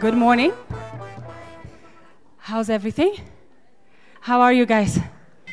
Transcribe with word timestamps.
Good 0.00 0.14
morning. 0.14 0.52
How's 2.36 2.68
everything? 2.68 3.16
How 4.20 4.42
are 4.42 4.52
you 4.52 4.66
guys? 4.66 4.98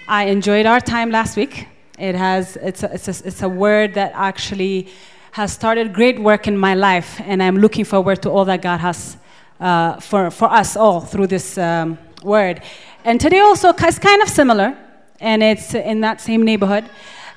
I 0.05 0.25
enjoyed 0.25 0.65
our 0.65 0.81
time 0.81 1.11
last 1.11 1.37
week. 1.37 1.67
It 1.97 2.15
has, 2.15 2.57
it's 2.57 2.83
a, 2.83 2.93
it's 2.93 3.07
a, 3.07 3.27
it's 3.27 3.41
a 3.41 3.47
word 3.47 3.93
that 3.93 4.11
actually 4.13 4.89
has 5.31 5.53
started 5.53 5.93
great 5.93 6.19
work 6.19 6.45
in 6.45 6.57
my 6.57 6.75
life, 6.75 7.21
and 7.21 7.41
I'm 7.41 7.57
looking 7.57 7.85
forward 7.85 8.21
to 8.23 8.29
all 8.31 8.43
that 8.45 8.61
God 8.61 8.81
has 8.81 9.15
uh, 9.61 10.01
for, 10.01 10.29
for 10.29 10.51
us 10.51 10.75
all 10.75 10.99
through 10.99 11.27
this 11.27 11.57
um, 11.57 11.97
word. 12.21 12.61
And 13.05 13.21
today 13.21 13.39
also 13.39 13.71
is 13.71 13.97
kind 13.97 14.21
of 14.21 14.27
similar, 14.27 14.77
and 15.21 15.41
it's 15.41 15.73
in 15.73 16.01
that 16.01 16.19
same 16.19 16.43
neighborhood. 16.43 16.83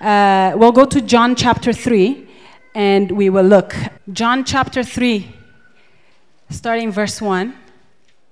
Uh, 0.01 0.55
we'll 0.57 0.73
go 0.73 0.85
to 0.85 1.01
John 1.01 1.37
chapter 1.37 1.73
3, 1.73 2.29
and 2.75 3.13
we 3.13 3.31
will 3.31 3.47
look. 3.47 3.77
John 4.13 4.45
chapter 4.45 4.83
3, 4.83 5.36
starting 6.51 6.91
verse 6.91 7.21
1. 7.21 7.55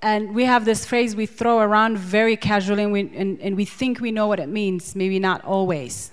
And 0.03 0.35
we 0.35 0.45
have 0.45 0.65
this 0.65 0.85
phrase 0.85 1.17
we 1.17 1.27
throw 1.27 1.61
around 1.61 1.97
very 1.97 2.37
casually, 2.37 2.83
and 2.83 2.93
we, 2.93 3.01
and, 3.17 3.41
and 3.41 3.57
we 3.57 3.65
think 3.65 4.01
we 4.01 4.11
know 4.11 4.27
what 4.27 4.39
it 4.39 4.49
means, 4.49 4.95
maybe 4.95 5.19
not 5.19 5.43
always. 5.45 6.11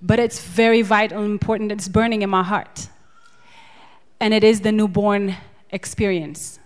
But 0.00 0.18
it's 0.18 0.40
very 0.40 0.80
vital 0.80 1.22
and 1.22 1.30
important. 1.30 1.72
It's 1.72 1.88
burning 1.88 2.22
in 2.22 2.30
my 2.30 2.42
heart. 2.42 2.88
And 4.18 4.32
it 4.32 4.42
is 4.42 4.62
the 4.62 4.72
newborn 4.72 5.36
experience, 5.70 6.58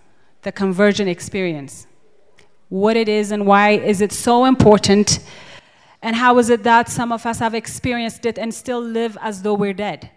the 0.43 0.51
conversion 0.51 1.07
experience. 1.07 1.85
What 2.69 2.95
it 2.95 3.09
is 3.09 3.31
and 3.31 3.45
why 3.45 3.71
is 3.71 4.01
it 4.01 4.11
so 4.11 4.45
important? 4.45 5.19
And 6.01 6.15
how 6.15 6.37
is 6.37 6.49
it 6.49 6.63
that 6.63 6.87
some 6.87 7.11
of 7.11 7.25
us 7.25 7.39
have 7.39 7.53
experienced 7.53 8.25
it 8.25 8.37
and 8.37 8.53
still 8.53 8.79
live 8.79 9.17
as 9.21 9.41
though 9.41 9.53
we're 9.53 9.73
dead? 9.73 10.11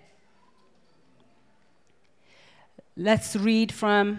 Let's 3.00 3.36
read 3.36 3.70
from 3.70 4.18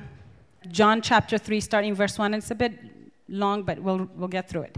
John 0.69 1.01
chapter 1.01 1.37
3, 1.37 1.59
starting 1.59 1.93
verse 1.93 2.17
1. 2.17 2.33
It's 2.33 2.49
a 2.49 2.55
bit 2.55 2.79
long, 3.27 3.63
but 3.63 3.79
we'll, 3.79 4.09
we'll 4.15 4.29
get 4.29 4.47
through 4.47 4.61
it. 4.61 4.77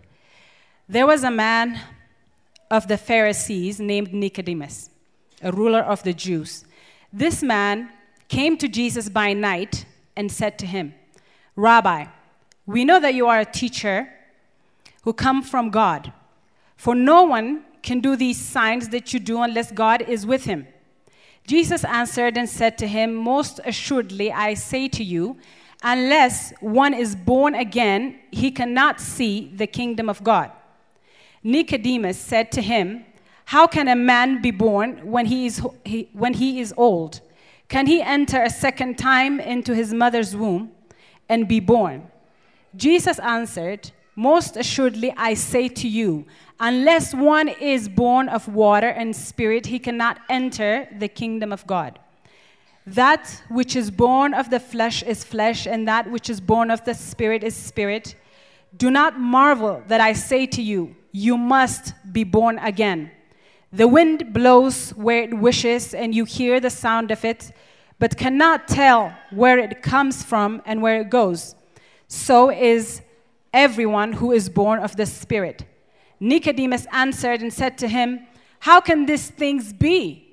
There 0.90 1.06
was 1.06 1.24
a 1.24 1.30
man 1.30 1.80
of 2.72 2.88
the 2.88 2.98
Pharisees 2.98 3.80
named 3.80 4.12
Nicodemus, 4.12 4.90
a 5.44 5.52
ruler 5.52 5.82
of 5.82 6.02
the 6.02 6.14
Jews. 6.14 6.66
This 7.14 7.44
man 7.44 7.92
came 8.28 8.58
to 8.58 8.68
Jesus 8.68 9.08
by 9.08 9.34
night 9.34 9.86
and 10.16 10.32
said 10.32 10.58
to 10.58 10.66
him, 10.66 10.96
Rabbi, 11.56 12.08
we 12.66 12.84
know 12.84 13.00
that 13.00 13.14
you 13.14 13.28
are 13.28 13.42
a 13.42 13.46
teacher 13.46 14.12
who 15.04 15.14
come 15.14 15.44
from 15.44 15.70
God, 15.70 16.12
for 16.76 16.96
no 16.96 17.22
one 17.22 17.66
can 17.84 18.00
do 18.00 18.16
these 18.16 18.42
signs 18.42 18.90
that 18.90 19.14
you 19.14 19.20
do 19.20 19.44
unless 19.44 19.72
God 19.72 20.02
is 20.02 20.26
with 20.26 20.46
him. 20.46 20.66
Jesus 21.48 21.84
answered 21.84 22.38
and 22.38 22.50
said 22.50 22.78
to 22.78 22.88
him, 22.88 23.16
Most 23.16 23.60
assuredly, 23.66 24.32
I 24.32 24.54
say 24.54 24.88
to 24.90 25.04
you, 25.04 25.38
unless 25.84 26.54
one 26.60 26.94
is 26.94 27.16
born 27.16 27.56
again, 27.56 28.20
he 28.32 28.52
cannot 28.52 29.02
see 29.02 29.52
the 29.56 29.68
kingdom 29.68 30.10
of 30.10 30.24
God. 30.24 30.52
Nicodemus 31.44 32.20
said 32.20 32.52
to 32.54 32.62
him, 32.62 33.06
How 33.46 33.68
can 33.68 33.88
a 33.88 33.96
man 33.96 34.42
be 34.42 34.52
born 34.52 35.00
when 35.04 35.26
he 35.26 35.48
is, 35.48 35.62
he, 35.84 36.10
when 36.14 36.36
he 36.36 36.60
is 36.60 36.74
old? 36.78 37.22
Can 37.68 37.88
he 37.88 38.02
enter 38.02 38.42
a 38.44 38.50
second 38.50 38.98
time 38.98 39.40
into 39.40 39.74
his 39.74 39.94
mother's 39.94 40.36
womb 40.36 40.72
and 41.30 41.48
be 41.48 41.60
born? 41.60 42.12
Jesus 42.76 43.18
answered, 43.20 43.92
Most 44.16 44.58
assuredly, 44.58 45.14
I 45.16 45.34
say 45.36 45.70
to 45.70 45.88
you, 45.88 46.26
unless 46.60 47.14
one 47.14 47.48
is 47.48 47.88
born 47.88 48.28
of 48.28 48.48
water 48.48 48.90
and 48.90 49.16
spirit, 49.16 49.68
he 49.68 49.80
cannot 49.80 50.20
enter 50.30 50.88
the 51.00 51.08
kingdom 51.08 51.54
of 51.54 51.66
God. 51.66 51.98
That 52.86 53.42
which 53.50 53.76
is 53.76 53.90
born 53.90 54.34
of 54.34 54.50
the 54.50 54.60
flesh 54.60 55.02
is 55.04 55.24
flesh, 55.24 55.66
and 55.66 55.88
that 55.88 56.12
which 56.12 56.30
is 56.30 56.42
born 56.42 56.72
of 56.72 56.84
the 56.84 56.94
spirit 56.94 57.44
is 57.44 57.56
spirit. 57.56 58.16
Do 58.76 58.92
not 58.92 59.20
marvel 59.20 59.84
that 59.88 60.02
I 60.02 60.14
say 60.14 60.46
to 60.48 60.62
you, 60.62 60.96
You 61.12 61.38
must 61.38 61.94
be 62.12 62.24
born 62.24 62.60
again. 62.60 63.12
The 63.72 63.88
wind 63.88 64.34
blows 64.34 64.90
where 64.92 65.24
it 65.24 65.34
wishes, 65.34 65.94
and 65.94 66.14
you 66.14 66.26
hear 66.26 66.60
the 66.60 66.70
sound 66.70 67.12
of 67.12 67.24
it, 67.24 67.52
but 68.00 68.18
cannot 68.18 68.68
tell 68.68 69.16
where 69.30 69.60
it 69.60 69.82
comes 69.82 70.24
from 70.24 70.62
and 70.66 70.82
where 70.82 71.00
it 71.00 71.10
goes. 71.10 71.56
So 72.08 72.50
is 72.50 73.02
everyone 73.54 74.14
who 74.14 74.32
is 74.32 74.50
born 74.50 74.80
of 74.80 74.96
the 74.96 75.06
Spirit. 75.06 75.66
Nicodemus 76.20 76.86
answered 76.92 77.42
and 77.42 77.54
said 77.54 77.78
to 77.80 77.88
him, 77.88 78.26
How 78.60 78.80
can 78.80 79.06
these 79.06 79.30
things 79.30 79.74
be? 79.74 80.28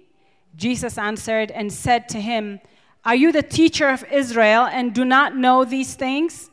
Jesus 0.57 0.99
answered 0.99 1.51
and 1.51 1.73
said 1.73 2.09
to 2.11 2.21
him, 2.21 2.61
Are 3.05 3.15
you 3.15 3.33
the 3.33 3.43
teacher 3.43 3.89
of 3.89 4.05
Israel 4.13 4.67
and 4.67 4.95
do 4.95 5.05
not 5.05 5.37
know 5.37 5.65
these 5.65 5.95
things? 5.95 6.51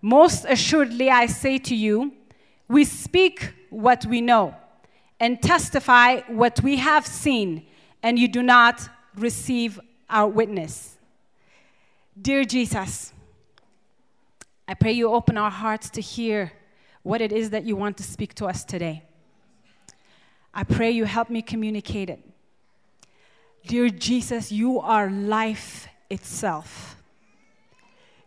Most 0.00 0.46
assuredly, 0.48 1.10
I 1.10 1.26
say 1.26 1.58
to 1.58 1.74
you, 1.74 2.12
we 2.68 2.84
speak 2.84 3.52
what 3.70 4.06
we 4.06 4.20
know 4.20 4.54
and 5.20 5.40
testify 5.40 6.20
what 6.22 6.60
we 6.62 6.78
have 6.78 7.06
seen, 7.06 7.64
and 8.02 8.18
you 8.18 8.26
do 8.26 8.42
not 8.42 8.88
receive 9.14 9.78
our 10.10 10.26
witness. 10.26 10.96
Dear 12.20 12.44
Jesus, 12.44 13.11
I 14.66 14.74
pray 14.74 14.92
you 14.92 15.10
open 15.10 15.36
our 15.36 15.50
hearts 15.50 15.90
to 15.90 16.00
hear 16.00 16.52
what 17.02 17.20
it 17.20 17.32
is 17.32 17.50
that 17.50 17.64
you 17.64 17.76
want 17.76 17.96
to 17.96 18.02
speak 18.02 18.34
to 18.34 18.46
us 18.46 18.64
today. 18.64 19.02
I 20.54 20.64
pray 20.64 20.90
you 20.90 21.04
help 21.04 21.30
me 21.30 21.42
communicate 21.42 22.10
it. 22.10 22.20
Dear 23.66 23.88
Jesus, 23.88 24.52
you 24.52 24.80
are 24.80 25.10
life 25.10 25.88
itself. 26.10 26.96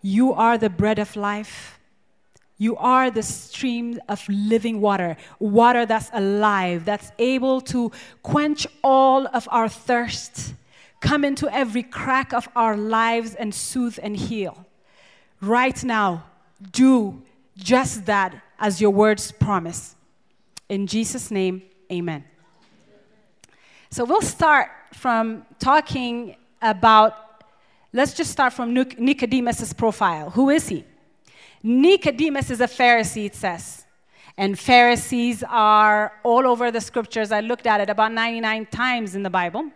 You 0.02 0.34
are 0.34 0.58
the 0.58 0.70
bread 0.70 1.00
of 1.00 1.16
life. 1.16 1.80
You 2.58 2.78
are 2.78 3.12
the 3.12 3.24
stream 3.24 4.00
of 4.08 4.24
living 4.30 4.80
water, 4.80 5.18
water 5.40 5.86
that's 5.86 6.10
alive, 6.14 6.86
that's 6.86 7.12
able 7.20 7.60
to 7.62 7.92
quench 8.24 8.66
all 8.82 9.28
of 9.28 9.48
our 9.52 9.68
thirst, 9.68 10.54
come 11.02 11.26
into 11.26 11.54
every 11.54 11.84
crack 11.84 12.34
of 12.34 12.48
our 12.56 12.78
lives 12.78 13.36
and 13.36 13.54
soothe 13.54 14.00
and 14.02 14.16
heal. 14.16 14.66
Right 15.42 15.84
now, 15.84 16.26
do 16.72 17.22
just 17.58 18.06
that 18.06 18.42
as 18.60 18.82
your 18.82 18.92
words 18.92 19.32
promise. 19.32 19.96
In 20.70 20.88
Jesus' 20.88 21.30
name, 21.32 21.64
amen. 21.92 22.24
So 23.90 24.04
we'll 24.06 24.22
start 24.22 24.70
from 24.94 25.46
talking 25.60 26.36
about, 26.62 27.44
let's 27.94 28.14
just 28.14 28.32
start 28.32 28.54
from 28.54 28.74
Nicodemus' 28.74 29.74
profile. 29.74 30.32
Who 30.32 30.50
is 30.50 30.68
he? 30.68 30.84
Nicodemus 31.62 32.50
is 32.50 32.62
a 32.62 32.68
Pharisee, 32.68 33.26
it 33.26 33.36
says. 33.36 33.86
And 34.38 34.60
Pharisees 34.60 35.44
are 35.48 36.14
all 36.24 36.46
over 36.46 36.72
the 36.72 36.82
scriptures. 36.82 37.32
I 37.32 37.40
looked 37.40 37.66
at 37.66 37.80
it 37.80 37.90
about 37.90 38.12
99 38.12 38.66
times 38.68 39.16
in 39.16 39.24
the 39.24 39.30
Bible. 39.30 39.72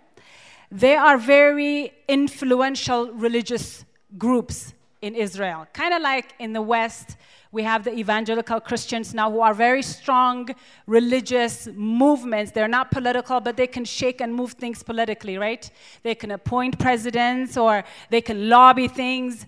They 0.71 0.95
are 0.95 1.17
very 1.17 1.93
influential 2.07 3.11
religious 3.13 3.85
groups 4.17 4.73
in 5.01 5.15
Israel. 5.15 5.67
Kind 5.73 5.93
of 5.93 6.01
like 6.01 6.33
in 6.39 6.53
the 6.53 6.61
West, 6.61 7.17
we 7.51 7.63
have 7.63 7.83
the 7.83 7.93
evangelical 7.93 8.59
Christians 8.59 9.13
now 9.13 9.31
who 9.31 9.41
are 9.41 9.53
very 9.53 9.81
strong 9.81 10.49
religious 10.85 11.67
movements. 11.73 12.51
They're 12.51 12.67
not 12.67 12.91
political, 12.91 13.39
but 13.39 13.57
they 13.57 13.67
can 13.67 13.85
shake 13.85 14.21
and 14.21 14.33
move 14.33 14.53
things 14.53 14.83
politically, 14.83 15.37
right? 15.37 15.69
They 16.03 16.15
can 16.15 16.31
appoint 16.31 16.77
presidents 16.77 17.57
or 17.57 17.83
they 18.09 18.21
can 18.21 18.49
lobby 18.49 18.87
things. 18.87 19.45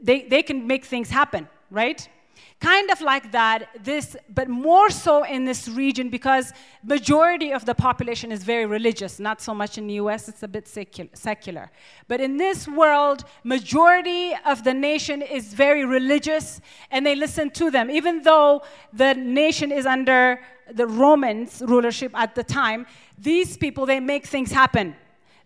They, 0.00 0.22
they 0.22 0.42
can 0.42 0.66
make 0.66 0.84
things 0.84 1.10
happen, 1.10 1.48
right? 1.70 2.08
Kind 2.62 2.90
of 2.90 3.00
like 3.00 3.32
that 3.32 3.68
this 3.82 4.16
but 4.28 4.48
more 4.48 4.88
so 4.88 5.24
in 5.24 5.44
this 5.44 5.68
region 5.68 6.08
because 6.08 6.52
majority 6.84 7.52
of 7.52 7.64
the 7.64 7.74
population 7.74 8.30
is 8.30 8.44
very 8.44 8.66
religious 8.66 9.18
not 9.18 9.40
so 9.40 9.52
much 9.52 9.78
in 9.78 9.86
the 9.88 9.94
us 9.94 10.28
it's 10.28 10.42
a 10.44 10.48
bit 10.48 10.68
secular. 10.68 11.70
But 12.08 12.20
in 12.20 12.36
this 12.36 12.68
world 12.68 13.24
majority 13.42 14.32
of 14.46 14.62
the 14.62 14.74
nation 14.74 15.22
is 15.22 15.54
very 15.54 15.84
religious 15.84 16.60
and 16.90 17.04
they 17.04 17.16
listen 17.16 17.50
to 17.50 17.70
them. 17.70 17.90
Even 17.90 18.22
though 18.22 18.62
the 18.92 19.14
nation 19.14 19.72
is 19.72 19.84
under 19.84 20.40
the 20.72 20.86
romans 20.86 21.62
rulership 21.66 22.12
at 22.14 22.34
the 22.34 22.44
time 22.44 22.86
these 23.18 23.56
people 23.56 23.86
they 23.86 24.00
make 24.00 24.24
things 24.26 24.52
happen. 24.52 24.94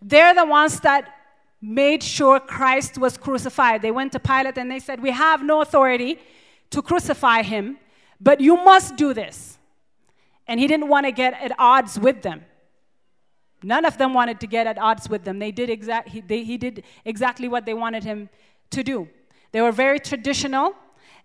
They're 0.01 0.35
the 0.35 0.45
ones 0.45 0.79
that 0.81 1.03
made 1.61 2.03
sure 2.03 2.39
christ 2.39 2.99
was 2.99 3.17
crucified. 3.17 3.81
They 3.81 3.91
went 3.91 4.11
to 4.11 4.19
pilate 4.19 4.57
and 4.57 4.69
they 4.69 4.79
said 4.79 5.01
we 5.01 5.11
have 5.11 5.43
no 5.43 5.61
authority 5.61 6.19
to 6.71 6.81
crucify 6.81 7.41
him, 7.41 7.77
but 8.19 8.41
you 8.41 8.55
must 8.55 8.95
do 8.95 9.13
this. 9.13 9.57
And 10.47 10.59
he 10.59 10.67
didn't 10.67 10.87
want 10.87 11.05
to 11.05 11.11
get 11.11 11.33
at 11.41 11.51
odds 11.59 11.99
with 11.99 12.21
them. 12.21 12.45
None 13.63 13.85
of 13.85 13.97
them 13.97 14.13
wanted 14.13 14.39
to 14.41 14.47
get 14.47 14.67
at 14.67 14.77
odds 14.77 15.09
with 15.09 15.23
them. 15.23 15.39
They 15.39 15.51
did 15.51 15.69
exact, 15.69 16.09
he, 16.09 16.21
they, 16.21 16.43
he 16.43 16.57
did 16.57 16.83
exactly 17.05 17.47
what 17.47 17.65
they 17.65 17.73
wanted 17.73 18.03
him 18.03 18.29
to 18.71 18.83
do. 18.83 19.07
They 19.51 19.61
were 19.61 19.71
very 19.71 19.99
traditional, 19.99 20.75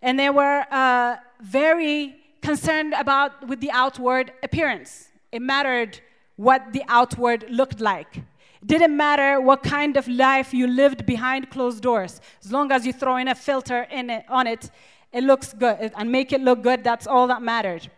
and 0.01 0.19
they 0.19 0.31
were 0.31 0.65
uh, 0.71 1.17
very 1.41 2.17
concerned 2.41 2.95
about 2.95 3.47
with 3.47 3.61
the 3.61 3.71
outward 3.71 4.33
appearance. 4.43 5.09
It 5.31 5.43
mattered 5.43 6.01
what 6.37 6.73
the 6.73 6.83
outward 6.89 7.47
looked 7.49 7.81
like. 7.81 8.23
Didn't 8.65 8.97
matter 8.97 9.41
what 9.41 9.63
kind 9.63 9.97
of 9.97 10.07
life 10.07 10.55
you 10.55 10.67
lived 10.67 11.05
behind 11.05 11.51
closed 11.51 11.83
doors. 11.83 12.21
As 12.45 12.53
long 12.53 12.71
as 12.71 12.87
you 12.87 12.93
throw 12.93 13.17
in 13.17 13.29
a 13.29 13.35
filter 13.35 13.83
in 13.91 14.09
it, 14.09 14.25
on 14.29 14.47
it, 14.47 14.71
it 15.13 15.25
looks 15.25 15.53
good 15.53 15.93
and 15.97 16.11
make 16.11 16.33
it 16.33 16.41
look 16.41 16.63
good. 16.63 16.83
That's 16.83 17.07
all 17.07 17.27
that 17.29 17.43
mattered. 17.43 17.91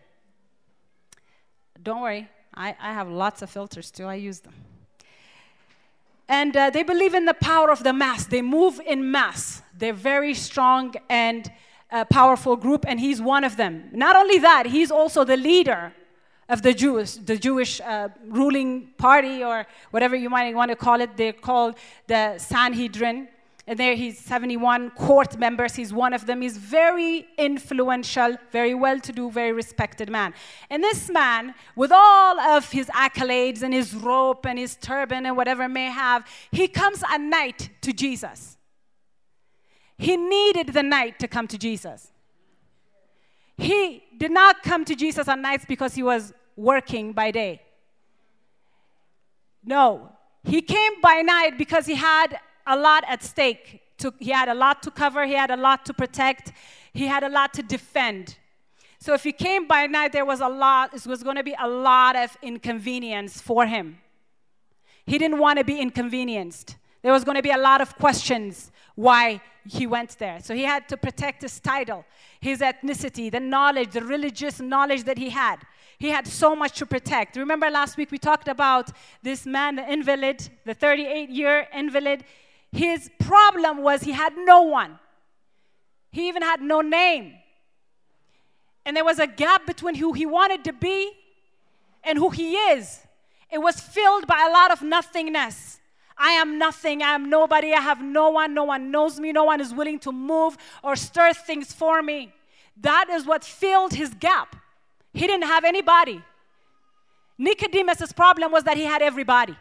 Don't 1.82 2.00
worry, 2.00 2.28
I, 2.54 2.74
I 2.80 2.92
have 2.92 3.08
lots 3.08 3.42
of 3.42 3.50
filters 3.50 3.90
too. 3.90 4.06
I 4.06 4.14
use 4.14 4.40
them. 4.40 4.54
And 6.28 6.56
uh, 6.56 6.70
they 6.70 6.82
believe 6.82 7.14
in 7.14 7.26
the 7.26 7.34
power 7.34 7.70
of 7.70 7.82
the 7.82 7.92
mass. 7.92 8.24
They 8.26 8.40
move 8.40 8.80
in 8.86 9.10
mass. 9.10 9.62
They're 9.76 9.92
very 9.92 10.32
strong 10.32 10.94
and 11.10 11.50
uh, 11.90 12.04
powerful 12.06 12.56
group, 12.56 12.84
and 12.88 12.98
he's 12.98 13.20
one 13.20 13.44
of 13.44 13.56
them. 13.56 13.90
Not 13.92 14.16
only 14.16 14.38
that, 14.38 14.66
he's 14.66 14.90
also 14.90 15.24
the 15.24 15.36
leader 15.36 15.92
of 16.48 16.62
the 16.62 16.72
Jewish, 16.74 17.12
the 17.14 17.36
Jewish 17.36 17.80
uh, 17.80 18.08
ruling 18.26 18.88
party 18.96 19.44
or 19.44 19.66
whatever 19.90 20.16
you 20.16 20.30
might 20.30 20.54
want 20.54 20.70
to 20.70 20.76
call 20.76 21.00
it. 21.00 21.16
They're 21.16 21.32
called 21.32 21.76
the 22.06 22.38
Sanhedrin. 22.38 23.28
And 23.66 23.78
there 23.78 23.94
he's 23.94 24.18
71 24.18 24.90
court 24.90 25.38
members. 25.38 25.74
He's 25.74 25.92
one 25.92 26.12
of 26.12 26.26
them. 26.26 26.42
He's 26.42 26.58
very 26.58 27.26
influential, 27.38 28.36
very 28.52 28.74
well 28.74 29.00
to 29.00 29.10
do, 29.10 29.30
very 29.30 29.52
respected 29.52 30.10
man. 30.10 30.34
And 30.68 30.82
this 30.82 31.08
man, 31.08 31.54
with 31.74 31.90
all 31.90 32.38
of 32.38 32.70
his 32.70 32.88
accolades 32.88 33.62
and 33.62 33.72
his 33.72 33.94
rope 33.94 34.44
and 34.44 34.58
his 34.58 34.76
turban 34.76 35.24
and 35.24 35.34
whatever 35.34 35.66
may 35.66 35.86
have, 35.86 36.26
he 36.50 36.68
comes 36.68 37.02
at 37.10 37.20
night 37.20 37.70
to 37.80 37.94
Jesus. 37.94 38.58
He 39.96 40.16
needed 40.16 40.74
the 40.74 40.82
night 40.82 41.18
to 41.20 41.28
come 41.28 41.46
to 41.48 41.56
Jesus. 41.56 42.12
He 43.56 44.02
did 44.18 44.32
not 44.32 44.62
come 44.62 44.84
to 44.84 44.94
Jesus 44.94 45.26
at 45.26 45.38
nights 45.38 45.64
because 45.66 45.94
he 45.94 46.02
was 46.02 46.34
working 46.56 47.12
by 47.12 47.30
day. 47.30 47.62
No, 49.64 50.12
he 50.42 50.60
came 50.60 51.00
by 51.00 51.22
night 51.22 51.56
because 51.56 51.86
he 51.86 51.94
had 51.94 52.38
a 52.66 52.76
lot 52.76 53.04
at 53.06 53.22
stake. 53.22 53.80
To, 53.98 54.12
he 54.18 54.30
had 54.30 54.48
a 54.48 54.54
lot 54.54 54.82
to 54.82 54.90
cover, 54.90 55.24
he 55.24 55.34
had 55.34 55.50
a 55.50 55.56
lot 55.56 55.86
to 55.86 55.94
protect, 55.94 56.52
he 56.92 57.06
had 57.06 57.22
a 57.22 57.28
lot 57.28 57.54
to 57.54 57.62
defend. 57.62 58.36
So 58.98 59.14
if 59.14 59.22
he 59.22 59.32
came 59.32 59.68
by 59.68 59.86
night, 59.86 60.12
there 60.12 60.24
was 60.24 60.40
a 60.40 60.48
lot, 60.48 60.94
it 60.94 61.06
was 61.06 61.22
going 61.22 61.36
to 61.36 61.44
be 61.44 61.54
a 61.60 61.68
lot 61.68 62.16
of 62.16 62.36
inconvenience 62.42 63.40
for 63.40 63.66
him. 63.66 63.98
He 65.06 65.18
didn't 65.18 65.38
want 65.38 65.58
to 65.58 65.64
be 65.64 65.78
inconvenienced. 65.78 66.76
There 67.02 67.12
was 67.12 67.22
going 67.22 67.36
to 67.36 67.42
be 67.42 67.50
a 67.50 67.58
lot 67.58 67.80
of 67.82 67.94
questions 67.96 68.72
why 68.94 69.42
he 69.68 69.86
went 69.86 70.18
there. 70.18 70.40
So 70.40 70.54
he 70.54 70.62
had 70.62 70.88
to 70.88 70.96
protect 70.96 71.42
his 71.42 71.60
title, 71.60 72.04
his 72.40 72.60
ethnicity, 72.60 73.30
the 73.30 73.40
knowledge, 73.40 73.90
the 73.92 74.04
religious 74.04 74.60
knowledge 74.60 75.04
that 75.04 75.18
he 75.18 75.30
had. 75.30 75.56
He 75.98 76.08
had 76.08 76.26
so 76.26 76.56
much 76.56 76.78
to 76.78 76.86
protect. 76.86 77.36
Remember 77.36 77.70
last 77.70 77.96
week 77.96 78.10
we 78.10 78.18
talked 78.18 78.48
about 78.48 78.90
this 79.22 79.46
man, 79.46 79.76
the 79.76 79.90
invalid, 79.90 80.48
the 80.64 80.74
38 80.74 81.30
year 81.30 81.66
invalid. 81.72 82.24
His 82.74 83.08
problem 83.20 83.82
was 83.82 84.02
he 84.02 84.10
had 84.10 84.36
no 84.36 84.62
one, 84.62 84.98
he 86.10 86.28
even 86.28 86.42
had 86.42 86.60
no 86.60 86.80
name. 86.80 87.34
And 88.84 88.96
there 88.96 89.04
was 89.04 89.18
a 89.18 89.26
gap 89.26 89.64
between 89.64 89.94
who 89.94 90.12
he 90.12 90.26
wanted 90.26 90.64
to 90.64 90.72
be 90.72 91.12
and 92.02 92.18
who 92.18 92.30
he 92.30 92.54
is. 92.54 93.00
It 93.50 93.58
was 93.58 93.80
filled 93.80 94.26
by 94.26 94.44
a 94.46 94.52
lot 94.52 94.72
of 94.72 94.82
nothingness. 94.82 95.80
I 96.18 96.32
am 96.32 96.58
nothing. 96.58 97.02
I 97.02 97.14
am 97.14 97.30
nobody. 97.30 97.72
I 97.72 97.80
have 97.80 98.02
no 98.02 98.28
one. 98.30 98.52
No 98.52 98.64
one 98.64 98.90
knows 98.90 99.18
me. 99.18 99.32
No 99.32 99.44
one 99.44 99.60
is 99.60 99.72
willing 99.72 99.98
to 100.00 100.12
move 100.12 100.58
or 100.82 100.96
stir 100.96 101.32
things 101.32 101.72
for 101.72 102.02
me. 102.02 102.34
That 102.76 103.08
is 103.08 103.24
what 103.24 103.42
filled 103.42 103.94
his 103.94 104.12
gap. 104.14 104.54
He 105.14 105.26
didn't 105.26 105.46
have 105.46 105.64
anybody. 105.64 106.22
Nicodemus's 107.38 108.12
problem 108.12 108.52
was 108.52 108.64
that 108.64 108.76
he 108.76 108.84
had 108.84 109.00
everybody. 109.00 109.56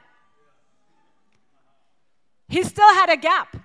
He 2.54 2.62
still 2.62 2.94
had 2.94 3.10
a 3.10 3.18
gap. 3.18 3.58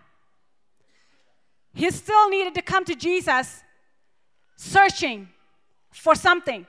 He 1.74 1.90
still 1.90 2.30
needed 2.30 2.54
to 2.54 2.62
come 2.62 2.86
to 2.86 2.94
Jesus 2.94 3.62
searching 4.56 5.28
for 5.92 6.14
something. 6.14 6.66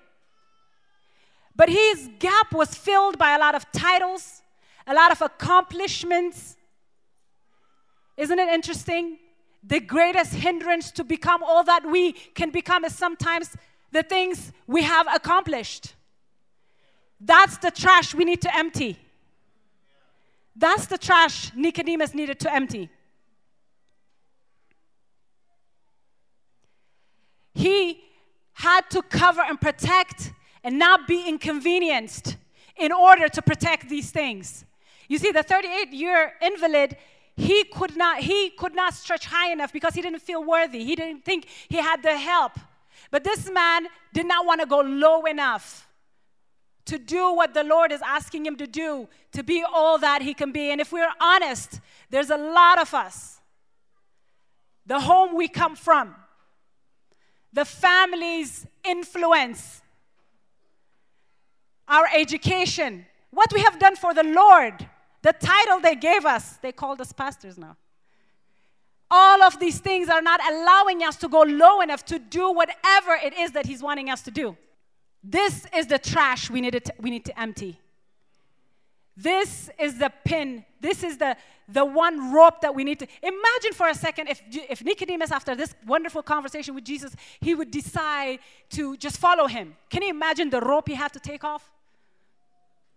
But 1.55 1.69
his 1.69 2.09
gap 2.19 2.51
was 2.51 2.75
filled 2.75 3.17
by 3.17 3.35
a 3.35 3.39
lot 3.39 3.55
of 3.55 3.71
titles, 3.71 4.41
a 4.85 4.93
lot 4.93 5.13
of 5.13 5.21
accomplishments. 5.21 6.57
Isn't 8.17 8.37
it 8.37 8.49
interesting? 8.49 9.17
The 9.63 9.79
greatest 9.79 10.33
hindrance 10.33 10.91
to 10.91 11.05
become 11.05 11.41
all 11.41 11.63
that 11.63 11.85
we 11.85 12.11
can 12.11 12.49
become 12.49 12.83
is 12.83 12.93
sometimes 12.93 13.55
the 13.93 14.03
things 14.03 14.51
we 14.67 14.83
have 14.83 15.07
accomplished. 15.15 15.95
That's 17.21 17.57
the 17.59 17.71
trash 17.71 18.13
we 18.13 18.25
need 18.25 18.41
to 18.41 18.53
empty. 18.53 18.99
That's 20.55 20.87
the 20.87 20.97
trash 20.97 21.51
Nicodemus 21.55 22.13
needed 22.13 22.39
to 22.41 22.53
empty. 22.53 22.89
He 27.53 28.01
had 28.53 28.89
to 28.91 29.01
cover 29.01 29.41
and 29.41 29.59
protect 29.59 30.31
and 30.63 30.79
not 30.79 31.07
be 31.07 31.27
inconvenienced 31.27 32.37
in 32.77 32.91
order 32.91 33.27
to 33.27 33.41
protect 33.41 33.89
these 33.89 34.11
things. 34.11 34.65
You 35.07 35.17
see, 35.17 35.31
the 35.31 35.43
38 35.43 35.91
year 35.91 36.33
invalid, 36.41 36.95
he 37.35 37.63
could, 37.65 37.97
not, 37.97 38.19
he 38.19 38.51
could 38.51 38.75
not 38.75 38.93
stretch 38.93 39.25
high 39.25 39.51
enough 39.51 39.73
because 39.73 39.93
he 39.93 40.01
didn't 40.01 40.21
feel 40.21 40.43
worthy. 40.43 40.83
He 40.83 40.95
didn't 40.95 41.25
think 41.25 41.47
he 41.67 41.77
had 41.77 42.03
the 42.03 42.17
help. 42.17 42.53
But 43.11 43.23
this 43.23 43.49
man 43.49 43.87
did 44.13 44.27
not 44.27 44.45
want 44.45 44.61
to 44.61 44.67
go 44.67 44.81
low 44.81 45.25
enough 45.25 45.88
to 46.85 46.97
do 46.97 47.33
what 47.33 47.53
the 47.53 47.63
Lord 47.63 47.91
is 47.91 48.01
asking 48.01 48.45
him 48.45 48.55
to 48.57 48.67
do, 48.67 49.07
to 49.33 49.43
be 49.43 49.63
all 49.63 49.97
that 49.99 50.21
he 50.21 50.33
can 50.33 50.51
be. 50.51 50.71
And 50.71 50.81
if 50.81 50.91
we're 50.91 51.11
honest, 51.21 51.79
there's 52.09 52.29
a 52.29 52.37
lot 52.37 52.81
of 52.81 52.93
us. 52.93 53.39
The 54.85 54.99
home 54.99 55.35
we 55.35 55.47
come 55.47 55.75
from, 55.75 56.15
the 57.53 57.65
family's 57.65 58.65
influence, 58.83 59.81
our 61.87 62.07
education, 62.15 63.05
what 63.29 63.53
we 63.53 63.61
have 63.61 63.77
done 63.77 63.95
for 63.95 64.13
the 64.13 64.23
Lord 64.23 64.87
the 65.21 65.33
title 65.33 65.79
they 65.79 65.95
gave 65.95 66.25
us, 66.25 66.57
they 66.57 66.71
called 66.71 67.01
us 67.01 67.11
pastors 67.11 67.57
now. 67.57 67.75
All 69.11 69.41
of 69.43 69.59
these 69.59 69.79
things 69.79 70.07
are 70.07 70.21
not 70.21 70.39
allowing 70.49 71.03
us 71.03 71.15
to 71.17 71.27
go 71.27 71.41
low 71.41 71.81
enough 71.81 72.05
to 72.05 72.19
do 72.19 72.51
whatever 72.51 73.15
it 73.15 73.37
is 73.37 73.51
that 73.51 73.65
He's 73.65 73.81
wanting 73.81 74.09
us 74.09 74.21
to 74.23 74.31
do. 74.31 74.55
This 75.23 75.65
is 75.75 75.87
the 75.87 75.99
trash 75.99 76.49
we, 76.49 76.61
need 76.61 76.73
to, 76.73 76.93
we 76.99 77.09
need 77.09 77.25
to 77.25 77.39
empty. 77.39 77.79
This 79.17 79.69
is 79.77 79.97
the 79.97 80.11
pin. 80.23 80.63
This 80.79 81.03
is 81.03 81.17
the, 81.17 81.35
the 81.67 81.83
one 81.83 82.31
rope 82.31 82.61
that 82.61 82.73
we 82.73 82.85
need 82.85 82.99
to. 82.99 83.07
Imagine 83.21 83.73
for 83.73 83.89
a 83.89 83.95
second 83.95 84.29
if, 84.29 84.41
if 84.69 84.83
Nicodemus, 84.83 85.31
after 85.31 85.55
this 85.55 85.75
wonderful 85.85 86.23
conversation 86.23 86.73
with 86.73 86.85
Jesus, 86.85 87.13
he 87.41 87.53
would 87.53 87.69
decide 87.69 88.39
to 88.69 88.95
just 88.95 89.17
follow 89.17 89.47
him. 89.47 89.75
Can 89.89 90.03
you 90.03 90.09
imagine 90.09 90.49
the 90.49 90.61
rope 90.61 90.87
he 90.87 90.95
had 90.95 91.11
to 91.13 91.19
take 91.19 91.43
off? 91.43 91.69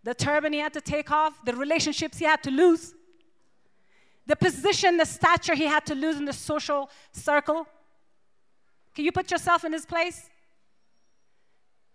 the 0.05 0.15
turban 0.15 0.53
he 0.53 0.59
had 0.59 0.73
to 0.73 0.81
take 0.81 1.11
off, 1.11 1.45
the 1.45 1.55
relationships 1.55 2.19
he 2.19 2.25
had 2.25 2.43
to 2.43 2.51
lose, 2.51 2.95
the 4.27 4.37
position, 4.37 4.97
the 4.97 5.05
stature 5.05 5.55
he 5.55 5.67
had 5.67 5.87
to 5.87 5.95
lose 5.95 6.17
in 6.17 6.25
the 6.25 6.33
social 6.33 6.91
circle. 7.13 7.67
Can 8.95 9.05
you 9.05 9.13
put 9.13 9.31
yourself 9.31 9.65
in 9.65 9.73
his 9.73 9.87
place? 9.87 10.29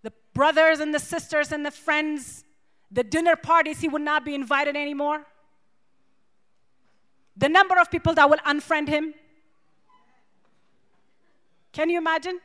The 0.07 0.13
brothers 0.33 0.79
and 0.79 0.93
the 0.93 0.99
sisters 0.99 1.51
and 1.51 1.65
the 1.65 1.71
friends, 1.71 2.45
the 2.89 3.03
dinner 3.03 3.35
parties 3.35 3.81
he 3.81 3.89
would 3.89 4.01
not 4.01 4.23
be 4.23 4.33
invited 4.35 4.77
anymore. 4.77 5.25
The 7.35 7.49
number 7.49 7.77
of 7.77 7.91
people 7.91 8.13
that 8.13 8.29
will 8.29 8.37
unfriend 8.45 8.87
him. 8.87 9.13
Can 11.73 11.89
you 11.89 11.97
imagine? 11.97 12.39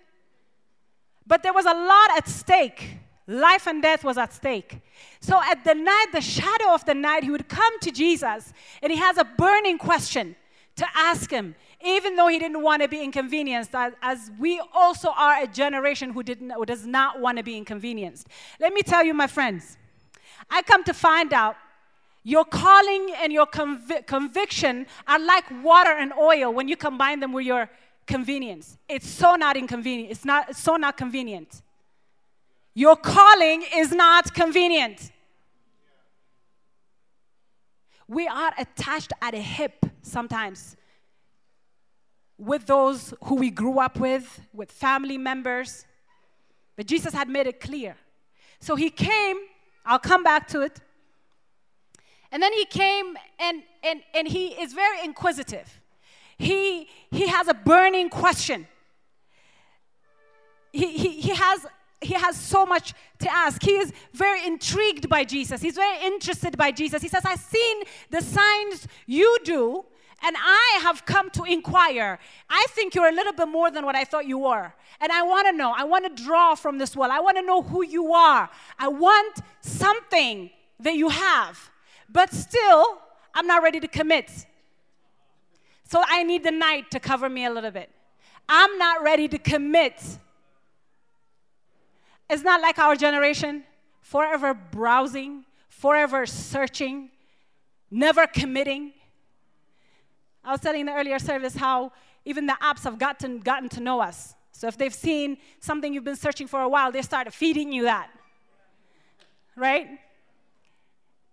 But 1.25 1.45
there 1.45 1.53
was 1.53 1.67
a 1.67 1.73
lot 1.73 2.11
at 2.17 2.27
stake. 2.27 2.97
Life 3.29 3.69
and 3.69 3.81
death 3.81 4.03
was 4.03 4.19
at 4.19 4.33
stake. 4.33 4.81
So 5.21 5.41
at 5.41 5.63
the 5.63 5.75
night, 5.75 6.07
the 6.13 6.21
shadow 6.21 6.75
of 6.75 6.85
the 6.85 6.95
night, 6.95 7.23
he 7.23 7.31
would 7.31 7.49
come 7.49 7.79
to 7.79 7.93
Jesus 7.93 8.53
and 8.83 8.91
he 8.91 8.99
has 8.99 9.19
a 9.19 9.25
burning 9.25 9.79
question 9.79 10.35
to 10.75 10.87
ask 10.97 11.31
him, 11.31 11.55
even 11.85 12.17
though 12.17 12.29
he 12.29 12.39
didn't 12.39 12.63
want 12.63 12.83
to 12.83 12.89
be 12.89 13.03
inconvenienced, 13.03 13.73
as 13.75 14.31
we 14.39 14.61
also 14.73 15.11
are 15.11 15.43
a 15.43 15.47
generation 15.47 16.11
who, 16.11 16.23
didn't, 16.23 16.51
who 16.51 16.65
does 16.65 16.87
not 16.87 17.21
want 17.21 17.39
to 17.39 17.45
be 17.45 17.57
inconvenienced. 17.57 18.29
Let 18.61 18.73
me 18.73 18.83
tell 18.83 19.05
you, 19.05 19.15
my 19.15 19.27
friends, 19.27 19.77
I 20.51 20.63
come 20.63 20.85
to 20.85 20.95
find 20.95 21.33
out 21.33 21.57
your 22.25 22.45
calling 22.45 23.13
and 23.17 23.33
your 23.33 23.47
conv- 23.47 24.07
conviction 24.07 24.87
are 25.07 25.19
like 25.19 25.45
water 25.63 25.91
and 25.91 26.13
oil 26.13 26.53
when 26.53 26.69
you 26.69 26.77
combine 26.77 27.21
them 27.21 27.33
with 27.33 27.47
your 27.47 27.69
convenience. 28.07 28.79
It's 28.89 29.09
so 29.09 29.35
not 29.35 29.57
inconvenient. 29.57 30.13
It's 30.13 30.25
not 30.25 30.51
it's 30.51 30.61
so 30.61 30.77
not 30.77 30.97
convenient. 30.97 31.63
Your 32.75 32.97
calling 32.97 33.65
is 33.75 33.93
not 33.93 34.33
convenient. 34.35 35.11
We 38.07 38.27
are 38.29 38.53
attached 38.59 39.13
at 39.21 39.35
a 39.35 39.41
hip 39.41 39.87
sometimes 40.03 40.77
with 42.43 42.67
those 42.67 43.15
who 43.25 43.37
we 43.37 43.51
grew 43.51 43.79
up 43.79 44.01
with, 44.01 44.41
with 44.53 44.73
family 44.73 45.17
members. 45.17 45.87
But 46.75 46.87
Jesus 46.87 47.15
had 47.15 47.29
made 47.29 47.47
it 47.47 47.61
clear. 47.61 47.95
So 48.59 48.75
he 48.75 48.91
came, 48.91 49.37
I'll 49.87 50.01
come 50.01 50.25
back 50.25 50.49
to 50.49 50.63
it, 50.63 50.81
And 52.33 52.43
then 52.43 52.53
he 52.55 52.65
came 52.65 53.17
and, 53.39 53.63
and, 53.85 54.01
and 54.15 54.27
he 54.27 54.49
is 54.49 54.73
very 54.73 55.05
inquisitive. 55.05 55.81
He, 56.39 56.89
he 57.11 57.29
has 57.29 57.47
a 57.47 57.55
burning 57.55 58.09
question. 58.09 58.67
He, 60.73 60.97
he, 60.97 61.21
he, 61.21 61.35
has, 61.35 61.67
he 62.01 62.15
has 62.15 62.37
so 62.37 62.65
much 62.65 62.95
to 63.19 63.31
ask. 63.31 63.63
He 63.63 63.73
is 63.73 63.93
very 64.15 64.45
intrigued 64.47 65.11
by 65.11 65.25
Jesus. 65.25 65.61
He's 65.61 65.75
very 65.75 66.07
interested 66.07 66.57
by 66.57 66.73
Jesus. 66.73 67.03
He 67.03 67.09
says, 67.09 67.23
I've 67.27 67.39
seen 67.39 67.83
the 68.09 68.23
signs 68.23 68.89
you 69.07 69.39
do, 69.45 69.85
and 70.23 70.37
I 70.39 70.81
have 70.83 71.05
come 71.05 71.31
to 71.31 71.45
inquire. 71.45 72.19
I 72.49 72.65
think 72.71 72.95
you're 72.95 73.09
a 73.09 73.13
little 73.13 73.33
bit 73.33 73.49
more 73.49 73.71
than 73.71 73.85
what 73.85 73.97
I 73.97 74.05
thought 74.05 74.27
you 74.27 74.39
were. 74.39 74.73
And 75.01 75.11
I 75.11 75.23
want 75.23 75.49
to 75.49 75.53
know. 75.53 75.75
I 75.77 75.85
want 75.85 76.17
to 76.17 76.23
draw 76.23 76.55
from 76.55 76.79
this 76.79 76.97
well. 76.97 77.11
I 77.11 77.19
want 77.21 77.37
to 77.37 77.43
know 77.43 77.63
who 77.63 77.85
you 77.85 78.13
are. 78.13 78.49
I 78.79 78.89
want 78.89 79.41
something 79.61 80.51
that 80.79 80.95
you 80.95 81.09
have. 81.09 81.71
But 82.09 82.33
still, 82.33 82.99
I'm 83.35 83.47
not 83.47 83.63
ready 83.63 83.81
to 83.81 83.89
commit. 83.89 84.31
So 85.85 86.03
I 86.07 86.23
need 86.23 86.45
the 86.45 86.53
night 86.53 86.91
to 86.93 87.01
cover 87.01 87.29
me 87.29 87.45
a 87.45 87.51
little 87.51 87.71
bit. 87.71 87.91
I'm 88.49 88.79
not 88.79 89.03
ready 89.03 89.29
to 89.29 89.39
commit. 89.39 90.01
It's 92.31 92.43
not 92.43 92.63
like 92.63 92.79
our 92.79 92.97
generation, 92.97 93.65
forever 94.01 94.55
browsing, 94.55 95.45
forever 95.69 96.27
searching, 96.27 97.11
never 97.91 98.27
committing. 98.27 98.93
I 100.45 100.53
was 100.53 100.61
telling 100.61 100.81
in 100.81 100.87
the 100.87 100.95
earlier 100.95 101.19
service 101.19 101.55
how 101.55 101.93
even 102.25 102.47
the 102.47 102.57
apps 102.63 102.85
have 102.85 102.99
gotten, 102.99 103.41
gotten 103.41 103.69
to 103.71 103.81
know 103.81 104.01
us. 104.01 104.35
So 104.53 104.67
if 104.67 104.77
they've 104.77 104.95
seen 104.95 105.39
something 105.61 105.93
you've 105.93 106.05
been 106.05 106.17
searching 106.17 106.47
for 106.47 106.61
a 106.61 106.69
while, 106.69 106.93
they 106.93 107.03
start 107.03 107.33
feeding 107.33 107.73
you 107.73 107.85
that. 107.85 108.11
Right? 109.57 109.99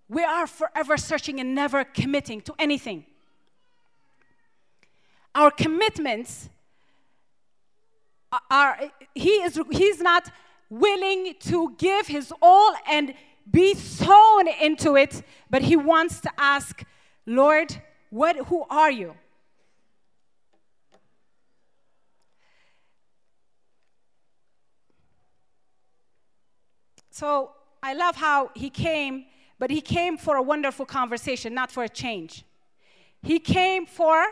We 0.08 0.24
are 0.24 0.48
forever 0.48 0.98
searching 0.98 1.40
and 1.40 1.54
never 1.54 1.84
committing 1.84 2.42
to 2.42 2.54
anything. 2.58 3.06
Our 5.36 5.52
commitments 5.52 6.50
are, 8.50 8.80
he 9.14 9.30
is, 9.30 9.60
he's 9.72 10.02
not 10.02 10.32
willing 10.70 11.36
to 11.42 11.76
give 11.78 12.08
his 12.08 12.34
all 12.42 12.74
and 12.88 13.14
be 13.50 13.74
sown 13.74 14.48
into 14.62 14.96
it, 14.96 15.24
but 15.50 15.64
he 15.64 15.76
wants 15.76 16.20
to 16.22 16.32
ask, 16.38 16.84
Lord, 17.26 17.82
what, 18.10 18.36
who 18.48 18.66
are 18.70 18.92
you? 18.92 19.16
So 27.12 27.52
I 27.84 27.94
love 27.94 28.16
how 28.16 28.52
he 28.56 28.70
came 28.70 29.26
but 29.60 29.70
he 29.70 29.82
came 29.82 30.18
for 30.18 30.38
a 30.38 30.42
wonderful 30.42 30.86
conversation, 30.86 31.54
not 31.54 31.70
for 31.70 31.84
a 31.84 31.90
change. 31.90 32.46
He 33.22 33.40
came 33.40 33.86
for 33.86 34.26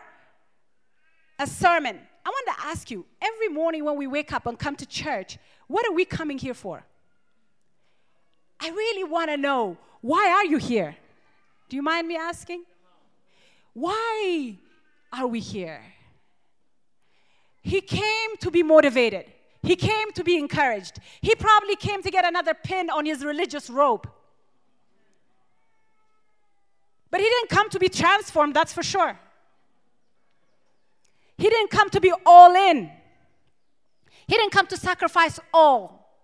a 1.38 1.46
sermon. 1.46 2.00
I 2.26 2.30
want 2.30 2.58
to 2.58 2.66
ask 2.66 2.90
you 2.90 3.06
every 3.22 3.50
morning 3.50 3.84
when 3.84 3.98
we 3.98 4.08
wake 4.08 4.32
up 4.32 4.48
and 4.48 4.58
come 4.58 4.76
to 4.78 4.86
church, 4.86 5.38
what 5.68 5.86
are 5.86 5.92
we 5.92 6.06
coming 6.06 6.38
here 6.38 6.54
for? 6.54 6.86
I 8.60 8.70
really 8.70 9.04
want 9.04 9.30
to 9.30 9.38
know 9.38 9.78
why 10.02 10.30
are 10.30 10.46
you 10.46 10.58
here? 10.58 10.96
Do 11.68 11.76
you 11.76 11.82
mind 11.82 12.08
me 12.08 12.16
asking? 12.16 12.64
Why 13.78 14.58
are 15.14 15.28
we 15.28 15.40
here? 15.40 15.84
He 17.62 17.80
came 17.80 18.36
to 18.40 18.50
be 18.50 18.64
motivated. 18.64 19.26
He 19.62 19.76
came 19.76 20.12
to 20.14 20.24
be 20.24 20.36
encouraged. 20.36 21.00
He 21.22 21.36
probably 21.36 21.76
came 21.76 22.02
to 22.02 22.10
get 22.10 22.26
another 22.26 22.56
pin 22.56 22.90
on 22.90 23.06
his 23.06 23.24
religious 23.24 23.70
robe. 23.70 24.10
But 27.12 27.20
he 27.20 27.28
didn't 27.28 27.50
come 27.52 27.70
to 27.70 27.78
be 27.78 27.88
transformed, 27.88 28.56
that's 28.56 28.74
for 28.74 28.82
sure. 28.82 29.20
He 31.38 31.48
didn't 31.48 31.70
come 31.70 31.92
to 31.92 32.02
be 32.02 32.12
all 32.26 32.56
in. 32.56 32.90
He 34.26 34.38
didn't 34.38 34.54
come 34.54 34.66
to 34.68 34.78
sacrifice 34.78 35.40
all, 35.54 36.18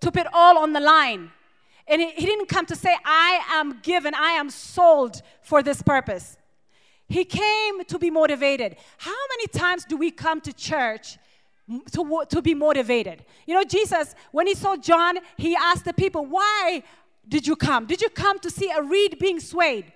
to 0.00 0.10
put 0.10 0.26
all 0.32 0.56
on 0.56 0.72
the 0.72 0.80
line. 0.80 1.32
And 1.86 2.00
he, 2.00 2.24
didn't 2.24 2.48
come 2.48 2.64
to 2.64 2.74
say, 2.74 2.96
I 3.04 3.44
am 3.50 3.80
given, 3.82 4.14
I 4.14 4.30
am 4.30 4.48
sold 4.48 5.20
for 5.42 5.62
this 5.62 5.82
purpose. 5.82 6.38
He 7.08 7.24
came 7.24 7.84
to 7.84 7.98
be 7.98 8.10
motivated. 8.10 8.76
How 8.98 9.16
many 9.36 9.46
times 9.48 9.84
do 9.84 9.96
we 9.96 10.10
come 10.10 10.40
to 10.42 10.52
church 10.52 11.18
to, 11.92 12.24
to 12.28 12.42
be 12.42 12.54
motivated? 12.54 13.24
You 13.46 13.54
know, 13.54 13.64
Jesus, 13.64 14.14
when 14.32 14.46
he 14.46 14.54
saw 14.54 14.76
John, 14.76 15.18
he 15.36 15.54
asked 15.54 15.84
the 15.84 15.92
people, 15.92 16.24
Why 16.24 16.82
did 17.28 17.46
you 17.46 17.56
come? 17.56 17.86
Did 17.86 18.00
you 18.00 18.08
come 18.08 18.38
to 18.40 18.50
see 18.50 18.70
a 18.70 18.82
reed 18.82 19.18
being 19.18 19.40
swayed? 19.40 19.92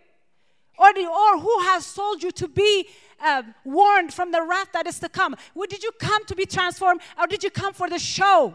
Or, 0.79 0.93
the, 0.93 1.07
or 1.07 1.39
who 1.41 1.61
has 1.63 1.85
sold 1.85 2.23
you 2.23 2.31
to 2.33 2.47
be 2.47 2.89
uh, 3.21 3.43
warned 3.65 4.15
from 4.15 4.31
the 4.31 4.43
wrath 4.43 4.69
that 4.73 4.87
is 4.87 5.01
to 5.01 5.09
come? 5.09 5.35
Well, 5.55 5.67
did 5.69 5.83
you 5.83 5.91
come 5.99 6.25
to 6.27 6.37
be 6.37 6.47
transformed 6.47 7.01
or 7.19 7.27
did 7.27 7.43
you 7.43 7.51
come 7.51 7.75
for 7.75 7.91
the 7.91 7.99
show? 7.99 8.55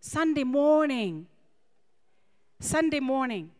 Sunday 0.00 0.44
morning. 0.44 1.26
Sunday 2.60 3.00
morning. 3.00 3.50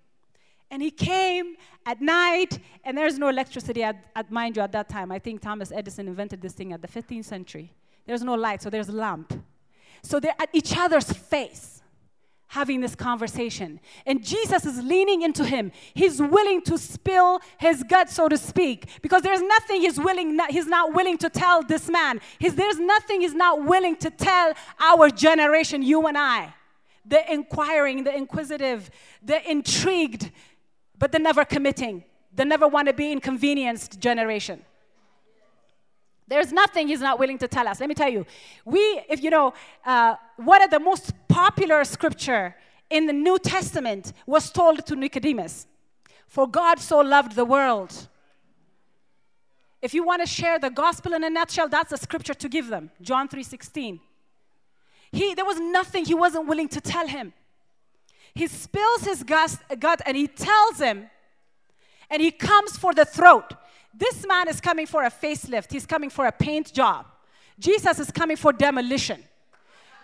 And 0.71 0.83
he 0.83 0.91
came 0.91 1.57
at 1.85 2.01
night, 2.01 2.59
and 2.85 2.97
there's 2.97 3.19
no 3.19 3.29
electricity, 3.29 3.83
at, 3.83 3.97
at, 4.15 4.31
mind 4.31 4.57
you, 4.57 4.63
at 4.63 4.73
that 4.73 4.89
time. 4.89 5.11
I 5.11 5.19
think 5.19 5.41
Thomas 5.41 5.73
Edison 5.73 6.07
invented 6.07 6.41
this 6.41 6.53
thing 6.53 6.73
at 6.73 6.81
the 6.81 6.89
15th 6.89 7.25
century. 7.25 7.73
There's 8.07 8.23
no 8.23 8.35
light, 8.35 8.63
so 8.63 8.71
there's 8.71 8.89
a 8.89 8.93
lamp. 8.93 9.33
So 10.03 10.21
they're 10.21 10.35
at 10.39 10.49
each 10.53 10.77
other's 10.77 11.13
face 11.13 11.81
having 12.51 12.81
this 12.81 12.97
conversation. 12.97 13.79
And 14.05 14.25
Jesus 14.25 14.67
is 14.67 14.83
leaning 14.83 15.23
into 15.23 15.45
him. 15.45 15.71
He's 15.95 16.21
willing 16.21 16.63
to 16.63 16.79
spill 16.79 17.41
his 17.59 17.85
gut, 17.85 18.11
so 18.11 18.29
to 18.29 18.37
speak, 18.37 18.89
because 19.03 19.23
there's 19.23 19.41
nothing 19.41 19.83
he's 19.83 20.01
willing, 20.01 20.37
he's 20.49 20.67
not 20.67 20.93
willing 20.93 21.17
to 21.19 21.31
tell 21.31 21.63
this 21.63 21.89
man. 21.89 22.21
He's, 22.41 22.57
there's 22.57 22.81
nothing 22.81 23.21
he's 23.21 23.35
not 23.35 23.65
willing 23.65 23.95
to 23.97 24.11
tell 24.11 24.55
our 24.81 25.11
generation, 25.11 25.83
you 25.83 26.05
and 26.09 26.19
I. 26.19 26.53
The 27.07 27.33
inquiring, 27.33 28.03
the 28.03 28.15
inquisitive, 28.15 28.91
the 29.23 29.49
intrigued, 29.49 30.33
but 31.01 31.11
the 31.11 31.19
never 31.19 31.45
committing, 31.45 32.05
the 32.37 32.45
never 32.45 32.69
want 32.69 32.87
to 32.87 32.95
be 32.95 33.11
inconvenienced 33.11 33.99
generation. 33.99 34.63
There's 36.29 36.53
nothing 36.53 36.87
he's 36.87 37.01
not 37.01 37.19
willing 37.19 37.39
to 37.39 37.49
tell 37.49 37.67
us. 37.67 37.81
Let 37.81 37.89
me 37.89 37.95
tell 37.97 38.09
you. 38.09 38.25
We, 38.65 38.81
if 39.09 39.21
you 39.21 39.31
know, 39.31 39.53
uh, 39.85 40.15
one 40.37 40.63
of 40.63 40.71
the 40.71 40.79
most 40.79 41.13
popular 41.27 41.83
scripture 41.83 42.55
in 42.89 43.07
the 43.07 43.13
New 43.13 43.39
Testament 43.39 44.13
was 44.27 44.53
told 44.53 44.87
to 44.87 44.95
Nicodemus. 44.95 45.67
For 46.29 46.47
God 46.47 46.79
so 46.79 47.01
loved 47.01 47.35
the 47.35 47.45
world. 47.45 48.07
If 49.83 49.95
you 49.95 50.05
want 50.05 50.23
to 50.23 50.29
share 50.29 50.59
the 50.59 50.71
gospel 50.71 51.15
in 51.15 51.25
a 51.25 51.31
nutshell, 51.31 51.69
that's 51.69 51.93
a 51.93 51.97
scripture 51.97 52.35
to 52.35 52.49
give 52.49 52.69
them. 52.69 52.91
John 53.01 53.27
3:16. 53.27 53.99
He, 55.11 55.35
there 55.35 55.47
was 55.47 55.59
nothing 55.59 56.05
he 56.05 56.15
wasn't 56.15 56.47
willing 56.47 56.69
to 56.69 56.81
tell 56.81 57.09
him. 57.09 57.33
He 58.35 58.47
spills 58.47 59.05
his 59.05 59.23
gut, 59.23 60.01
and 60.07 60.17
he 60.17 60.27
tells 60.27 60.79
him, 60.79 61.11
and 62.09 62.23
he 62.23 62.31
comes 62.31 62.77
for 62.77 62.93
the 62.93 63.05
throat. 63.05 63.55
This 63.93 64.27
man 64.27 64.49
is 64.49 64.61
coming 64.61 64.87
for 64.87 65.05
a 65.05 65.11
facelift, 65.11 65.73
he's 65.73 65.87
coming 65.87 66.11
for 66.11 66.27
a 66.27 66.33
paint 66.33 66.73
job. 66.73 67.07
Jesus 67.59 67.99
is 67.99 68.11
coming 68.11 68.37
for 68.37 68.53
demolition. 68.53 69.23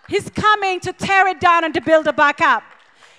He's 0.07 0.29
coming 0.29 0.79
to 0.81 0.93
tear 0.93 1.27
it 1.27 1.39
down 1.39 1.63
and 1.65 1.73
to 1.73 1.81
build 1.81 2.07
it 2.07 2.15
back 2.15 2.39
up. 2.39 2.63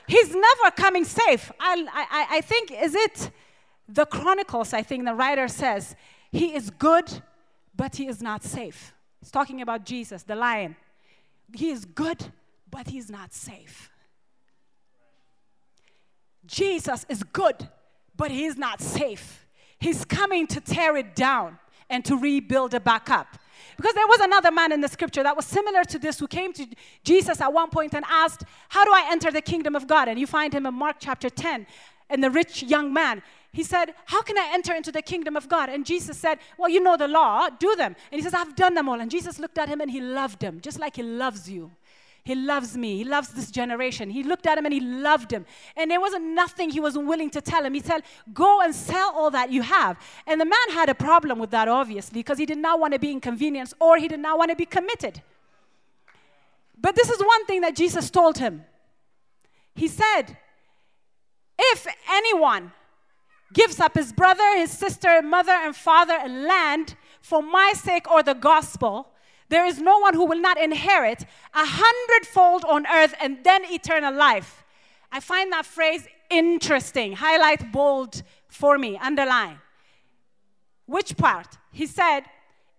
He's 0.06 0.34
never 0.34 0.70
coming 0.74 1.04
safe. 1.04 1.52
I, 1.60 1.86
I, 1.92 2.36
I 2.36 2.40
think, 2.40 2.70
is 2.72 2.94
it 2.94 3.30
the 3.88 4.06
Chronicles? 4.06 4.72
I 4.72 4.82
think 4.82 5.04
the 5.04 5.14
writer 5.14 5.48
says, 5.48 5.94
He 6.32 6.54
is 6.54 6.70
good, 6.70 7.22
but 7.76 7.96
He 7.96 8.06
is 8.06 8.22
not 8.22 8.42
safe. 8.42 8.94
He's 9.20 9.30
talking 9.30 9.60
about 9.60 9.84
Jesus, 9.84 10.22
the 10.22 10.34
lion. 10.34 10.76
He 11.54 11.70
is 11.70 11.84
good, 11.84 12.24
but 12.70 12.88
He's 12.88 13.10
not 13.10 13.34
safe. 13.34 13.90
Jesus 16.48 17.06
is 17.08 17.22
good, 17.22 17.68
but 18.16 18.32
He 18.32 18.46
is 18.46 18.56
not 18.56 18.80
safe. 18.80 19.46
He's 19.78 20.04
coming 20.04 20.48
to 20.48 20.60
tear 20.60 20.96
it 20.96 21.14
down 21.14 21.58
and 21.88 22.04
to 22.06 22.16
rebuild 22.16 22.74
it 22.74 22.82
back 22.82 23.08
up. 23.10 23.38
Because 23.76 23.94
there 23.94 24.06
was 24.06 24.20
another 24.20 24.50
man 24.50 24.72
in 24.72 24.80
the 24.80 24.88
scripture 24.88 25.22
that 25.22 25.36
was 25.36 25.46
similar 25.46 25.84
to 25.84 25.98
this 25.98 26.18
who 26.18 26.26
came 26.26 26.52
to 26.54 26.66
Jesus 27.04 27.40
at 27.40 27.52
one 27.52 27.70
point 27.70 27.94
and 27.94 28.04
asked, 28.08 28.42
How 28.68 28.84
do 28.84 28.90
I 28.90 29.08
enter 29.10 29.30
the 29.30 29.40
kingdom 29.40 29.76
of 29.76 29.86
God? 29.86 30.08
And 30.08 30.18
you 30.18 30.26
find 30.26 30.52
him 30.52 30.66
in 30.66 30.74
Mark 30.74 30.96
chapter 30.98 31.30
10. 31.30 31.66
And 32.10 32.24
the 32.24 32.30
rich 32.30 32.62
young 32.62 32.92
man, 32.92 33.22
he 33.52 33.62
said, 33.62 33.94
How 34.06 34.22
can 34.22 34.36
I 34.36 34.50
enter 34.52 34.74
into 34.74 34.90
the 34.90 35.02
kingdom 35.02 35.36
of 35.36 35.48
God? 35.48 35.68
And 35.68 35.86
Jesus 35.86 36.18
said, 36.18 36.38
Well, 36.56 36.68
you 36.68 36.80
know 36.80 36.96
the 36.96 37.08
law, 37.08 37.48
do 37.50 37.76
them. 37.76 37.94
And 38.10 38.18
he 38.18 38.22
says, 38.22 38.34
I've 38.34 38.56
done 38.56 38.74
them 38.74 38.88
all. 38.88 39.00
And 39.00 39.10
Jesus 39.10 39.38
looked 39.38 39.58
at 39.58 39.68
him 39.68 39.80
and 39.80 39.90
he 39.90 40.00
loved 40.00 40.42
him, 40.42 40.60
just 40.60 40.80
like 40.80 40.96
he 40.96 41.02
loves 41.02 41.48
you. 41.48 41.70
He 42.24 42.34
loves 42.34 42.76
me. 42.76 42.98
He 42.98 43.04
loves 43.04 43.28
this 43.30 43.50
generation. 43.50 44.10
He 44.10 44.22
looked 44.22 44.46
at 44.46 44.58
him 44.58 44.66
and 44.66 44.74
he 44.74 44.80
loved 44.80 45.32
him. 45.32 45.46
And 45.76 45.90
there 45.90 46.00
wasn't 46.00 46.24
nothing 46.24 46.70
he 46.70 46.80
wasn't 46.80 47.06
willing 47.06 47.30
to 47.30 47.40
tell 47.40 47.64
him. 47.64 47.72
He 47.72 47.80
said, 47.80 48.02
Go 48.34 48.60
and 48.60 48.74
sell 48.74 49.12
all 49.14 49.30
that 49.30 49.50
you 49.50 49.62
have. 49.62 49.98
And 50.26 50.40
the 50.40 50.44
man 50.44 50.70
had 50.70 50.88
a 50.88 50.94
problem 50.94 51.38
with 51.38 51.50
that, 51.50 51.68
obviously, 51.68 52.20
because 52.20 52.38
he 52.38 52.46
did 52.46 52.58
not 52.58 52.80
want 52.80 52.92
to 52.92 52.98
be 52.98 53.10
inconvenienced 53.12 53.74
or 53.80 53.96
he 53.96 54.08
did 54.08 54.20
not 54.20 54.38
want 54.38 54.50
to 54.50 54.56
be 54.56 54.66
committed. 54.66 55.22
But 56.80 56.94
this 56.94 57.08
is 57.08 57.20
one 57.20 57.46
thing 57.46 57.62
that 57.62 57.74
Jesus 57.74 58.10
told 58.10 58.38
him. 58.38 58.64
He 59.74 59.88
said, 59.88 60.36
if 61.58 61.86
anyone 62.10 62.72
gives 63.52 63.80
up 63.80 63.94
his 63.94 64.12
brother, 64.12 64.56
his 64.56 64.70
sister, 64.70 65.22
mother, 65.22 65.52
and 65.52 65.74
father, 65.74 66.14
and 66.14 66.44
land 66.44 66.94
for 67.20 67.42
my 67.42 67.72
sake 67.74 68.10
or 68.10 68.22
the 68.22 68.34
gospel, 68.34 69.08
there 69.48 69.64
is 69.66 69.78
no 69.80 69.98
one 69.98 70.14
who 70.14 70.26
will 70.26 70.40
not 70.40 70.58
inherit 70.58 71.22
a 71.54 71.64
hundredfold 71.64 72.64
on 72.64 72.86
earth 72.86 73.14
and 73.20 73.42
then 73.44 73.64
eternal 73.64 74.14
life. 74.14 74.64
I 75.10 75.20
find 75.20 75.52
that 75.52 75.64
phrase 75.64 76.06
interesting. 76.30 77.14
Highlight 77.14 77.72
bold 77.72 78.22
for 78.48 78.78
me, 78.78 78.98
underline. 78.98 79.58
Which 80.86 81.16
part? 81.16 81.58
He 81.72 81.86
said, 81.86 82.22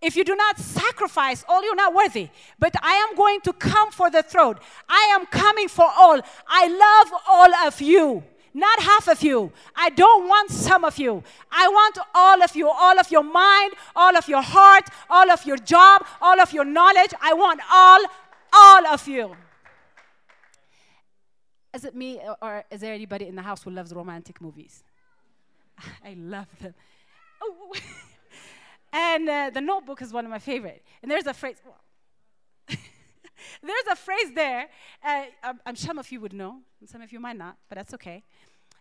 if 0.01 0.15
you 0.15 0.23
do 0.23 0.35
not 0.35 0.57
sacrifice 0.57 1.43
all, 1.49 1.63
you're 1.63 1.75
not 1.75 1.93
worthy. 1.93 2.29
But 2.57 2.73
I 2.81 2.93
am 2.93 3.15
going 3.15 3.41
to 3.41 3.53
come 3.53 3.91
for 3.91 4.09
the 4.09 4.23
throne. 4.23 4.55
I 4.87 5.11
am 5.13 5.25
coming 5.25 5.67
for 5.67 5.89
all. 5.97 6.21
I 6.47 6.67
love 6.67 7.21
all 7.27 7.67
of 7.67 7.81
you, 7.81 8.23
not 8.53 8.79
half 8.79 9.07
of 9.07 9.21
you. 9.21 9.51
I 9.75 9.89
don't 9.89 10.27
want 10.27 10.51
some 10.51 10.83
of 10.83 10.97
you. 10.97 11.23
I 11.51 11.67
want 11.67 11.97
all 12.13 12.41
of 12.41 12.55
you, 12.55 12.69
all 12.69 12.99
of 12.99 13.11
your 13.11 13.23
mind, 13.23 13.73
all 13.95 14.15
of 14.15 14.27
your 14.27 14.41
heart, 14.41 14.85
all 15.09 15.29
of 15.29 15.45
your 15.45 15.57
job, 15.57 16.05
all 16.21 16.39
of 16.39 16.53
your 16.53 16.65
knowledge. 16.65 17.13
I 17.21 17.33
want 17.33 17.61
all, 17.71 18.05
all 18.53 18.87
of 18.87 19.07
you. 19.07 19.35
Is 21.73 21.85
it 21.85 21.95
me, 21.95 22.19
or 22.41 22.63
is 22.71 22.81
there 22.81 22.93
anybody 22.93 23.27
in 23.27 23.35
the 23.35 23.43
house 23.43 23.63
who 23.63 23.69
loves 23.69 23.93
romantic 23.93 24.41
movies? 24.41 24.83
I 26.03 26.15
love 26.17 26.47
them. 26.59 26.73
And 28.91 29.29
uh, 29.29 29.51
the 29.53 29.61
notebook 29.61 30.01
is 30.01 30.11
one 30.11 30.25
of 30.25 30.31
my 30.31 30.39
favorite. 30.39 30.83
And 31.01 31.11
there's 31.11 31.27
a 31.27 31.33
phrase, 31.33 31.57
well, 31.63 31.77
there's 33.63 33.87
a 33.91 33.95
phrase 33.95 34.31
there, 34.33 34.67
uh, 35.03 35.23
I'm, 35.43 35.59
I'm, 35.65 35.75
some 35.75 35.99
of 35.99 36.11
you 36.11 36.21
would 36.21 36.33
know, 36.33 36.59
and 36.79 36.89
some 36.89 37.01
of 37.01 37.11
you 37.11 37.19
might 37.19 37.37
not, 37.37 37.57
but 37.67 37.77
that's 37.77 37.93
okay. 37.95 38.23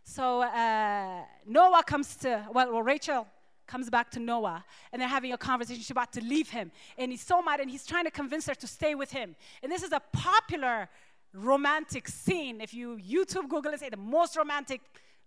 So 0.05 0.43
uh, 0.43 1.23
Noah 1.47 1.83
comes 1.85 2.17
to, 2.17 2.47
well, 2.53 2.73
well, 2.73 2.83
Rachel 2.83 3.27
comes 3.67 3.91
back 3.91 4.11
to 4.13 4.21
Noah, 4.21 4.65
and 4.93 5.03
they're 5.03 5.09
having 5.09 5.33
a 5.33 5.39
conversation. 5.39 5.83
She's 5.83 5.91
about 5.91 6.13
to 6.15 6.23
leave 6.23 6.49
him. 6.49 6.73
And 6.97 7.11
he's 7.11 7.21
so 7.21 7.43
mad, 7.43 7.61
and 7.61 7.71
he's 7.71 7.87
trying 7.87 8.05
to 8.05 8.11
convince 8.11 8.47
her 8.47 8.55
to 8.55 8.67
stay 8.67 8.95
with 8.95 9.13
him. 9.13 9.37
And 9.63 9.71
this 9.71 9.83
is 9.83 9.93
a 9.93 10.01
popular 10.13 10.89
romantic 11.35 12.09
scene. 12.09 12.61
If 12.61 12.73
you 12.73 12.99
YouTube, 12.99 13.49
Google 13.49 13.73
it, 13.75 13.81
say 13.81 13.91
the 13.91 13.97
most 13.97 14.37
romantic 14.37 14.81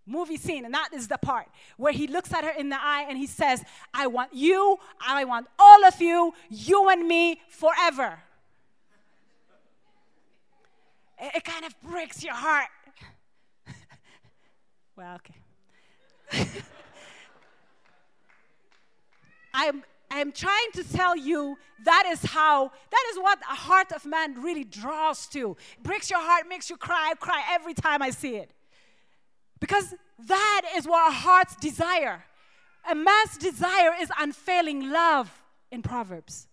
movie 0.06 0.38
scene, 0.38 0.66
and 0.66 0.74
that 0.74 0.90
is 0.94 1.08
the 1.08 1.18
part 1.18 1.48
where 1.78 1.94
he 1.94 2.08
looks 2.08 2.34
at 2.34 2.44
her 2.44 2.50
in 2.50 2.70
the 2.70 2.82
eye 2.82 3.06
and 3.08 3.18
he 3.18 3.28
says, 3.28 3.64
I 3.94 4.08
want 4.08 4.34
you, 4.34 4.78
I 5.06 5.26
want 5.26 5.48
all 5.60 5.86
of 5.86 6.02
you, 6.02 6.34
you 6.50 6.90
and 6.90 7.08
me 7.08 7.40
forever. 7.50 8.20
It, 11.22 11.36
it 11.36 11.44
kind 11.44 11.64
of 11.66 11.80
breaks 11.82 12.24
your 12.24 12.34
heart. 12.34 12.68
well, 14.98 15.16
okay. 15.16 15.36
I'm, 19.54 19.84
I'm 20.10 20.32
trying 20.32 20.72
to 20.74 20.84
tell 20.84 21.16
you 21.16 21.58
that 21.84 22.06
is 22.12 22.24
how, 22.24 22.72
that 22.90 23.06
is 23.12 23.20
what 23.20 23.40
a 23.50 23.56
heart 23.56 23.92
of 23.92 24.06
man 24.06 24.42
really 24.42 24.64
draws 24.64 25.28
to. 25.28 25.56
breaks 25.84 26.10
your 26.10 26.22
heart, 26.22 26.48
makes 26.48 26.70
you 26.70 26.78
cry, 26.78 27.14
cry 27.20 27.44
every 27.52 27.74
time 27.74 28.02
I 28.02 28.10
see 28.10 28.36
it. 28.36 28.52
Because 29.60 29.94
that 30.28 30.62
is 30.76 30.88
what 30.88 31.06
our 31.06 31.12
hearts 31.12 31.56
desire. 31.56 32.26
A 32.90 32.96
man's 32.96 33.38
desire 33.38 33.94
is 34.00 34.12
unfailing 34.20 34.90
love 34.90 35.32
in 35.72 35.82
Proverbs. 35.82 36.48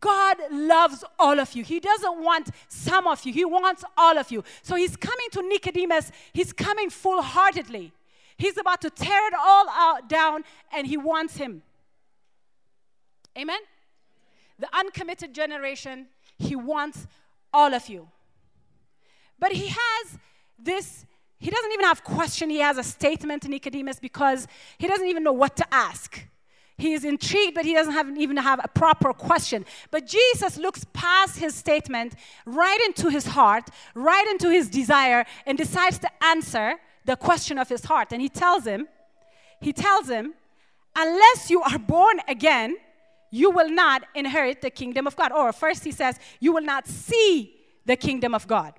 God 0.00 0.36
loves 0.50 1.04
all 1.18 1.38
of 1.38 1.54
you. 1.54 1.62
He 1.62 1.80
doesn't 1.80 2.22
want 2.22 2.50
some 2.68 3.06
of 3.06 3.24
you, 3.24 3.32
He 3.32 3.44
wants 3.44 3.84
all 3.96 4.18
of 4.18 4.30
you. 4.30 4.44
So 4.62 4.74
He's 4.74 4.96
coming 4.96 5.28
to 5.32 5.42
Nicodemus, 5.42 6.10
He's 6.32 6.52
coming 6.52 6.90
full 6.90 7.22
heartedly. 7.22 7.92
He's 8.38 8.58
about 8.58 8.82
to 8.82 8.90
tear 8.90 9.26
it 9.28 9.34
all 9.34 9.66
out, 9.70 10.08
down, 10.08 10.44
and 10.70 10.86
He 10.86 10.96
wants 10.96 11.36
him. 11.36 11.62
Amen? 13.36 13.60
The 14.58 14.68
uncommitted 14.76 15.34
generation, 15.34 16.06
He 16.38 16.56
wants 16.56 17.06
all 17.52 17.72
of 17.72 17.88
you. 17.88 18.08
But 19.38 19.52
He 19.52 19.68
has 19.68 20.18
this 20.58 21.06
he 21.38 21.50
doesn't 21.50 21.72
even 21.72 21.84
have 21.84 22.02
question. 22.02 22.50
He 22.50 22.58
has 22.58 22.78
a 22.78 22.82
statement 22.82 23.42
to 23.42 23.48
Nicodemus 23.48 24.00
because 24.00 24.48
he 24.78 24.86
doesn't 24.86 25.06
even 25.06 25.22
know 25.22 25.32
what 25.32 25.56
to 25.56 25.74
ask. 25.74 26.26
He 26.78 26.92
is 26.92 27.04
intrigued, 27.04 27.54
but 27.54 27.64
he 27.64 27.72
doesn't 27.72 27.92
have, 27.92 28.16
even 28.18 28.36
have 28.36 28.60
a 28.62 28.68
proper 28.68 29.12
question. 29.12 29.64
But 29.90 30.06
Jesus 30.06 30.58
looks 30.58 30.84
past 30.92 31.38
his 31.38 31.54
statement, 31.54 32.14
right 32.44 32.80
into 32.84 33.08
his 33.08 33.26
heart, 33.26 33.70
right 33.94 34.26
into 34.28 34.50
his 34.50 34.68
desire, 34.68 35.24
and 35.46 35.56
decides 35.56 35.98
to 36.00 36.10
answer 36.22 36.74
the 37.04 37.16
question 37.16 37.58
of 37.58 37.68
his 37.68 37.84
heart. 37.84 38.12
And 38.12 38.20
he 38.20 38.28
tells 38.28 38.66
him, 38.66 38.88
he 39.60 39.72
tells 39.72 40.08
him, 40.08 40.34
unless 40.94 41.50
you 41.50 41.62
are 41.62 41.78
born 41.78 42.20
again, 42.28 42.76
you 43.30 43.50
will 43.50 43.70
not 43.70 44.04
inherit 44.14 44.60
the 44.60 44.70
kingdom 44.70 45.06
of 45.06 45.16
God. 45.16 45.32
Or 45.32 45.52
first 45.52 45.84
he 45.84 45.92
says, 45.92 46.18
you 46.40 46.52
will 46.52 46.62
not 46.62 46.86
see 46.86 47.54
the 47.86 47.96
kingdom 47.96 48.34
of 48.34 48.46
God 48.46 48.74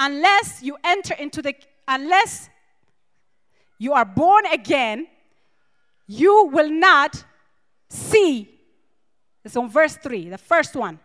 unless 0.00 0.62
you 0.62 0.78
enter 0.82 1.14
into 1.14 1.42
the 1.42 1.54
unless 1.86 2.48
you 3.78 3.92
are 3.92 4.04
born 4.04 4.46
again, 4.46 5.06
you 6.06 6.50
will 6.52 6.70
not 6.70 7.24
see. 7.90 8.48
It's 9.44 9.56
on 9.56 9.68
verse 9.68 9.96
3, 9.96 10.30
the 10.30 10.38
first 10.38 10.74
one. 10.74 10.98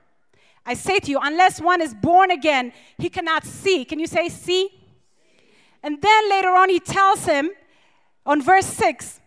I 0.66 0.74
say 0.74 1.00
to 1.00 1.12
you, 1.12 1.20
unless 1.22 1.60
one 1.60 1.82
is 1.82 1.94
born 1.94 2.32
again, 2.32 2.72
he 2.98 3.10
cannot 3.10 3.44
see. 3.44 3.84
Can 3.86 4.00
you 4.00 4.08
say 4.08 4.30
see? 4.30 4.70
And 5.84 6.02
then 6.02 6.30
later 6.30 6.50
on, 6.50 6.70
he 6.70 6.80
tells 6.80 7.26
him 7.26 7.52
on 8.26 8.42
verse 8.42 8.66
6 8.66 9.20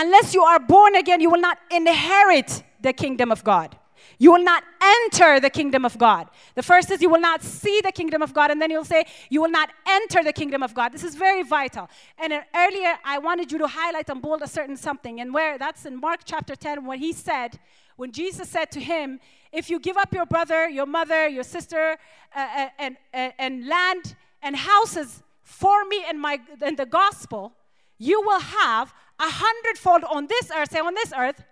unless 0.00 0.34
you 0.34 0.42
are 0.42 0.58
born 0.58 0.96
again, 0.96 1.20
you 1.20 1.30
will 1.30 1.40
not 1.40 1.58
inherit 1.70 2.62
the 2.80 2.92
kingdom 2.92 3.30
of 3.30 3.44
God. 3.44 3.76
You 4.18 4.32
will 4.32 4.44
not 4.44 4.64
enter 4.80 5.40
the 5.40 5.50
kingdom 5.50 5.84
of 5.84 5.96
God. 5.98 6.28
The 6.54 6.62
first 6.62 6.90
is 6.90 7.00
you 7.00 7.08
will 7.08 7.20
not 7.20 7.42
see 7.42 7.80
the 7.82 7.92
kingdom 7.92 8.22
of 8.22 8.34
God, 8.34 8.50
and 8.50 8.60
then 8.60 8.70
you'll 8.70 8.84
say 8.84 9.04
you 9.28 9.40
will 9.40 9.50
not 9.50 9.70
enter 9.86 10.22
the 10.22 10.32
kingdom 10.32 10.62
of 10.62 10.74
God. 10.74 10.92
This 10.92 11.04
is 11.04 11.14
very 11.14 11.42
vital. 11.42 11.88
And 12.18 12.32
earlier, 12.54 12.94
I 13.04 13.18
wanted 13.18 13.50
you 13.52 13.58
to 13.58 13.66
highlight 13.66 14.08
and 14.08 14.20
bold 14.20 14.42
a 14.42 14.48
certain 14.48 14.76
something, 14.76 15.20
and 15.20 15.32
where 15.32 15.58
that's 15.58 15.86
in 15.86 16.00
Mark 16.00 16.20
chapter 16.24 16.54
10, 16.54 16.84
when 16.84 16.98
he 16.98 17.12
said, 17.12 17.58
when 17.96 18.12
Jesus 18.12 18.48
said 18.48 18.70
to 18.72 18.80
him, 18.80 19.20
If 19.52 19.68
you 19.68 19.78
give 19.78 19.96
up 19.96 20.14
your 20.14 20.26
brother, 20.26 20.68
your 20.68 20.86
mother, 20.86 21.28
your 21.28 21.44
sister, 21.44 21.98
uh, 22.34 22.38
uh 22.38 22.68
and, 22.78 22.96
and, 23.12 23.32
uh, 23.32 23.36
and 23.38 23.66
land 23.66 24.16
and 24.42 24.56
houses 24.56 25.22
for 25.42 25.84
me 25.84 26.04
and, 26.08 26.18
my, 26.18 26.40
and 26.62 26.78
the 26.78 26.86
gospel, 26.86 27.52
you 27.98 28.22
will 28.22 28.40
have 28.40 28.94
a 29.18 29.28
hundredfold 29.28 30.04
on 30.04 30.26
this 30.28 30.50
earth, 30.50 30.70
say 30.70 30.78
on 30.78 30.94
this 30.94 31.12
earth, 31.16 31.44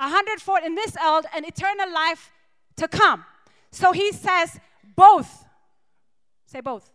a 0.00 0.08
hundredfold 0.08 0.60
in 0.64 0.74
this 0.74 0.96
world 0.96 1.26
and 1.34 1.46
eternal 1.46 1.92
life 1.92 2.32
to 2.76 2.88
come. 2.88 3.24
So 3.70 3.92
he 3.92 4.10
says, 4.12 4.58
both. 4.96 5.44
Say 6.46 6.60
both. 6.60 6.90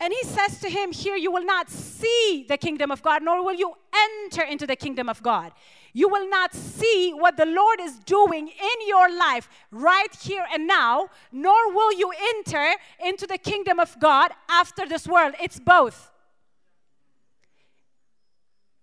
And 0.00 0.12
he 0.12 0.24
says 0.24 0.60
to 0.60 0.68
him, 0.68 0.92
Here 0.92 1.16
you 1.16 1.30
will 1.30 1.44
not 1.44 1.70
see 1.70 2.44
the 2.48 2.56
kingdom 2.56 2.90
of 2.90 3.02
God, 3.02 3.22
nor 3.22 3.44
will 3.44 3.54
you 3.54 3.74
enter 3.94 4.42
into 4.42 4.66
the 4.66 4.76
kingdom 4.76 5.08
of 5.08 5.22
God. 5.22 5.52
You 5.92 6.08
will 6.08 6.28
not 6.28 6.52
see 6.52 7.12
what 7.12 7.36
the 7.36 7.46
Lord 7.46 7.80
is 7.80 7.98
doing 8.00 8.48
in 8.48 8.88
your 8.88 9.08
life 9.16 9.48
right 9.70 10.14
here 10.20 10.44
and 10.52 10.66
now, 10.66 11.10
nor 11.30 11.72
will 11.72 11.92
you 11.92 12.12
enter 12.34 12.74
into 13.04 13.26
the 13.26 13.38
kingdom 13.38 13.78
of 13.78 13.96
God 14.00 14.32
after 14.48 14.86
this 14.86 15.06
world. 15.06 15.34
It's 15.40 15.60
both. 15.60 16.10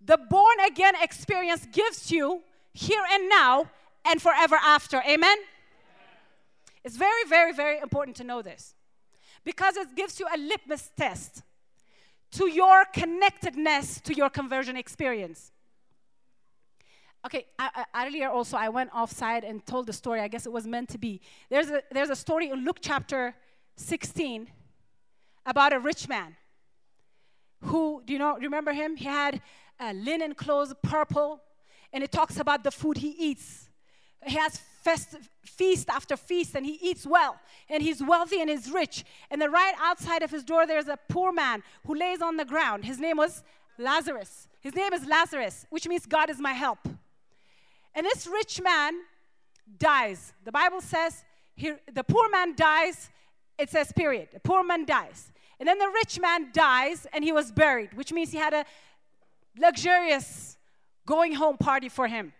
The 0.04 0.16
born 0.16 0.56
again 0.66 0.94
experience 1.00 1.66
gives 1.72 2.10
you 2.10 2.42
here 2.72 3.02
and 3.12 3.28
now 3.28 3.70
and 4.04 4.20
forever 4.20 4.56
after. 4.56 5.02
Amen? 5.08 5.38
It's 6.84 6.96
very, 6.96 7.24
very, 7.28 7.52
very 7.52 7.78
important 7.78 8.16
to 8.16 8.24
know 8.24 8.42
this 8.42 8.74
because 9.44 9.76
it 9.76 9.94
gives 9.94 10.18
you 10.18 10.26
a 10.34 10.38
litmus 10.38 10.90
test 10.96 11.42
to 12.32 12.48
your 12.48 12.84
connectedness 12.86 14.00
to 14.00 14.14
your 14.14 14.30
conversion 14.30 14.76
experience. 14.76 15.52
Okay, 17.24 17.46
I, 17.58 17.84
I, 17.94 18.06
earlier 18.06 18.28
also 18.28 18.56
I 18.56 18.68
went 18.68 18.90
offside 18.92 19.44
and 19.44 19.64
told 19.64 19.86
the 19.86 19.92
story. 19.92 20.20
I 20.20 20.28
guess 20.28 20.44
it 20.44 20.52
was 20.52 20.66
meant 20.66 20.88
to 20.90 20.98
be. 20.98 21.20
There's 21.50 21.70
a, 21.70 21.82
there's 21.92 22.10
a 22.10 22.16
story 22.16 22.50
in 22.50 22.64
Luke 22.64 22.78
chapter 22.80 23.34
16 23.76 24.48
about 25.46 25.72
a 25.72 25.78
rich 25.78 26.08
man 26.08 26.36
who, 27.62 28.02
do 28.04 28.12
you 28.12 28.18
know, 28.18 28.36
remember 28.38 28.72
him? 28.72 28.96
He 28.96 29.04
had 29.04 29.40
uh, 29.82 29.92
linen 29.92 30.34
clothes, 30.34 30.72
purple, 30.82 31.40
and 31.92 32.04
it 32.04 32.12
talks 32.12 32.38
about 32.38 32.62
the 32.64 32.70
food 32.70 32.98
he 32.98 33.10
eats. 33.10 33.68
He 34.24 34.36
has 34.36 34.58
fest, 34.82 35.16
feast 35.44 35.88
after 35.88 36.16
feast, 36.16 36.54
and 36.54 36.64
he 36.64 36.78
eats 36.80 37.06
well, 37.06 37.36
and 37.68 37.82
he's 37.82 38.02
wealthy 38.02 38.40
and 38.40 38.48
he's 38.48 38.70
rich. 38.70 39.04
And 39.30 39.40
then 39.40 39.50
right 39.50 39.74
outside 39.80 40.22
of 40.22 40.30
his 40.30 40.44
door, 40.44 40.66
there's 40.66 40.88
a 40.88 40.98
poor 41.08 41.32
man 41.32 41.62
who 41.86 41.94
lays 41.94 42.22
on 42.22 42.36
the 42.36 42.44
ground. 42.44 42.84
His 42.84 42.98
name 43.00 43.16
was 43.16 43.42
Lazarus. 43.78 44.48
His 44.60 44.74
name 44.74 44.92
is 44.92 45.06
Lazarus, 45.06 45.66
which 45.70 45.88
means 45.88 46.06
God 46.06 46.30
is 46.30 46.38
my 46.38 46.52
help. 46.52 46.78
And 47.94 48.06
this 48.06 48.26
rich 48.26 48.60
man 48.62 48.94
dies. 49.78 50.32
The 50.44 50.52
Bible 50.52 50.80
says 50.80 51.24
he, 51.56 51.72
the 51.92 52.04
poor 52.04 52.28
man 52.30 52.54
dies. 52.54 53.10
It 53.58 53.70
says, 53.70 53.92
period. 53.92 54.28
The 54.32 54.40
poor 54.40 54.62
man 54.64 54.84
dies. 54.84 55.30
And 55.58 55.68
then 55.68 55.78
the 55.78 55.88
rich 55.88 56.18
man 56.18 56.50
dies 56.52 57.06
and 57.12 57.22
he 57.22 57.32
was 57.32 57.52
buried, 57.52 57.94
which 57.94 58.12
means 58.12 58.32
he 58.32 58.38
had 58.38 58.54
a 58.54 58.64
luxurious 59.58 60.56
going 61.06 61.34
home 61.34 61.56
party 61.56 61.88
for 61.88 62.06
him. 62.06 62.32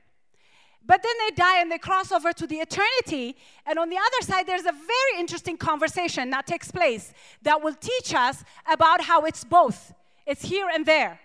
But 0.85 1.03
then 1.03 1.13
they 1.21 1.35
die 1.35 1.61
and 1.61 1.71
they 1.71 1.79
cross 1.79 2.11
over 2.11 2.33
to 2.33 2.47
the 2.47 2.57
eternity. 2.57 3.37
And 3.67 3.79
on 3.79 3.89
the 3.89 3.97
other 3.97 4.27
side, 4.27 4.47
there's 4.47 4.67
a 4.67 4.73
very 4.73 5.19
interesting 5.19 5.57
conversation 5.57 6.31
that 6.31 6.47
takes 6.47 6.73
place 6.73 7.13
that 7.43 7.63
will 7.63 7.75
teach 7.75 8.15
us 8.15 8.45
about 8.67 9.03
how 9.03 9.25
it's 9.25 9.45
both. 9.45 9.95
It's 10.27 10.45
here 10.45 10.69
and 10.73 10.85
there. 10.85 11.21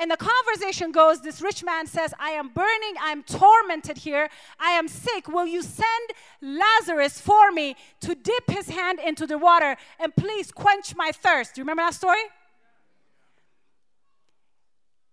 And 0.00 0.10
the 0.10 0.16
conversation 0.16 0.92
goes 0.92 1.22
this 1.22 1.40
rich 1.40 1.64
man 1.64 1.86
says, 1.86 2.14
I 2.20 2.30
am 2.30 2.50
burning, 2.50 2.94
I'm 3.00 3.24
tormented 3.24 3.98
here, 3.98 4.28
I 4.60 4.70
am 4.70 4.86
sick. 4.86 5.26
Will 5.26 5.46
you 5.46 5.60
send 5.60 6.10
Lazarus 6.40 7.20
for 7.20 7.50
me 7.50 7.74
to 8.02 8.14
dip 8.14 8.48
his 8.48 8.68
hand 8.68 9.00
into 9.04 9.26
the 9.26 9.38
water 9.38 9.76
and 9.98 10.14
please 10.14 10.52
quench 10.52 10.94
my 10.94 11.10
thirst? 11.10 11.54
Do 11.54 11.60
you 11.60 11.64
remember 11.64 11.82
that 11.82 11.94
story? 11.94 12.22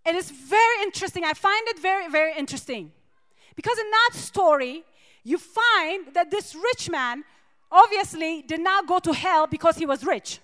And 0.05 0.15
it's 0.15 0.29
very 0.29 0.83
interesting. 0.83 1.23
I 1.23 1.33
find 1.33 1.67
it 1.67 1.79
very, 1.79 2.09
very 2.09 2.33
interesting. 2.37 2.91
Because 3.55 3.77
in 3.79 3.89
that 3.89 4.09
story, 4.13 4.83
you 5.23 5.37
find 5.37 6.13
that 6.13 6.29
this 6.29 6.55
rich 6.55 6.89
man 6.89 7.23
obviously 7.71 8.43
did 8.43 8.59
not 8.59 8.87
go 8.87 8.99
to 8.99 9.13
hell 9.13 9.47
because 9.47 9.77
he 9.77 9.85
was 9.85 10.03
rich. 10.03 10.39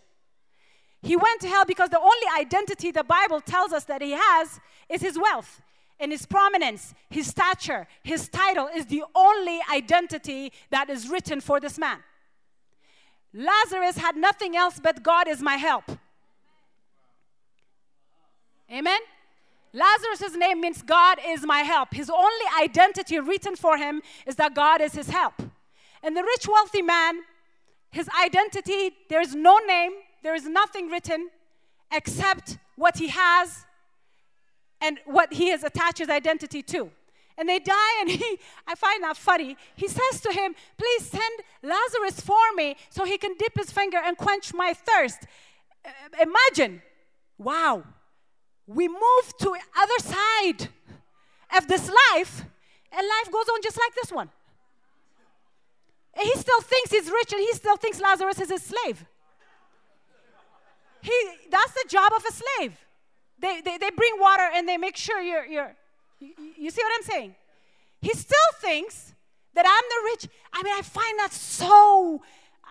He 1.04 1.16
went 1.16 1.42
to 1.42 1.48
hell 1.48 1.66
because 1.66 1.90
the 1.90 2.00
only 2.00 2.28
identity 2.40 2.92
the 2.92 3.04
Bible 3.04 3.42
tells 3.42 3.74
us 3.74 3.86
that 3.86 4.02
he 4.02 4.12
has 4.12 4.60
is 4.90 5.02
his 5.02 5.18
wealth 5.18 5.62
and 6.00 6.12
his 6.12 6.26
prominence, 6.26 6.94
his 7.10 7.28
stature, 7.28 7.88
his 8.04 8.28
title 8.28 8.68
is 8.76 8.88
the 8.88 9.04
only 9.16 9.60
identity 9.72 10.52
that 10.72 10.90
is 10.90 11.08
written 11.08 11.40
for 11.40 11.60
this 11.60 11.78
man. 11.78 12.00
Lazarus 13.34 13.98
had 13.98 14.16
nothing 14.16 14.58
else 14.58 14.80
but 14.82 15.04
God 15.04 15.28
is 15.28 15.42
my 15.42 15.56
help. 15.56 15.86
Amen? 18.72 19.00
Lazarus' 19.74 20.36
name 20.36 20.62
means 20.62 20.82
God 20.82 21.18
is 21.26 21.46
my 21.46 21.60
help. 21.60 21.94
His 21.94 22.10
only 22.10 22.46
identity 22.60 23.20
written 23.20 23.56
for 23.56 23.78
him 23.78 24.02
is 24.26 24.36
that 24.36 24.54
God 24.54 24.82
is 24.82 24.94
his 24.94 25.10
help. 25.10 25.34
And 26.04 26.18
the 26.18 26.24
rich, 26.24 26.48
wealthy 26.48 26.82
man, 26.82 27.22
his 27.92 28.10
identity, 28.22 28.92
there 29.10 29.22
is 29.22 29.34
no 29.34 29.60
name, 29.60 29.92
there 30.24 30.36
is 30.36 30.46
nothing 30.46 30.90
written 30.90 31.30
except 31.92 32.58
what 32.76 32.98
he 32.98 33.10
has 33.10 33.66
and 34.82 35.00
what 35.06 35.34
he 35.34 35.50
has 35.50 35.64
attached 35.64 36.00
his 36.00 36.10
identity 36.10 36.62
to. 36.64 36.92
And 37.38 37.48
they 37.48 37.60
die, 37.60 38.02
and 38.02 38.10
he, 38.22 38.40
I 38.68 38.76
find 38.76 39.04
that 39.04 39.18
funny. 39.18 39.56
He 39.76 39.88
says 39.88 40.22
to 40.22 40.32
him, 40.32 40.56
Please 40.78 41.06
send 41.10 41.40
Lazarus 41.64 42.20
for 42.20 42.54
me 42.56 42.76
so 42.90 43.06
he 43.06 43.18
can 43.18 43.36
dip 43.38 43.58
his 43.58 43.72
finger 43.72 43.98
and 44.04 44.18
quench 44.18 44.54
my 44.54 44.74
thirst. 44.74 45.20
Uh, 45.86 45.90
imagine, 46.22 46.82
wow, 47.38 47.84
we 48.76 48.88
move 48.88 49.38
to 49.40 49.56
other 49.78 50.00
side 50.00 50.70
of 51.56 51.68
this 51.68 51.90
life, 52.14 52.46
and 52.92 53.08
life 53.08 53.32
goes 53.32 53.48
on 53.50 53.62
just 53.62 53.78
like 53.78 53.94
this 53.96 54.12
one. 54.12 54.30
And 56.14 56.28
he 56.28 56.34
still 56.40 56.62
thinks 56.62 56.92
he's 56.92 57.10
rich, 57.10 57.32
and 57.32 57.42
he 57.42 57.54
still 57.54 57.78
thinks 57.78 58.00
Lazarus 58.00 58.40
is 58.40 58.50
his 58.50 58.64
slave. 58.64 59.06
He, 61.02 61.12
that's 61.50 61.72
the 61.72 61.86
job 61.88 62.12
of 62.16 62.24
a 62.26 62.32
slave. 62.32 62.78
They, 63.40 63.62
they, 63.62 63.78
they 63.78 63.90
bring 63.90 64.14
water 64.20 64.48
and 64.54 64.70
they 64.70 64.78
make 64.78 64.96
sure 64.96 65.20
you're, 65.20 65.46
you're 65.46 65.76
you, 66.20 66.30
you 66.58 66.70
see 66.70 66.84
what 66.84 66.94
I'm 66.96 67.04
saying? 67.04 67.36
He 68.00 68.14
still 68.14 68.38
thinks 68.60 69.14
that 69.56 69.66
I'm 69.66 69.90
the 69.90 70.12
rich. 70.12 70.36
I 70.54 70.64
mean, 70.64 70.74
I 70.78 70.82
find 70.84 71.20
that 71.20 71.34
so, 71.34 72.22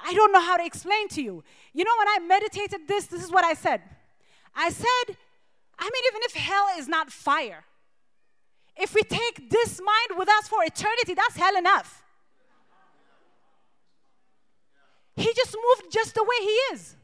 I 0.04 0.14
don't 0.14 0.32
know 0.32 0.40
how 0.40 0.56
to 0.56 0.64
explain 0.64 1.08
to 1.08 1.22
you. 1.22 1.42
You 1.72 1.84
know, 1.84 1.92
when 1.98 2.08
I 2.08 2.18
meditated 2.20 2.86
this, 2.86 3.06
this 3.06 3.24
is 3.24 3.30
what 3.30 3.44
I 3.44 3.54
said. 3.54 3.82
I 4.54 4.70
said, 4.70 5.16
I 5.80 5.84
mean, 5.84 6.02
even 6.08 6.20
if 6.24 6.34
hell 6.34 6.66
is 6.78 6.86
not 6.86 7.10
fire, 7.10 7.64
if 8.76 8.94
we 8.94 9.02
take 9.02 9.50
this 9.50 9.80
mind 9.80 10.18
with 10.18 10.28
us 10.28 10.46
for 10.46 10.62
eternity, 10.62 11.14
that's 11.14 11.36
hell 11.36 11.56
enough. 11.56 12.04
He 15.16 15.32
just 15.34 15.56
moved 15.56 15.92
just 15.92 16.14
the 16.14 16.22
way 16.22 16.36
he 16.40 16.74
is. 16.74 16.96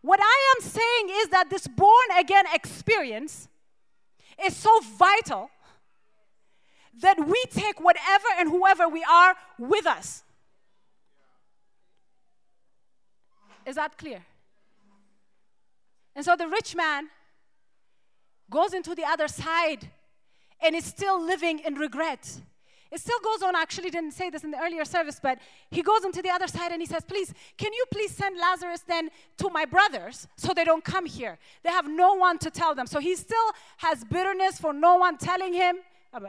What 0.00 0.20
I 0.20 0.54
am 0.56 0.62
saying 0.62 1.16
is 1.22 1.28
that 1.28 1.48
this 1.48 1.66
born 1.68 2.06
again 2.18 2.44
experience 2.52 3.48
is 4.44 4.56
so 4.56 4.80
vital 4.98 5.50
that 7.00 7.26
we 7.26 7.42
take 7.50 7.80
whatever 7.80 8.26
and 8.38 8.50
whoever 8.50 8.88
we 8.88 9.04
are 9.04 9.34
with 9.58 9.86
us. 9.86 10.24
Is 13.64 13.76
that 13.76 13.96
clear? 13.96 14.24
And 16.14 16.24
so 16.24 16.36
the 16.36 16.48
rich 16.48 16.74
man 16.74 17.08
goes 18.50 18.74
into 18.74 18.94
the 18.94 19.04
other 19.04 19.28
side 19.28 19.90
and 20.60 20.76
is 20.76 20.84
still 20.84 21.20
living 21.20 21.58
in 21.60 21.74
regret 21.74 22.40
it 22.92 23.00
still 23.00 23.18
goes 23.20 23.42
on, 23.42 23.56
I 23.56 23.62
actually 23.62 23.88
didn't 23.88 24.10
say 24.10 24.28
this 24.28 24.44
in 24.44 24.50
the 24.50 24.58
earlier 24.58 24.84
service, 24.84 25.18
but 25.20 25.38
he 25.70 25.80
goes 25.80 26.04
into 26.04 26.20
the 26.20 26.28
other 26.28 26.46
side 26.46 26.72
and 26.72 26.82
he 26.82 26.84
says, 26.84 27.02
Please, 27.02 27.32
can 27.56 27.72
you 27.72 27.84
please 27.90 28.14
send 28.14 28.36
Lazarus 28.36 28.84
then 28.86 29.08
to 29.38 29.48
my 29.48 29.64
brothers 29.64 30.28
so 30.36 30.52
they 30.52 30.62
don't 30.62 30.84
come 30.84 31.06
here? 31.06 31.38
They 31.62 31.70
have 31.70 31.88
no 31.88 32.12
one 32.12 32.36
to 32.40 32.50
tell 32.50 32.74
them. 32.74 32.86
So 32.86 33.00
he 33.00 33.16
still 33.16 33.52
has 33.78 34.04
bitterness 34.04 34.58
for 34.60 34.74
no 34.74 34.96
one 34.96 35.16
telling 35.16 35.54
him. 35.54 35.76
Uh, 36.12 36.20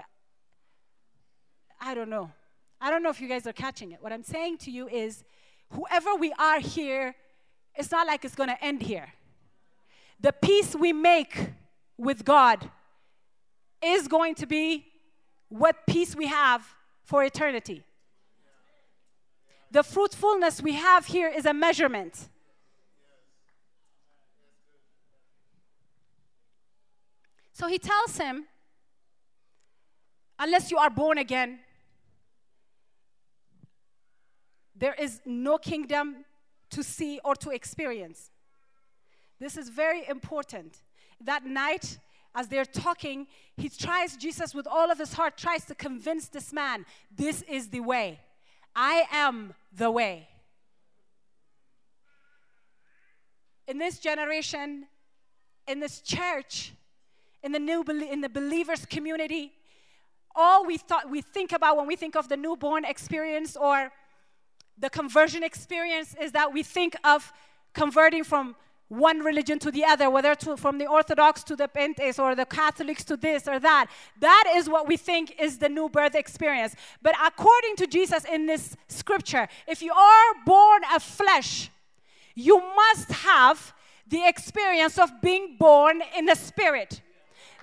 I 1.81 1.93
don't 1.93 2.09
know. 2.09 2.31
I 2.79 2.89
don't 2.89 3.03
know 3.03 3.09
if 3.09 3.19
you 3.19 3.27
guys 3.27 3.45
are 3.45 3.51
catching 3.51 3.91
it. 3.91 4.01
What 4.01 4.13
I'm 4.13 4.23
saying 4.23 4.59
to 4.59 4.71
you 4.71 4.87
is 4.87 5.25
whoever 5.71 6.15
we 6.15 6.31
are 6.39 6.61
here, 6.61 7.13
it's 7.75 7.91
not 7.91 8.07
like 8.07 8.23
it's 8.23 8.35
going 8.35 8.49
to 8.49 8.63
end 8.63 8.83
here. 8.83 9.11
The 10.21 10.31
peace 10.31 10.77
we 10.77 10.93
make 10.93 11.49
with 11.97 12.25
God 12.25 12.69
is 13.83 14.07
going 14.07 14.35
to 14.35 14.45
be 14.45 14.85
what 15.49 15.85
peace 15.87 16.15
we 16.15 16.27
have 16.27 16.65
for 17.03 17.23
eternity. 17.23 17.83
The 19.71 19.83
fruitfulness 19.83 20.61
we 20.61 20.73
have 20.73 21.07
here 21.07 21.27
is 21.27 21.45
a 21.45 21.53
measurement. 21.53 22.29
So 27.53 27.67
he 27.67 27.77
tells 27.77 28.17
him, 28.17 28.45
unless 30.39 30.71
you 30.71 30.77
are 30.77 30.89
born 30.89 31.17
again, 31.17 31.59
there 34.75 34.95
is 34.95 35.21
no 35.25 35.57
kingdom 35.57 36.25
to 36.71 36.83
see 36.83 37.19
or 37.23 37.35
to 37.35 37.51
experience. 37.51 38.31
This 39.39 39.55
is 39.55 39.69
very 39.69 40.07
important. 40.07 40.81
That 41.25 41.45
night, 41.45 41.97
as 42.35 42.47
they're 42.47 42.65
talking, 42.65 43.27
he 43.55 43.69
tries, 43.69 44.17
Jesus, 44.17 44.53
with 44.53 44.67
all 44.67 44.91
of 44.91 44.97
his 44.97 45.13
heart, 45.13 45.37
tries 45.37 45.65
to 45.65 45.75
convince 45.75 46.27
this 46.27 46.51
man 46.51 46.85
this 47.15 47.43
is 47.43 47.69
the 47.69 47.81
way. 47.81 48.19
I 48.75 49.05
am 49.11 49.53
the 49.75 49.91
way. 49.91 50.27
In 53.67 53.77
this 53.77 53.99
generation, 53.99 54.87
in 55.67 55.79
this 55.79 56.01
church, 56.01 56.73
in 57.43 57.51
the 57.51 57.59
new 57.59 57.83
in 57.83 58.21
the 58.21 58.29
believers 58.29 58.85
community, 58.85 59.53
all 60.35 60.65
we 60.65 60.77
thought 60.77 61.09
we 61.09 61.21
think 61.21 61.51
about 61.51 61.77
when 61.77 61.87
we 61.87 61.95
think 61.95 62.15
of 62.15 62.27
the 62.27 62.37
newborn 62.37 62.83
experience 62.83 63.55
or 63.55 63.91
the 64.77 64.89
conversion 64.89 65.43
experience 65.43 66.15
is 66.19 66.31
that 66.31 66.51
we 66.51 66.63
think 66.63 66.95
of 67.03 67.31
converting 67.73 68.23
from 68.23 68.55
one 68.93 69.19
religion 69.21 69.57
to 69.59 69.71
the 69.71 69.83
other, 69.83 70.09
whether 70.09 70.35
to, 70.35 70.55
from 70.55 70.77
the 70.77 70.85
Orthodox 70.85 71.43
to 71.43 71.55
the 71.55 71.67
Pentes 71.67 72.19
or 72.19 72.35
the 72.35 72.45
Catholics 72.45 73.03
to 73.05 73.17
this 73.17 73.47
or 73.47 73.59
that. 73.59 73.87
That 74.19 74.53
is 74.55 74.69
what 74.69 74.87
we 74.87 74.97
think 74.97 75.35
is 75.39 75.57
the 75.57 75.69
new 75.69 75.89
birth 75.89 76.15
experience. 76.15 76.75
But 77.01 77.15
according 77.25 77.75
to 77.77 77.87
Jesus 77.87 78.23
in 78.25 78.45
this 78.45 78.77
scripture, 78.87 79.47
if 79.67 79.81
you 79.81 79.91
are 79.93 80.33
born 80.45 80.81
of 80.93 81.01
flesh, 81.01 81.71
you 82.35 82.61
must 82.75 83.11
have 83.11 83.73
the 84.07 84.27
experience 84.27 84.99
of 84.99 85.09
being 85.21 85.55
born 85.57 86.01
in 86.15 86.25
the 86.25 86.35
spirit. 86.35 87.01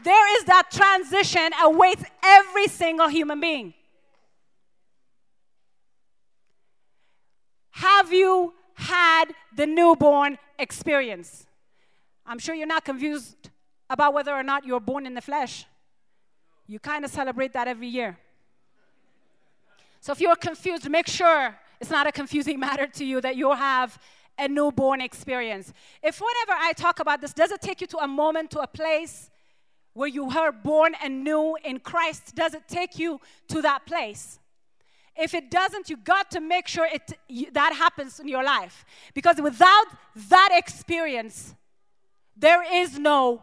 There 0.02 0.38
is 0.38 0.44
that 0.44 0.70
transition 0.70 1.50
awaits 1.62 2.02
every 2.24 2.66
single 2.66 3.08
human 3.08 3.40
being. 3.40 3.74
Have 7.70 8.12
you 8.12 8.54
had 8.74 9.26
the 9.54 9.66
newborn 9.66 10.38
experience. 10.60 11.46
I'm 12.26 12.38
sure 12.38 12.54
you're 12.54 12.66
not 12.66 12.84
confused 12.84 13.50
about 13.88 14.14
whether 14.14 14.32
or 14.32 14.42
not 14.42 14.64
you're 14.64 14.80
born 14.80 15.06
in 15.06 15.14
the 15.14 15.20
flesh. 15.20 15.66
You 16.66 16.78
kind 16.78 17.04
of 17.04 17.10
celebrate 17.10 17.52
that 17.54 17.66
every 17.68 17.88
year. 17.88 18.18
So 20.00 20.12
if 20.12 20.20
you're 20.20 20.36
confused, 20.36 20.88
make 20.88 21.06
sure 21.06 21.54
it's 21.80 21.90
not 21.90 22.06
a 22.06 22.12
confusing 22.12 22.58
matter 22.66 22.86
to 22.86 23.04
you 23.04 23.20
that 23.20 23.36
you 23.36 23.52
have 23.52 23.98
a 24.38 24.48
newborn 24.48 25.00
experience. 25.00 25.72
If 26.02 26.20
whenever 26.20 26.58
I 26.58 26.72
talk 26.72 27.00
about 27.00 27.20
this, 27.20 27.32
does 27.34 27.50
it 27.50 27.60
take 27.60 27.80
you 27.80 27.86
to 27.88 27.98
a 27.98 28.08
moment, 28.08 28.50
to 28.52 28.60
a 28.60 28.66
place 28.66 29.30
where 29.92 30.08
you 30.08 30.24
were 30.24 30.52
born 30.52 30.94
and 31.02 31.22
new 31.22 31.56
in 31.62 31.80
Christ? 31.80 32.34
Does 32.34 32.54
it 32.54 32.62
take 32.66 32.98
you 32.98 33.20
to 33.48 33.60
that 33.62 33.84
place? 33.86 34.39
If 35.20 35.34
it 35.34 35.50
doesn't, 35.50 35.90
you 35.90 35.96
got 35.96 36.30
to 36.30 36.40
make 36.40 36.66
sure 36.66 36.86
it, 36.86 37.12
you, 37.28 37.50
that 37.52 37.74
happens 37.74 38.18
in 38.20 38.28
your 38.28 38.42
life. 38.42 38.84
Because 39.12 39.36
without 39.40 39.86
that 40.28 40.50
experience, 40.52 41.54
there 42.36 42.62
is 42.82 42.98
no 42.98 43.42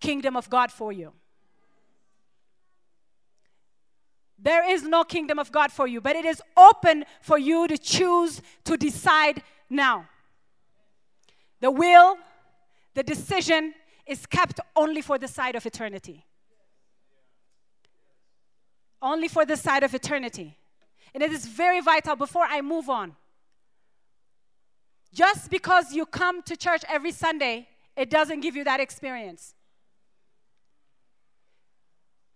kingdom 0.00 0.36
of 0.36 0.48
God 0.48 0.72
for 0.72 0.90
you. 0.90 1.12
There 4.38 4.70
is 4.70 4.84
no 4.84 5.04
kingdom 5.04 5.38
of 5.38 5.52
God 5.52 5.72
for 5.72 5.86
you, 5.86 6.00
but 6.00 6.16
it 6.16 6.24
is 6.24 6.40
open 6.56 7.04
for 7.20 7.38
you 7.38 7.66
to 7.66 7.76
choose 7.76 8.40
to 8.64 8.76
decide 8.76 9.42
now. 9.68 10.08
The 11.60 11.70
will, 11.70 12.16
the 12.94 13.02
decision 13.02 13.74
is 14.06 14.24
kept 14.24 14.60
only 14.76 15.02
for 15.02 15.18
the 15.18 15.28
side 15.28 15.56
of 15.56 15.66
eternity. 15.66 16.24
Only 19.02 19.28
for 19.28 19.44
the 19.44 19.56
side 19.56 19.82
of 19.82 19.92
eternity. 19.92 20.56
And 21.14 21.22
it 21.22 21.32
is 21.32 21.46
very 21.46 21.80
vital 21.80 22.16
before 22.16 22.44
I 22.48 22.60
move 22.60 22.88
on. 22.88 23.16
Just 25.12 25.50
because 25.50 25.92
you 25.92 26.06
come 26.06 26.42
to 26.42 26.56
church 26.56 26.82
every 26.88 27.12
Sunday, 27.12 27.68
it 27.96 28.10
doesn't 28.10 28.40
give 28.40 28.56
you 28.56 28.64
that 28.64 28.80
experience. 28.80 29.54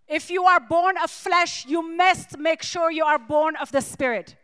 If 0.07 0.29
you 0.29 0.43
are 0.43 0.59
born 0.59 0.97
of 0.97 1.09
flesh, 1.09 1.65
you 1.65 1.81
must 1.81 2.37
make 2.37 2.61
sure 2.61 2.91
you 2.91 3.05
are 3.05 3.19
born 3.19 3.55
of 3.55 3.71
the 3.71 3.81
Spirit. 3.81 4.35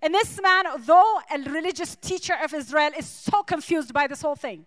And 0.00 0.14
this 0.14 0.40
man, 0.40 0.64
though 0.80 1.20
a 1.30 1.38
religious 1.50 1.96
teacher 1.96 2.34
of 2.42 2.54
Israel, 2.54 2.90
is 2.96 3.06
so 3.06 3.42
confused 3.42 3.92
by 3.92 4.06
this 4.06 4.22
whole 4.22 4.36
thing. 4.36 4.66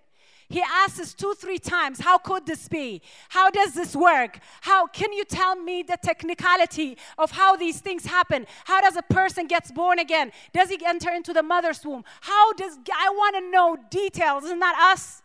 He 0.52 0.62
asks 0.62 1.00
us 1.00 1.14
two, 1.14 1.34
three 1.34 1.58
times, 1.58 2.02
How 2.02 2.18
could 2.18 2.46
this 2.46 2.68
be? 2.68 3.02
How 3.30 3.50
does 3.50 3.74
this 3.74 3.96
work? 3.96 4.40
How 4.60 4.86
can 4.86 5.14
you 5.14 5.24
tell 5.24 5.56
me 5.56 5.82
the 5.82 5.98
technicality 6.04 6.98
of 7.18 7.32
how 7.32 7.56
these 7.56 7.80
things 7.80 8.06
happen? 8.06 8.46
How 8.66 8.82
does 8.82 8.98
a 8.98 9.02
person 9.02 9.48
gets 9.48 9.72
born 9.72 9.98
again? 9.98 10.34
Does 10.52 10.70
he 10.70 10.78
enter 10.86 11.10
into 11.10 11.32
the 11.32 11.42
mother's 11.42 11.86
womb? 11.86 12.04
How 12.20 12.52
does 12.54 12.78
I 12.94 13.10
want 13.10 13.38
to 13.38 13.50
know 13.50 13.78
details? 13.90 14.44
Isn't 14.44 14.60
that 14.60 14.76
us? 14.94 15.24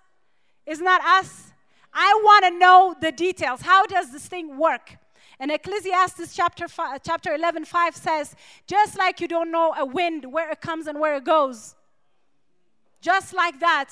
Isn't 0.64 0.84
that 0.84 1.02
us? 1.20 1.52
I 1.92 2.20
want 2.22 2.44
to 2.44 2.58
know 2.58 2.94
the 3.00 3.10
details. 3.10 3.62
How 3.62 3.84
does 3.86 4.12
this 4.12 4.26
thing 4.26 4.56
work? 4.56 4.96
And 5.40 5.50
Ecclesiastes 5.50 6.36
chapter, 6.36 6.68
five, 6.68 7.00
chapter 7.04 7.34
11, 7.34 7.64
5 7.64 7.96
says, 7.96 8.36
just 8.68 8.96
like 8.96 9.20
you 9.20 9.26
don't 9.26 9.50
know 9.50 9.74
a 9.76 9.84
wind, 9.84 10.24
where 10.32 10.50
it 10.50 10.60
comes 10.60 10.86
and 10.86 11.00
where 11.00 11.16
it 11.16 11.24
goes, 11.24 11.74
just 13.00 13.34
like 13.34 13.58
that, 13.60 13.90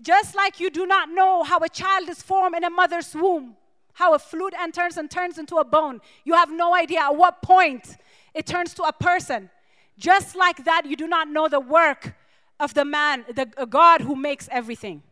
just 0.00 0.34
like 0.34 0.60
you 0.60 0.70
do 0.70 0.86
not 0.86 1.10
know 1.10 1.42
how 1.42 1.58
a 1.58 1.68
child 1.68 2.08
is 2.08 2.22
formed 2.22 2.56
in 2.56 2.64
a 2.64 2.70
mother's 2.70 3.14
womb, 3.14 3.56
how 3.94 4.14
a 4.14 4.18
fluid 4.18 4.54
enters 4.58 4.96
and 4.96 5.10
turns 5.10 5.38
into 5.38 5.56
a 5.56 5.64
bone, 5.64 6.00
you 6.24 6.34
have 6.34 6.50
no 6.50 6.74
idea 6.74 7.00
at 7.00 7.16
what 7.16 7.42
point 7.42 7.98
it 8.32 8.46
turns 8.46 8.72
to 8.74 8.82
a 8.84 8.92
person. 8.92 9.50
Just 9.98 10.34
like 10.34 10.64
that, 10.64 10.86
you 10.86 10.96
do 10.96 11.06
not 11.06 11.28
know 11.28 11.48
the 11.48 11.60
work 11.60 12.14
of 12.58 12.72
the 12.74 12.84
man, 12.84 13.24
the 13.34 13.44
God 13.68 14.00
who 14.00 14.16
makes 14.16 14.48
everything. 14.50 15.02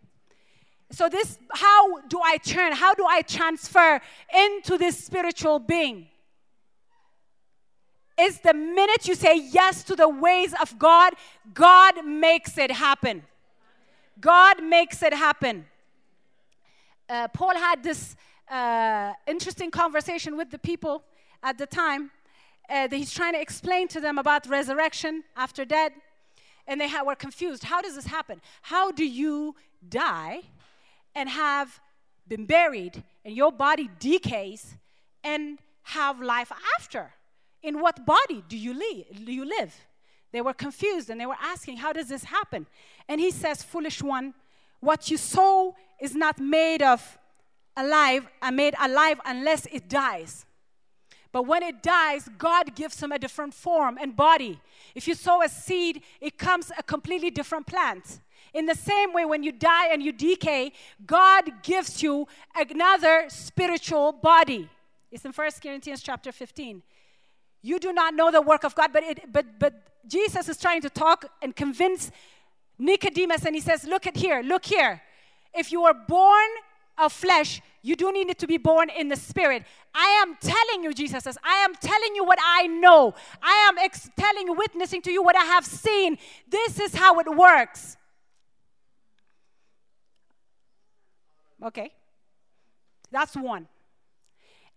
So, 0.93 1.09
this, 1.09 1.39
how 1.53 2.01
do 2.09 2.21
I 2.25 2.39
turn? 2.39 2.73
How 2.73 2.95
do 2.95 3.07
I 3.07 3.23
transfer 3.23 4.01
into 4.35 4.77
this 4.77 5.03
spiritual 5.05 5.59
being? 5.59 6.09
Is 8.19 8.41
the 8.41 8.55
minute 8.55 9.07
you 9.07 9.15
say 9.15 9.37
yes 9.37 9.85
to 9.85 9.97
the 9.97 10.09
ways 10.09 10.53
of 10.61 10.79
God, 10.79 11.15
God 11.55 12.05
makes 12.05 12.59
it 12.59 12.71
happen. 12.71 13.23
God 14.21 14.63
makes 14.63 15.03
it 15.03 15.13
happen. 15.13 15.67
Uh, 17.09 17.29
Paul 17.29 17.57
had 17.57 17.83
this 17.83 18.17
uh, 18.51 19.13
interesting 19.27 19.71
conversation 19.71 20.37
with 20.37 20.51
the 20.51 20.59
people 20.59 21.03
at 21.43 21.59
the 21.59 21.67
time. 21.67 22.11
Uh, 22.69 22.89
he's 22.91 23.13
trying 23.13 23.33
to 23.33 23.41
explain 23.41 23.89
to 23.89 24.01
them 24.01 24.19
about 24.19 24.47
resurrection 24.47 25.25
after 25.37 25.65
death, 25.65 25.93
and 26.67 26.81
they 26.81 26.89
ha- 26.89 27.03
were 27.05 27.17
confused. 27.17 27.65
How 27.65 27.81
does 27.81 27.97
this 27.97 28.07
happen? 28.07 28.41
How 28.63 28.93
do 28.93 29.05
you 29.05 29.57
die? 29.89 30.43
and 31.15 31.29
have 31.29 31.81
been 32.29 32.47
buried, 32.47 33.03
and 33.25 33.35
your 33.35 33.53
body 33.53 33.91
decays 33.99 34.77
and 35.25 35.59
have 35.83 36.21
life 36.21 36.53
after. 36.79 37.13
In 37.63 37.81
what 37.81 38.07
body 38.07 38.43
do 38.49 38.57
you, 38.57 38.73
live? 38.73 39.25
do 39.25 39.33
you 39.33 39.45
live? 39.45 39.75
They 40.33 40.41
were 40.41 40.55
confused 40.55 41.11
and 41.11 41.21
they 41.21 41.27
were 41.27 41.39
asking, 41.41 41.79
How 41.79 41.93
does 41.93 42.09
this 42.09 42.25
happen? 42.25 42.67
And 43.09 43.21
he 43.21 43.31
says, 43.31 43.63
Foolish 43.63 44.03
one, 44.03 44.35
what 44.81 45.11
you 45.11 45.17
sow 45.17 45.75
is 46.01 46.15
not 46.15 46.39
made 46.39 46.83
of 46.83 47.19
alive, 47.77 48.29
uh, 48.41 48.51
made 48.51 48.75
alive 48.81 49.21
unless 49.25 49.67
it 49.67 49.89
dies. 49.89 50.47
But 51.33 51.47
when 51.47 51.63
it 51.63 51.83
dies, 51.83 52.29
God 52.39 52.75
gives 52.75 53.01
him 53.01 53.13
a 53.13 53.19
different 53.19 53.55
form 53.55 53.99
and 54.01 54.17
body. 54.17 54.61
If 54.95 55.07
you 55.07 55.15
sow 55.15 55.43
a 55.43 55.49
seed, 55.49 56.03
it 56.21 56.39
comes 56.39 56.73
a 56.77 56.83
completely 56.83 57.31
different 57.31 57.67
plant. 57.67 58.21
In 58.53 58.67
the 58.67 58.75
same 58.75 59.13
way, 59.13 59.25
when 59.25 59.45
you 59.45 59.53
die 59.53 59.93
and 59.93 60.03
you 60.03 60.13
decay, 60.13 60.73
God 61.07 61.63
gives 61.63 62.03
you 62.03 62.27
another 62.57 63.27
spiritual 63.29 64.11
body. 64.13 64.69
It's 65.13 65.25
in 65.25 65.33
1 65.33 65.51
Corinthians 65.63 66.03
chapter 66.03 66.33
15. 66.33 66.83
You 67.63 67.79
do 67.79 67.93
not 67.93 68.15
know 68.15 68.31
the 68.31 68.41
work 68.41 68.65
of 68.65 68.75
God, 68.75 68.91
but, 68.93 69.03
it, 69.03 69.33
but, 69.33 69.59
but 69.59 69.75
Jesus 70.07 70.49
is 70.49 70.57
trying 70.57 70.81
to 70.83 70.91
talk 70.91 71.27
and 71.43 71.55
convince 71.55 72.11
Nicodemus, 72.79 73.45
and 73.45 73.55
he 73.55 73.61
says, 73.61 73.85
Look 73.85 74.07
at 74.07 74.17
here, 74.17 74.43
look 74.43 74.65
here. 74.65 75.03
If 75.53 75.71
you 75.71 75.85
are 75.85 75.95
born 75.95 76.49
of 76.97 77.13
flesh, 77.13 77.61
you 77.83 77.97
do 77.97 78.13
need 78.13 78.39
to 78.39 78.47
be 78.47 78.59
born 78.59 78.91
in 78.91 79.09
the 79.09 79.17
spirit. 79.17 79.65
I 79.95 80.23
am 80.23 80.37
telling 80.41 80.85
you, 80.85 80.93
Jesus 80.93 81.25
says, 81.25 81.39
I 81.43 81.57
am 81.65 81.75
telling 81.75 82.15
you 82.15 82.25
what 82.25 82.39
I 82.43 82.67
know. 82.67 83.15
I 83.43 83.69
am 83.69 83.79
ex- 83.79 84.11
telling, 84.17 84.57
witnessing 84.57 85.03
to 85.03 85.11
you 85.11 85.23
what 85.23 85.37
I 85.37 85.45
have 85.45 85.65
seen. 85.65 86.19
This 86.49 86.79
is 86.79 86.95
how 86.95 87.19
it 87.21 87.35
works. 87.35 87.97
Okay? 91.63 91.91
That's 93.11 93.35
one. 93.35 93.67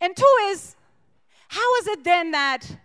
And 0.02 0.16
two 0.16 0.38
is, 0.48 0.76
how 1.54 1.76
is 1.76 1.88
it 1.88 2.04
then 2.04 2.32
that 2.32 2.78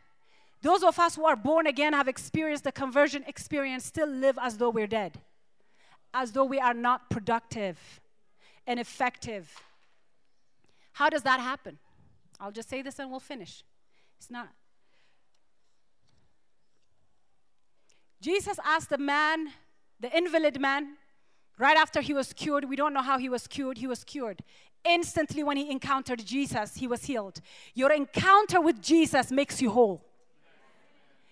those 0.61 0.83
of 0.83 0.99
us 0.99 1.17
who 1.17 1.25
are 1.25 1.37
born 1.37 1.67
again 1.67 1.95
have 1.95 2.07
experienced 2.07 2.65
the 2.65 2.73
conversion 2.73 3.25
experience 3.27 3.87
still 3.87 4.07
live 4.07 4.39
as 4.43 4.59
though 4.59 4.69
we're 4.69 4.87
dead? 4.87 5.19
As 6.13 6.33
though 6.33 6.45
we 6.45 6.61
are 6.61 6.75
not 6.75 7.09
productive 7.09 7.79
and 8.67 8.79
effective. 8.79 9.51
How 10.93 11.09
does 11.09 11.23
that 11.23 11.41
happen? 11.41 11.79
I'll 12.39 12.53
just 12.53 12.69
say 12.69 12.83
this 12.83 12.99
and 12.99 13.11
we'll 13.11 13.21
finish. 13.21 13.65
It's 14.19 14.31
not. 14.31 14.51
Jesus 18.21 18.59
asked 18.63 18.91
the 18.91 18.99
man, 18.99 19.49
the 19.99 20.15
invalid 20.15 20.61
man, 20.61 20.99
Right 21.59 21.77
after 21.77 22.01
he 22.01 22.15
was 22.15 22.33
cured, 22.33 22.69
we 22.69 22.77
don't 22.77 22.95
know 22.95 23.03
how 23.03 23.19
he 23.19 23.29
was 23.29 23.47
cured, 23.47 23.79
he 23.79 23.87
was 23.87 24.05
cured. 24.05 24.43
Instantly, 24.85 25.43
when 25.43 25.57
he 25.57 25.71
encountered 25.71 26.25
Jesus, 26.25 26.77
he 26.77 26.87
was 26.87 27.05
healed. 27.05 27.41
Your 27.75 27.93
encounter 27.93 28.61
with 28.61 28.81
Jesus 28.81 29.33
makes 29.33 29.61
you 29.61 29.71
whole. 29.71 30.05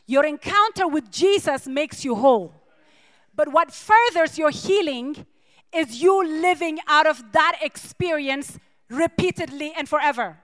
Your 0.06 0.24
encounter 0.24 0.88
with 0.88 1.10
Jesus 1.10 1.66
makes 1.66 2.04
you 2.04 2.16
whole. 2.16 2.52
But 3.34 3.52
what 3.52 3.70
furthers 3.72 4.36
your 4.36 4.50
healing 4.50 5.26
is 5.72 6.02
you 6.02 6.26
living 6.26 6.78
out 6.88 7.06
of 7.06 7.32
that 7.32 7.58
experience 7.62 8.58
repeatedly 8.88 9.72
and 9.76 9.88
forever. 9.88 10.38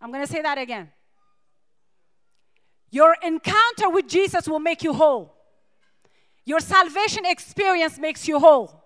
I'm 0.00 0.12
going 0.12 0.24
to 0.24 0.30
say 0.32 0.42
that 0.42 0.58
again. 0.58 0.90
Your 2.90 3.16
encounter 3.22 3.90
with 3.90 4.06
Jesus 4.06 4.48
will 4.48 4.60
make 4.60 4.82
you 4.82 4.92
whole. 4.92 5.33
Your 6.44 6.60
salvation 6.60 7.24
experience 7.24 7.98
makes 7.98 8.28
you 8.28 8.38
whole. 8.38 8.82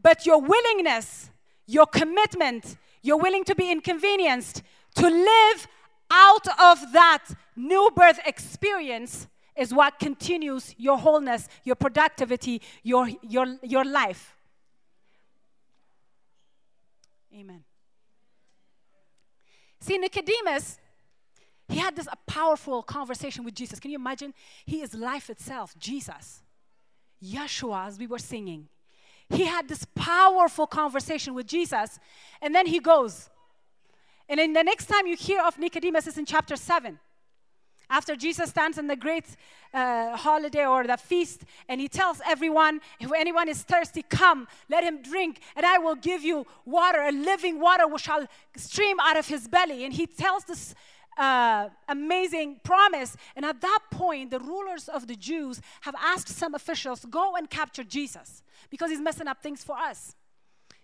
But 0.00 0.26
your 0.26 0.40
willingness, 0.40 1.30
your 1.66 1.86
commitment, 1.86 2.76
you're 3.02 3.16
willing 3.16 3.44
to 3.44 3.54
be 3.54 3.70
inconvenienced 3.70 4.62
to 4.96 5.08
live 5.08 5.66
out 6.10 6.46
of 6.60 6.92
that 6.92 7.24
new 7.56 7.90
birth 7.96 8.20
experience 8.26 9.26
is 9.56 9.72
what 9.72 9.98
continues 9.98 10.74
your 10.76 10.98
wholeness, 10.98 11.48
your 11.64 11.76
productivity, 11.76 12.60
your, 12.82 13.08
your, 13.22 13.56
your 13.62 13.84
life. 13.84 14.36
Amen. 17.32 17.64
See, 19.80 19.98
Nicodemus 19.98 20.78
he 21.68 21.78
had 21.78 21.96
this 21.96 22.06
a 22.06 22.16
powerful 22.30 22.82
conversation 22.82 23.44
with 23.44 23.54
Jesus. 23.54 23.80
Can 23.80 23.90
you 23.90 23.98
imagine? 23.98 24.34
He 24.66 24.82
is 24.82 24.94
life 24.94 25.30
itself, 25.30 25.74
Jesus. 25.78 26.42
Yeshua, 27.22 27.86
as 27.86 27.98
we 27.98 28.06
were 28.06 28.18
singing. 28.18 28.68
He 29.30 29.44
had 29.44 29.68
this 29.68 29.86
powerful 29.94 30.66
conversation 30.66 31.34
with 31.34 31.46
Jesus, 31.46 31.98
and 32.42 32.54
then 32.54 32.66
he 32.66 32.78
goes. 32.78 33.30
And 34.28 34.38
then 34.38 34.52
the 34.52 34.62
next 34.62 34.86
time 34.86 35.06
you 35.06 35.16
hear 35.16 35.40
of 35.42 35.58
Nicodemus 35.58 36.06
is 36.06 36.18
in 36.18 36.26
chapter 36.26 36.56
7. 36.56 36.98
After 37.90 38.16
Jesus 38.16 38.50
stands 38.50 38.78
in 38.78 38.86
the 38.86 38.96
great 38.96 39.24
uh, 39.72 40.16
holiday 40.16 40.66
or 40.66 40.86
the 40.86 40.96
feast, 40.96 41.44
and 41.68 41.80
he 41.80 41.88
tells 41.88 42.20
everyone, 42.26 42.80
if 42.98 43.12
anyone 43.12 43.48
is 43.48 43.62
thirsty, 43.62 44.02
come, 44.02 44.48
let 44.70 44.84
him 44.84 45.02
drink, 45.02 45.40
and 45.54 45.66
I 45.66 45.78
will 45.78 45.94
give 45.94 46.22
you 46.22 46.46
water, 46.64 47.00
a 47.00 47.12
living 47.12 47.60
water 47.60 47.86
which 47.86 48.02
shall 48.02 48.26
stream 48.56 48.98
out 49.00 49.18
of 49.18 49.28
his 49.28 49.48
belly. 49.48 49.84
And 49.84 49.92
he 49.92 50.06
tells 50.06 50.44
this 50.44 50.74
uh, 51.16 51.68
amazing 51.88 52.60
promise. 52.62 53.16
And 53.36 53.44
at 53.44 53.60
that 53.60 53.80
point, 53.90 54.30
the 54.30 54.40
rulers 54.40 54.88
of 54.88 55.06
the 55.06 55.16
Jews 55.16 55.60
have 55.82 55.94
asked 56.00 56.28
some 56.28 56.54
officials, 56.54 57.04
go 57.04 57.36
and 57.36 57.48
capture 57.48 57.84
Jesus 57.84 58.42
because 58.70 58.90
he's 58.90 59.00
messing 59.00 59.28
up 59.28 59.42
things 59.42 59.62
for 59.62 59.76
us. 59.76 60.16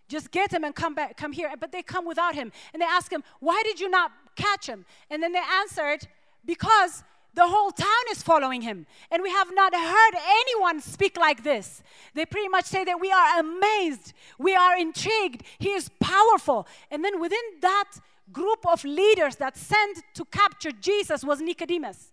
Just 0.09 0.33
get 0.33 0.53
him 0.53 0.65
and 0.65 0.75
come 0.75 0.95
back, 0.95 1.17
come 1.17 1.33
here. 1.33 1.53
But 1.59 1.71
they 1.71 1.83
come 1.83 2.05
without 2.05 2.35
him. 2.35 2.51
And 2.73 2.83
they 2.83 2.87
ask 2.87 3.13
him, 3.13 3.23
why 3.39 3.63
did 3.65 3.79
you 3.79 3.89
not 3.89 4.11
catch 4.35 4.67
him? 4.67 4.85
And 5.09 5.23
then 5.23 5.33
they 5.33 5.43
answered, 5.61 6.09
because 6.45 7.05
the 7.35 7.47
whole 7.47 7.71
town 7.71 8.05
is 8.11 8.23
following 8.23 8.63
him. 8.63 8.87
And 9.11 9.23
we 9.23 9.31
have 9.31 9.55
not 9.55 9.75
heard 9.75 10.15
anyone 10.43 10.81
speak 10.81 11.17
like 11.17 11.45
this. 11.45 11.83
They 12.15 12.27
pretty 12.27 12.49
much 12.49 12.65
say 12.65 12.85
that 12.85 13.01
we 13.01 13.13
are 13.13 13.39
amazed, 13.39 14.13
we 14.39 14.55
are 14.55 14.77
intrigued, 14.77 15.45
he 15.59 15.71
is 15.71 15.89
powerful. 16.01 16.67
And 16.91 17.05
then 17.05 17.21
within 17.21 17.39
that 17.61 17.93
group 18.33 18.67
of 18.67 18.85
leaders 18.85 19.37
that 19.37 19.57
sent 19.57 20.03
to 20.15 20.25
capture 20.25 20.73
Jesus 20.73 21.25
was 21.25 21.41
Nicodemus. 21.41 22.13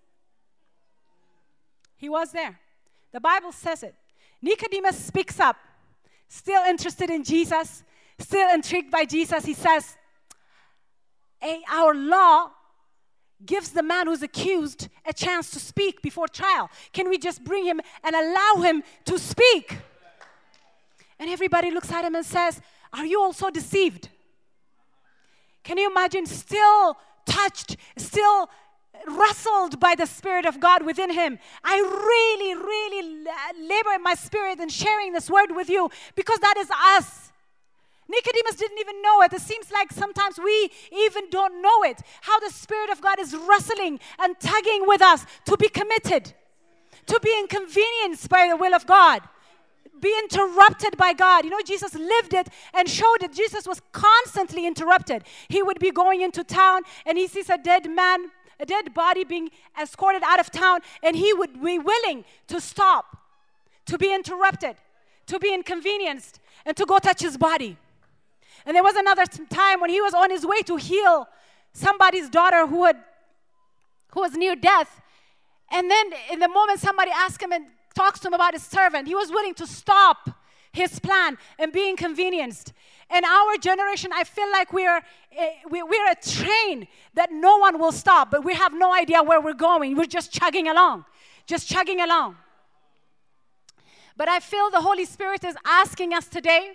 He 1.98 2.10
was 2.10 2.32
there. 2.32 2.60
The 3.12 3.20
Bible 3.20 3.52
says 3.52 3.84
it. 3.84 3.96
Nicodemus 4.42 4.98
speaks 4.98 5.40
up, 5.40 5.58
still 6.28 6.64
interested 6.64 7.10
in 7.10 7.24
Jesus, 7.24 7.84
still 8.20 8.54
intrigued 8.54 8.92
by 8.92 9.06
Jesus. 9.06 9.46
He 9.46 9.54
says, 9.54 9.98
Hey, 11.40 11.62
our 11.72 11.94
law 11.94 12.52
gives 13.46 13.70
the 13.70 13.84
man 13.84 14.08
who's 14.08 14.24
accused 14.24 14.90
a 15.06 15.14
chance 15.14 15.52
to 15.52 15.60
speak 15.60 16.02
before 16.02 16.28
trial. 16.28 16.70
Can 16.94 17.10
we 17.10 17.18
just 17.18 17.44
bring 17.44 17.66
him 17.66 17.80
and 18.04 18.16
allow 18.16 18.64
him 18.64 18.84
to 19.06 19.20
speak? 19.20 19.78
And 21.20 21.30
everybody 21.30 21.72
looks 21.72 21.92
at 21.92 22.06
him 22.06 22.16
and 22.16 22.26
says, 22.26 22.62
Are 22.94 23.06
you 23.06 23.22
also 23.22 23.50
deceived? 23.50 24.10
Can 25.68 25.78
you 25.78 25.92
imagine 25.92 26.26
still 26.26 26.96
touched, 27.26 27.76
still 27.98 28.50
wrestled 29.06 29.82
by 29.82 29.96
the 29.96 30.06
Spirit 30.06 30.46
of 30.46 30.62
God 30.62 30.86
within 30.86 31.12
him? 31.12 31.40
I 31.62 31.78
really, 31.80 32.56
really 32.56 33.26
labor 33.68 33.92
in 33.94 34.02
my 34.02 34.14
spirit 34.14 34.62
in 34.62 34.70
sharing 34.70 35.12
this 35.12 35.30
word 35.30 35.48
with 35.54 35.70
you 35.70 35.92
because 36.16 36.40
that 36.40 36.56
is 36.56 36.70
us. 36.72 37.34
Nicodemus 38.08 38.56
didn't 38.56 38.80
even 38.80 39.02
know 39.02 39.22
it. 39.24 39.34
It 39.34 39.42
seems 39.42 39.70
like 39.70 39.92
sometimes 39.92 40.40
we 40.42 40.72
even 40.94 41.30
don't 41.30 41.62
know 41.62 41.84
it. 41.84 42.00
How 42.22 42.40
the 42.40 42.50
Spirit 42.50 42.90
of 42.90 43.02
God 43.02 43.20
is 43.20 43.36
wrestling 43.36 44.00
and 44.20 44.40
tugging 44.40 44.88
with 44.88 45.02
us 45.02 45.26
to 45.48 45.58
be 45.58 45.68
committed, 45.68 46.34
to 47.08 47.20
be 47.22 47.38
inconvenienced 47.42 48.30
by 48.30 48.48
the 48.48 48.56
will 48.56 48.74
of 48.74 48.88
God, 48.88 49.22
be 50.02 50.14
interrupted 50.24 50.98
by 50.98 51.14
God. 51.14 51.44
You 51.46 51.52
know, 51.52 51.62
Jesus 51.66 51.94
lived 51.94 52.34
it 52.34 52.48
and 52.74 52.90
showed 52.90 53.22
it. 53.22 53.34
Jesus 53.34 53.68
was 53.68 53.82
constantly 53.92 54.66
interrupted. 54.66 55.24
He 55.48 55.62
would 55.64 55.80
be 55.80 55.92
going 55.92 56.22
into 56.22 56.44
town 56.44 56.84
and 57.06 57.18
he 57.18 57.28
sees 57.28 57.50
a 57.50 57.58
dead 57.58 57.90
man, 57.90 58.32
a 58.60 58.66
dead 58.66 58.94
body 58.94 59.24
being 59.24 59.50
escorted 59.82 60.24
out 60.24 60.40
of 60.40 60.52
town, 60.52 60.80
and 61.04 61.16
he 61.16 61.34
would 61.34 61.62
be 61.62 61.80
willing 61.80 62.26
to 62.48 62.60
stop, 62.60 63.18
to 63.86 63.98
be 63.98 64.14
interrupted, 64.14 64.76
to 65.28 65.40
be 65.40 65.54
inconvenienced, 65.54 66.40
and 66.66 66.76
to 66.78 66.86
go 66.86 66.98
touch 67.00 67.22
his 67.22 67.38
body. 67.38 67.78
And 68.66 68.76
there 68.76 68.84
was 68.84 68.96
another 68.96 69.26
time 69.50 69.80
when 69.80 69.90
he 69.90 70.02
was 70.02 70.14
on 70.14 70.30
his 70.30 70.46
way 70.46 70.62
to 70.64 70.76
heal 70.76 71.28
somebody's 71.74 72.30
daughter 72.30 72.68
who 72.68 72.86
had 72.86 72.98
who 74.12 74.22
was 74.22 74.34
near 74.34 74.56
death. 74.56 75.02
And 75.72 75.92
then 75.92 76.12
in 76.32 76.40
the 76.40 76.48
moment 76.48 76.80
somebody 76.80 77.12
asked 77.12 77.42
him 77.42 77.52
and 77.52 77.66
talks 77.98 78.20
to 78.22 78.28
him 78.28 78.34
about 78.34 78.54
his 78.54 78.64
servant, 78.64 79.08
he 79.08 79.16
was 79.16 79.30
willing 79.30 79.56
to 79.56 79.68
stop 79.68 80.30
his 80.72 81.00
plan 81.00 81.38
and 81.58 81.74
be 81.74 81.90
inconvenienced. 81.90 82.74
In 83.10 83.24
our 83.26 83.58
generation, 83.58 84.12
I 84.14 84.24
feel 84.24 84.50
like 84.52 84.72
we're, 84.72 85.02
eh, 85.32 85.54
we're 85.70 86.12
a 86.12 86.16
train 86.16 86.88
that 87.16 87.32
no 87.32 87.58
one 87.58 87.80
will 87.80 87.92
stop, 87.92 88.30
but 88.30 88.44
we 88.44 88.54
have 88.54 88.74
no 88.74 88.94
idea 88.94 89.24
where 89.24 89.42
we're 89.42 89.62
going. 89.72 89.96
We're 89.96 90.06
just 90.20 90.32
chugging 90.32 90.68
along, 90.68 91.06
just 91.46 91.68
chugging 91.68 92.02
along. 92.02 92.36
But 94.16 94.28
I 94.30 94.40
feel 94.40 94.70
the 94.70 94.82
Holy 94.82 95.06
Spirit 95.06 95.44
is 95.44 95.56
asking 95.66 96.14
us 96.14 96.28
today 96.28 96.74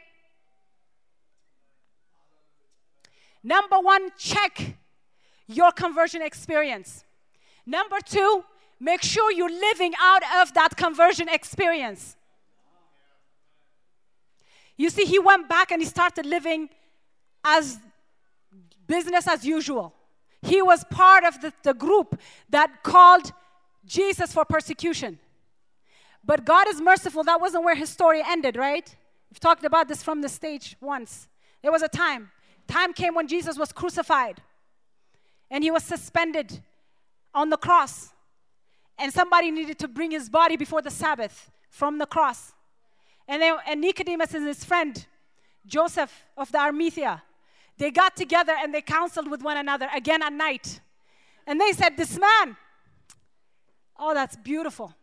Number 3.42 3.80
one, 3.80 4.11
check 4.16 4.76
your 5.48 5.72
conversion 5.72 6.22
experience. 6.22 7.04
Number 7.66 7.98
two, 8.04 8.44
make 8.82 9.02
sure 9.02 9.30
you're 9.30 9.48
living 9.48 9.92
out 10.00 10.22
of 10.40 10.52
that 10.54 10.76
conversion 10.76 11.28
experience. 11.28 12.16
You 14.76 14.90
see, 14.90 15.04
he 15.04 15.18
went 15.18 15.48
back 15.48 15.70
and 15.70 15.80
he 15.80 15.86
started 15.86 16.26
living 16.26 16.68
as 17.44 17.78
business 18.86 19.28
as 19.28 19.44
usual. 19.44 19.94
He 20.42 20.60
was 20.60 20.84
part 20.84 21.24
of 21.24 21.40
the, 21.40 21.52
the 21.62 21.74
group 21.74 22.20
that 22.50 22.82
called 22.82 23.32
Jesus 23.86 24.32
for 24.32 24.44
persecution. 24.44 25.18
But 26.24 26.44
God 26.44 26.66
is 26.68 26.80
merciful. 26.80 27.22
That 27.24 27.40
wasn't 27.40 27.64
where 27.64 27.74
his 27.74 27.90
story 27.90 28.22
ended, 28.26 28.56
right? 28.56 28.94
We've 29.30 29.40
talked 29.40 29.64
about 29.64 29.88
this 29.88 30.02
from 30.02 30.22
the 30.22 30.28
stage 30.28 30.76
once. 30.80 31.28
There 31.62 31.72
was 31.72 31.82
a 31.82 31.88
time 31.88 32.30
Time 32.68 32.92
came 32.92 33.14
when 33.14 33.28
Jesus 33.28 33.58
was 33.58 33.72
crucified 33.72 34.40
and 35.50 35.62
he 35.62 35.70
was 35.70 35.82
suspended 35.82 36.62
on 37.34 37.50
the 37.50 37.56
cross. 37.56 38.12
And 38.98 39.12
somebody 39.12 39.50
needed 39.50 39.78
to 39.81 39.88
bring 39.88 40.11
his 40.11 40.28
body 40.28 40.57
before 40.57 40.83
the 40.83 40.90
Sabbath 40.90 41.50
from 41.70 41.98
the 41.98 42.07
cross. 42.07 42.52
And, 43.26 43.40
they, 43.40 43.52
and 43.66 43.81
Nicodemus 43.81 44.35
and 44.35 44.46
his 44.46 44.64
friend, 44.64 45.07
Joseph 45.66 46.24
of 46.37 46.52
the 46.52 46.59
Arimathea, 46.59 47.22
they 47.78 47.90
got 47.90 48.16
together 48.16 48.52
and 48.59 48.74
they 48.74 48.83
counseled 48.83 49.31
with 49.31 49.42
one 49.42 49.57
another 49.57 49.88
again 49.94 50.22
at 50.22 50.33
night. 50.33 50.81
And 51.46 51.61
they 51.61 51.72
said, 51.72 51.96
This 51.96 52.18
man, 52.18 52.57
oh, 53.98 54.14
that's 54.14 54.37
beautiful. 54.37 54.94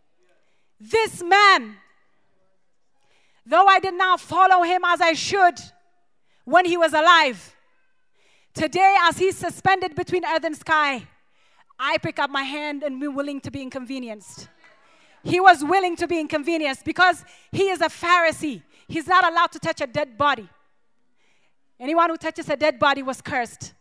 This 0.79 1.21
man, 1.21 1.75
though 3.45 3.65
I 3.65 3.79
did 3.79 3.95
not 3.95 4.21
follow 4.21 4.63
him 4.63 4.81
as 4.85 5.01
I 5.01 5.13
should, 5.13 5.59
when 6.45 6.65
he 6.65 6.77
was 6.77 6.93
alive. 6.93 7.55
Today, 8.53 8.95
as 9.01 9.17
he's 9.17 9.37
suspended 9.37 9.95
between 9.95 10.25
earth 10.25 10.43
and 10.43 10.55
sky, 10.55 11.07
I 11.79 11.97
pick 11.97 12.19
up 12.19 12.29
my 12.29 12.43
hand 12.43 12.83
and 12.83 12.99
be 12.99 13.07
willing 13.07 13.39
to 13.41 13.51
be 13.51 13.61
inconvenienced. 13.61 14.49
He 15.23 15.39
was 15.39 15.63
willing 15.63 15.95
to 15.97 16.07
be 16.07 16.19
inconvenienced 16.19 16.83
because 16.83 17.23
he 17.51 17.69
is 17.69 17.81
a 17.81 17.87
Pharisee. 17.87 18.61
He's 18.87 19.07
not 19.07 19.25
allowed 19.25 19.51
to 19.53 19.59
touch 19.59 19.79
a 19.81 19.87
dead 19.87 20.17
body. 20.17 20.49
Anyone 21.79 22.09
who 22.09 22.17
touches 22.17 22.49
a 22.49 22.57
dead 22.57 22.79
body 22.79 23.01
was 23.01 23.21
cursed. 23.21 23.73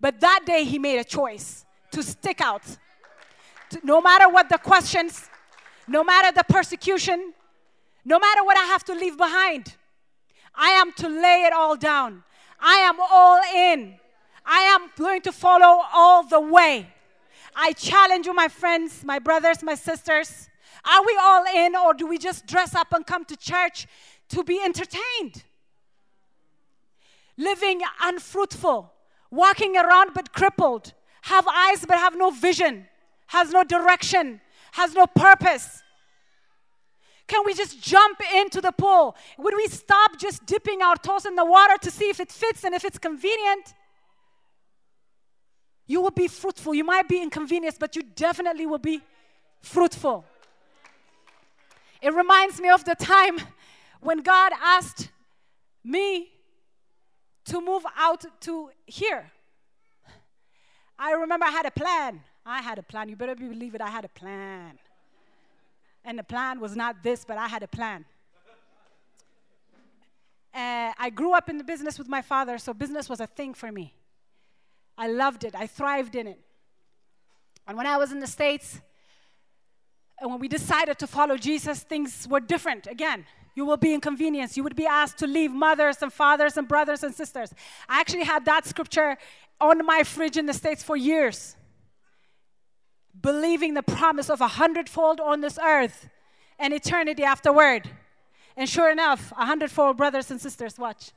But 0.00 0.20
that 0.20 0.40
day, 0.44 0.64
he 0.64 0.78
made 0.78 0.98
a 0.98 1.04
choice 1.04 1.64
to 1.92 2.02
stick 2.02 2.40
out. 2.40 2.62
no 3.82 4.00
matter 4.00 4.28
what 4.28 4.48
the 4.48 4.58
questions, 4.58 5.28
no 5.86 6.02
matter 6.04 6.32
the 6.32 6.44
persecution, 6.44 7.32
no 8.04 8.18
matter 8.18 8.44
what 8.44 8.56
I 8.56 8.64
have 8.64 8.84
to 8.84 8.94
leave 8.94 9.16
behind, 9.16 9.74
I 10.54 10.70
am 10.70 10.92
to 10.94 11.08
lay 11.08 11.44
it 11.46 11.52
all 11.52 11.76
down. 11.76 12.22
I 12.60 12.74
am 12.76 12.96
all 13.00 13.40
in. 13.54 13.96
I 14.44 14.60
am 14.60 14.90
going 14.96 15.22
to 15.22 15.32
follow 15.32 15.82
all 15.92 16.22
the 16.24 16.40
way. 16.40 16.88
I 17.54 17.72
challenge 17.72 18.26
you, 18.26 18.34
my 18.34 18.48
friends, 18.48 19.04
my 19.04 19.18
brothers, 19.18 19.62
my 19.62 19.74
sisters. 19.74 20.48
Are 20.84 21.04
we 21.04 21.18
all 21.22 21.44
in, 21.44 21.76
or 21.76 21.94
do 21.94 22.06
we 22.06 22.18
just 22.18 22.46
dress 22.46 22.74
up 22.74 22.92
and 22.92 23.06
come 23.06 23.24
to 23.26 23.36
church 23.36 23.86
to 24.30 24.42
be 24.42 24.60
entertained? 24.62 25.44
Living 27.36 27.80
unfruitful, 28.02 28.92
walking 29.30 29.76
around 29.76 30.10
but 30.14 30.32
crippled, 30.32 30.92
have 31.22 31.46
eyes 31.48 31.84
but 31.86 31.96
have 31.96 32.16
no 32.16 32.30
vision, 32.30 32.86
has 33.28 33.50
no 33.50 33.64
direction, 33.64 34.40
has 34.72 34.94
no 34.94 35.06
purpose. 35.06 35.82
Can 37.26 37.42
we 37.46 37.54
just 37.54 37.80
jump 37.80 38.20
into 38.34 38.60
the 38.60 38.72
pool? 38.72 39.16
Would 39.38 39.54
we 39.56 39.66
stop 39.68 40.18
just 40.18 40.44
dipping 40.44 40.82
our 40.82 40.96
toes 40.96 41.24
in 41.24 41.36
the 41.36 41.44
water 41.44 41.76
to 41.80 41.90
see 41.90 42.10
if 42.10 42.20
it 42.20 42.30
fits 42.30 42.64
and 42.64 42.74
if 42.74 42.84
it's 42.84 42.98
convenient? 42.98 43.74
You 45.86 46.00
will 46.00 46.10
be 46.10 46.28
fruitful. 46.28 46.74
You 46.74 46.84
might 46.84 47.08
be 47.08 47.22
inconvenienced, 47.22 47.78
but 47.78 47.94
you 47.94 48.02
definitely 48.02 48.66
will 48.66 48.78
be 48.78 49.02
fruitful. 49.60 50.24
It 52.00 52.12
reminds 52.14 52.60
me 52.60 52.68
of 52.70 52.84
the 52.84 52.94
time 52.94 53.38
when 54.00 54.18
God 54.22 54.52
asked 54.62 55.10
me 55.82 56.30
to 57.46 57.60
move 57.60 57.84
out 57.96 58.24
to 58.40 58.70
here. 58.86 59.30
I 60.98 61.12
remember 61.12 61.46
I 61.46 61.50
had 61.50 61.66
a 61.66 61.70
plan. 61.70 62.20
I 62.46 62.62
had 62.62 62.78
a 62.78 62.82
plan. 62.82 63.08
You 63.08 63.16
better 63.16 63.34
believe 63.34 63.74
it, 63.74 63.80
I 63.80 63.90
had 63.90 64.04
a 64.04 64.08
plan. 64.08 64.78
And 66.04 66.18
the 66.18 66.22
plan 66.22 66.60
was 66.60 66.76
not 66.76 67.02
this, 67.02 67.24
but 67.24 67.38
I 67.38 67.48
had 67.48 67.62
a 67.62 67.68
plan. 67.68 68.04
Uh, 70.54 70.92
I 70.98 71.10
grew 71.10 71.32
up 71.32 71.48
in 71.48 71.58
the 71.58 71.64
business 71.64 71.98
with 71.98 72.08
my 72.08 72.22
father, 72.22 72.58
so 72.58 72.72
business 72.72 73.08
was 73.08 73.20
a 73.20 73.26
thing 73.26 73.54
for 73.54 73.72
me. 73.72 73.94
I 74.96 75.08
loved 75.08 75.44
it, 75.44 75.54
I 75.54 75.66
thrived 75.66 76.14
in 76.14 76.26
it. 76.26 76.40
And 77.66 77.76
when 77.76 77.86
I 77.86 77.96
was 77.96 78.12
in 78.12 78.20
the 78.20 78.26
States, 78.26 78.80
and 80.20 80.30
when 80.30 80.38
we 80.38 80.48
decided 80.48 80.98
to 80.98 81.06
follow 81.06 81.36
Jesus, 81.36 81.80
things 81.80 82.28
were 82.28 82.40
different. 82.40 82.86
Again, 82.86 83.26
you 83.56 83.64
will 83.64 83.76
be 83.76 83.94
inconvenienced. 83.94 84.56
You 84.56 84.62
would 84.64 84.76
be 84.76 84.86
asked 84.86 85.18
to 85.18 85.26
leave 85.26 85.52
mothers 85.52 86.02
and 86.02 86.12
fathers 86.12 86.56
and 86.56 86.68
brothers 86.68 87.02
and 87.02 87.14
sisters. 87.14 87.52
I 87.88 88.00
actually 88.00 88.24
had 88.24 88.44
that 88.44 88.66
scripture 88.66 89.16
on 89.60 89.84
my 89.86 90.02
fridge 90.04 90.36
in 90.36 90.46
the 90.46 90.52
States 90.52 90.82
for 90.82 90.96
years. 90.96 91.56
believing 93.20 93.74
the 93.74 93.82
promise 93.82 94.28
of 94.28 94.40
a 94.40 94.48
hundredfold 94.48 95.20
on 95.20 95.40
this 95.40 95.58
earth 95.58 96.08
and 96.58 96.72
eternity 96.72 97.24
afterward. 97.24 97.90
And 98.56 98.68
sure 98.68 98.90
enough, 98.90 99.32
a 99.32 99.46
hundredfold 99.46 99.96
brothers 99.96 100.30
and 100.30 100.40
sisters, 100.40 100.78
watch. 100.78 101.10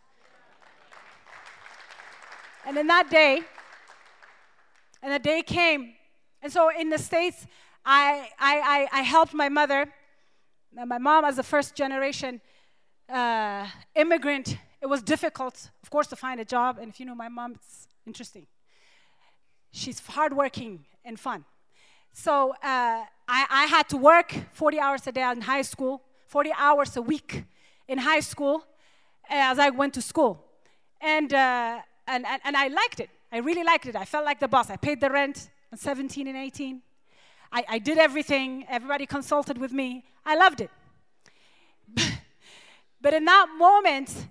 And 2.65 2.77
in 2.77 2.87
that 2.87 3.09
day, 3.09 3.41
and 5.01 5.13
the 5.13 5.19
day 5.19 5.41
came, 5.41 5.93
and 6.41 6.51
so 6.51 6.69
in 6.69 6.89
the 6.89 6.97
States, 6.97 7.45
I, 7.85 8.29
I, 8.39 8.87
I, 8.91 9.01
helped 9.01 9.33
my 9.33 9.47
mother, 9.47 9.87
my 10.73 10.97
mom 10.97 11.23
as 11.23 11.37
a 11.37 11.43
first 11.43 11.73
generation 11.73 12.41
uh, 13.09 13.65
immigrant. 13.95 14.57
It 14.81 14.87
was 14.87 15.01
difficult, 15.01 15.69
of 15.81 15.89
course, 15.89 16.07
to 16.07 16.15
find 16.15 16.39
a 16.39 16.45
job. 16.45 16.77
And 16.79 16.89
if 16.89 16.99
you 16.99 17.05
know 17.05 17.15
my 17.15 17.29
mom, 17.29 17.53
it's 17.53 17.87
interesting. 18.05 18.45
She's 19.71 20.05
hardworking 20.05 20.85
and 21.05 21.19
fun. 21.19 21.45
So 22.13 22.51
uh, 22.51 22.55
I, 22.63 23.05
I 23.27 23.65
had 23.69 23.87
to 23.89 23.97
work 23.97 24.33
40 24.51 24.79
hours 24.79 25.07
a 25.07 25.11
day 25.11 25.29
in 25.31 25.41
high 25.41 25.61
school, 25.61 26.01
40 26.27 26.51
hours 26.57 26.97
a 26.97 27.01
week 27.01 27.45
in 27.87 27.99
high 27.99 28.21
school 28.21 28.65
as 29.29 29.59
I 29.59 29.69
went 29.69 29.93
to 29.93 30.01
school. 30.01 30.43
And, 30.99 31.33
uh, 31.33 31.79
and, 32.07 32.25
and, 32.25 32.41
and 32.43 32.57
I 32.57 32.67
liked 32.67 32.99
it. 32.99 33.09
I 33.31 33.37
really 33.37 33.63
liked 33.63 33.85
it. 33.85 33.95
I 33.95 34.05
felt 34.05 34.25
like 34.25 34.39
the 34.39 34.47
boss. 34.47 34.69
I 34.69 34.77
paid 34.77 35.01
the 35.01 35.09
rent 35.09 35.49
at 35.71 35.79
17 35.79 36.27
and 36.27 36.37
18. 36.37 36.81
I, 37.51 37.65
I 37.69 37.79
did 37.79 37.97
everything. 37.97 38.65
Everybody 38.69 39.05
consulted 39.05 39.57
with 39.57 39.71
me. 39.71 40.05
I 40.25 40.35
loved 40.35 40.61
it. 40.61 40.71
but 43.01 43.13
in 43.13 43.25
that 43.25 43.47
moment, 43.57 44.27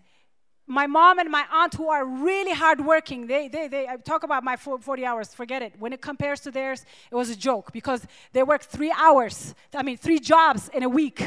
my 0.66 0.86
mom 0.86 1.18
and 1.18 1.30
my 1.30 1.44
aunt, 1.53 1.74
who 1.74 1.88
are 1.88 2.05
really 2.05 2.53
hardworking, 2.53 3.26
they, 3.26 3.49
they, 3.49 3.68
they 3.68 3.86
I 3.86 3.97
talk 3.97 4.24
about 4.24 4.42
my 4.42 4.57
40 4.57 5.05
hours, 5.05 5.32
forget 5.32 5.62
it. 5.62 5.74
When 5.78 5.92
it 5.92 6.03
compares 6.03 6.40
to 6.40 6.51
theirs, 6.51 6.84
it 7.11 7.14
was 7.14 7.30
a 7.30 7.36
joke 7.36 7.72
because 7.72 8.07
they 8.32 8.42
work 8.42 8.62
three 8.62 8.92
hours, 8.97 9.55
I 9.74 9.82
mean, 9.82 9.97
three 9.97 10.18
jobs 10.18 10.68
in 10.70 10.82
a 10.82 10.88
week. 10.88 11.22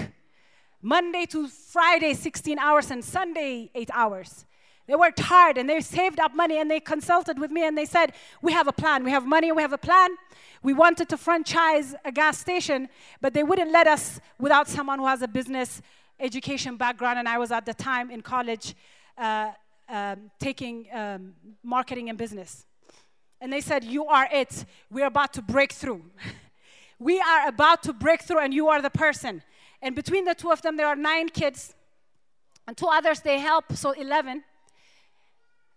Monday 0.81 1.25
to 1.27 1.47
Friday, 1.47 2.13
16 2.13 2.57
hours, 2.57 2.89
and 2.91 3.03
Sunday, 3.03 3.69
eight 3.75 3.89
hours. 3.93 4.45
They 4.89 4.95
worked 4.95 5.19
hard 5.19 5.59
and 5.59 5.69
they 5.69 5.81
saved 5.81 6.19
up 6.19 6.33
money 6.33 6.57
and 6.59 6.69
they 6.69 6.79
consulted 6.79 7.37
with 7.37 7.51
me 7.51 7.63
and 7.63 7.77
they 7.77 7.85
said, 7.85 8.13
We 8.41 8.53
have 8.53 8.67
a 8.67 8.71
plan. 8.71 9.03
We 9.03 9.11
have 9.11 9.23
money. 9.23 9.51
We 9.51 9.61
have 9.61 9.71
a 9.71 9.77
plan. 9.77 10.09
We 10.63 10.73
wanted 10.73 11.09
to 11.09 11.17
franchise 11.17 11.93
a 12.03 12.11
gas 12.11 12.39
station, 12.39 12.89
but 13.21 13.35
they 13.35 13.43
wouldn't 13.43 13.71
let 13.71 13.85
us 13.85 14.19
without 14.39 14.67
someone 14.67 14.97
who 14.97 15.05
has 15.05 15.21
a 15.21 15.27
business 15.27 15.83
education 16.19 16.75
background. 16.75 17.19
And 17.19 17.29
I 17.29 17.37
was 17.37 17.51
at 17.51 17.67
the 17.67 17.73
time 17.75 18.09
in 18.09 18.21
college 18.21 18.73
uh, 19.15 19.51
um, 19.87 20.31
taking 20.39 20.87
um, 20.91 21.33
marketing 21.61 22.09
and 22.09 22.17
business. 22.17 22.65
And 23.39 23.53
they 23.53 23.61
said, 23.61 23.83
You 23.83 24.07
are 24.07 24.27
it. 24.31 24.65
We're 24.89 25.05
about 25.05 25.33
to 25.33 25.43
break 25.43 25.71
through. 25.71 26.01
we 26.97 27.19
are 27.19 27.47
about 27.47 27.83
to 27.83 27.93
break 27.93 28.23
through, 28.23 28.39
and 28.39 28.55
you 28.55 28.69
are 28.69 28.81
the 28.81 28.89
person. 28.89 29.43
And 29.83 29.95
between 29.95 30.25
the 30.25 30.33
two 30.33 30.51
of 30.51 30.63
them, 30.63 30.77
there 30.77 30.87
are 30.87 30.95
nine 30.95 31.29
kids, 31.29 31.75
and 32.67 32.75
two 32.75 32.87
others 32.87 33.19
they 33.19 33.37
help, 33.37 33.73
so 33.73 33.91
11. 33.91 34.43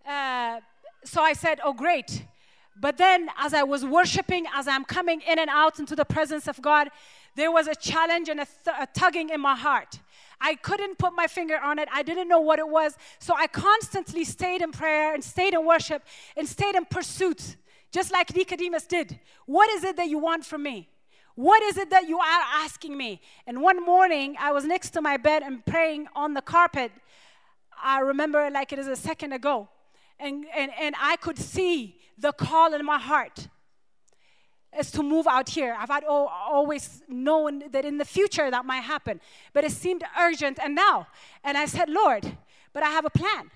Uh, 0.07 0.59
so 1.03 1.21
I 1.21 1.33
said, 1.33 1.59
Oh, 1.63 1.73
great. 1.73 2.25
But 2.79 2.97
then, 2.97 3.29
as 3.37 3.53
I 3.53 3.63
was 3.63 3.85
worshiping, 3.85 4.45
as 4.53 4.67
I'm 4.67 4.83
coming 4.83 5.21
in 5.21 5.37
and 5.37 5.49
out 5.49 5.79
into 5.79 5.95
the 5.95 6.05
presence 6.05 6.47
of 6.47 6.61
God, 6.61 6.89
there 7.35 7.51
was 7.51 7.67
a 7.67 7.75
challenge 7.75 8.29
and 8.29 8.39
a, 8.39 8.47
th- 8.65 8.75
a 8.79 8.87
tugging 8.87 9.29
in 9.29 9.41
my 9.41 9.55
heart. 9.55 9.99
I 10.41 10.55
couldn't 10.55 10.97
put 10.97 11.13
my 11.15 11.27
finger 11.27 11.57
on 11.57 11.79
it. 11.79 11.87
I 11.91 12.03
didn't 12.03 12.27
know 12.27 12.39
what 12.39 12.59
it 12.59 12.67
was. 12.67 12.97
So 13.19 13.33
I 13.35 13.47
constantly 13.47 14.23
stayed 14.23 14.61
in 14.61 14.71
prayer 14.71 15.13
and 15.13 15.23
stayed 15.23 15.53
in 15.53 15.65
worship 15.65 16.03
and 16.35 16.47
stayed 16.47 16.75
in 16.75 16.85
pursuit, 16.85 17.55
just 17.91 18.11
like 18.11 18.35
Nicodemus 18.35 18.85
did. 18.85 19.19
What 19.45 19.69
is 19.69 19.83
it 19.83 19.95
that 19.97 20.09
you 20.09 20.17
want 20.17 20.45
from 20.45 20.63
me? 20.63 20.89
What 21.35 21.63
is 21.63 21.77
it 21.77 21.89
that 21.89 22.07
you 22.07 22.19
are 22.19 22.43
asking 22.55 22.95
me? 22.95 23.21
And 23.47 23.61
one 23.61 23.83
morning, 23.83 24.35
I 24.39 24.51
was 24.51 24.65
next 24.65 24.91
to 24.91 25.01
my 25.01 25.17
bed 25.17 25.41
and 25.43 25.65
praying 25.65 26.07
on 26.15 26.33
the 26.33 26.41
carpet. 26.41 26.91
I 27.81 28.01
remember 28.01 28.49
like 28.51 28.71
it 28.71 28.79
is 28.79 28.87
a 28.87 28.95
second 28.95 29.33
ago. 29.33 29.69
And, 30.23 30.45
and, 30.55 30.71
and 30.79 30.95
I 30.97 31.17
could 31.17 31.37
see 31.37 31.97
the 32.17 32.31
call 32.31 32.73
in 32.73 32.85
my 32.85 32.97
heart 32.97 33.49
is 34.79 34.89
to 34.91 35.03
move 35.03 35.27
out 35.27 35.49
here. 35.49 35.75
I've 35.77 35.89
had 35.89 36.05
always 36.05 37.03
known 37.09 37.63
that 37.71 37.83
in 37.83 37.97
the 37.97 38.05
future 38.05 38.49
that 38.49 38.63
might 38.63 38.83
happen, 38.83 39.19
but 39.51 39.65
it 39.65 39.73
seemed 39.73 40.01
urgent 40.17 40.59
and 40.63 40.75
now. 40.75 41.07
And 41.43 41.57
I 41.57 41.65
said, 41.65 41.89
Lord, 41.89 42.37
but 42.71 42.83
I 42.83 42.89
have 42.89 43.03
a 43.03 43.09
plan. 43.09 43.51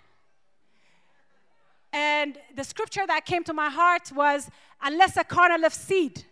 And 1.93 2.38
the 2.53 2.65
scripture 2.65 3.07
that 3.07 3.26
came 3.26 3.45
to 3.45 3.53
my 3.53 3.70
heart 3.70 4.11
was 4.11 4.49
unless 4.82 5.15
a 5.15 5.24
kernel 5.24 5.63
of 5.63 5.74
seed 5.74 6.26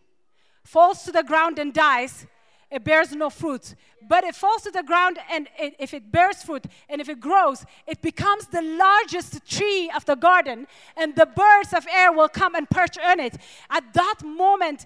falls 0.66 1.04
to 1.04 1.14
the 1.14 1.24
ground 1.24 1.60
and 1.60 1.74
dies, 1.74 2.28
it 2.76 2.84
bears 2.84 3.11
no 3.13 3.30
fruit. 3.30 3.73
But 4.07 4.26
it 4.26 4.36
falls 4.36 4.63
to 4.63 4.71
the 4.71 4.84
ground, 4.84 5.17
and 5.32 5.47
it, 5.57 5.76
if 5.80 5.93
it 5.93 6.11
bears 6.11 6.43
fruit 6.43 6.65
and 6.89 6.99
if 6.99 7.07
it 7.07 7.19
grows, 7.21 7.65
it 7.88 8.01
becomes 8.01 8.47
the 8.47 8.61
largest 8.61 9.45
tree 9.47 9.89
of 9.95 10.03
the 10.05 10.15
garden, 10.15 10.67
and 10.97 11.15
the 11.15 11.26
birds 11.26 11.71
of 11.73 11.88
air 11.88 12.11
will 12.11 12.28
come 12.28 12.53
and 12.53 12.69
perch 12.69 12.97
on 12.97 13.19
it. 13.21 13.38
At 13.69 13.93
that 13.93 14.15
moment, 14.23 14.86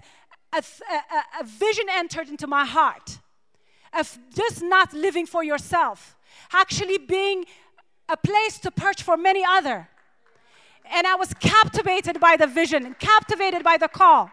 a, 0.52 0.58
a, 0.58 1.42
a 1.42 1.44
vision 1.44 1.86
entered 1.90 2.28
into 2.28 2.46
my 2.46 2.64
heart 2.64 3.18
of 3.92 4.18
just 4.34 4.62
not 4.62 4.92
living 4.92 5.26
for 5.26 5.42
yourself, 5.42 6.16
actually 6.52 6.98
being 6.98 7.44
a 8.08 8.16
place 8.16 8.58
to 8.60 8.70
perch 8.70 9.02
for 9.02 9.16
many 9.16 9.44
other. 9.44 9.88
And 10.92 11.06
I 11.08 11.16
was 11.16 11.34
captivated 11.34 12.20
by 12.20 12.36
the 12.36 12.46
vision 12.46 12.94
captivated 13.00 13.64
by 13.64 13.76
the 13.78 13.88
call. 13.88 14.30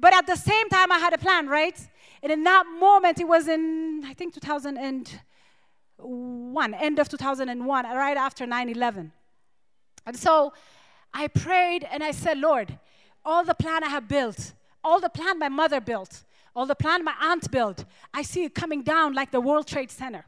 But 0.00 0.14
at 0.14 0.26
the 0.26 0.36
same 0.36 0.68
time, 0.70 0.90
I 0.90 0.98
had 0.98 1.12
a 1.12 1.18
plan, 1.18 1.46
right? 1.46 1.78
And 2.24 2.32
in 2.32 2.42
that 2.44 2.64
moment, 2.80 3.20
it 3.20 3.28
was 3.28 3.46
in, 3.48 4.02
I 4.06 4.14
think, 4.14 4.32
2001, 4.32 6.74
end 6.74 6.98
of 6.98 7.10
2001, 7.10 7.84
right 7.84 8.16
after 8.16 8.46
9 8.46 8.68
11. 8.70 9.12
And 10.06 10.16
so 10.16 10.54
I 11.12 11.28
prayed 11.28 11.86
and 11.90 12.02
I 12.02 12.12
said, 12.12 12.38
Lord, 12.38 12.78
all 13.26 13.44
the 13.44 13.54
plan 13.54 13.84
I 13.84 13.88
have 13.88 14.08
built, 14.08 14.54
all 14.82 15.00
the 15.00 15.10
plan 15.10 15.38
my 15.38 15.50
mother 15.50 15.82
built, 15.82 16.24
all 16.56 16.64
the 16.64 16.74
plan 16.74 17.04
my 17.04 17.12
aunt 17.20 17.50
built, 17.50 17.84
I 18.14 18.22
see 18.22 18.44
it 18.44 18.54
coming 18.54 18.82
down 18.82 19.12
like 19.12 19.30
the 19.30 19.42
World 19.42 19.66
Trade 19.66 19.90
Center. 19.90 20.24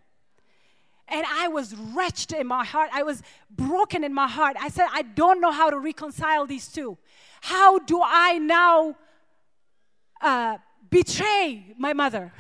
And 1.09 1.25
I 1.27 1.49
was 1.49 1.75
wretched 1.75 2.35
in 2.35 2.47
my 2.47 2.67
heart. 2.67 2.91
I 2.93 3.05
was 3.05 3.23
broken 3.49 4.05
in 4.05 4.13
my 4.13 4.29
heart. 4.29 4.59
I 4.61 4.69
said, 4.69 4.89
I 4.93 5.01
don't 5.01 5.41
know 5.41 5.51
how 5.51 5.71
to 5.71 5.79
reconcile 5.79 6.47
these 6.47 6.69
two. 6.69 6.99
How 7.41 7.79
do 7.79 8.03
I 8.05 8.37
now 8.37 8.97
uh, 10.21 10.59
betray 10.91 11.75
my 11.79 11.93
mother? 11.93 12.33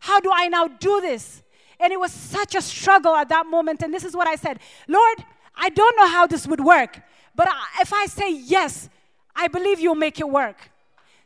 How 0.00 0.20
do 0.20 0.30
I 0.32 0.48
now 0.48 0.68
do 0.68 1.00
this? 1.00 1.42
And 1.80 1.92
it 1.92 2.00
was 2.00 2.12
such 2.12 2.54
a 2.54 2.62
struggle 2.62 3.14
at 3.14 3.28
that 3.28 3.46
moment. 3.46 3.82
And 3.82 3.92
this 3.92 4.04
is 4.04 4.14
what 4.14 4.26
I 4.26 4.36
said 4.36 4.58
Lord, 4.86 5.24
I 5.54 5.68
don't 5.70 5.96
know 5.96 6.08
how 6.08 6.26
this 6.26 6.46
would 6.46 6.60
work, 6.60 7.00
but 7.34 7.48
if 7.80 7.92
I 7.92 8.06
say 8.06 8.32
yes, 8.32 8.88
I 9.34 9.48
believe 9.48 9.80
you'll 9.80 9.94
make 9.94 10.18
it 10.20 10.28
work. 10.28 10.70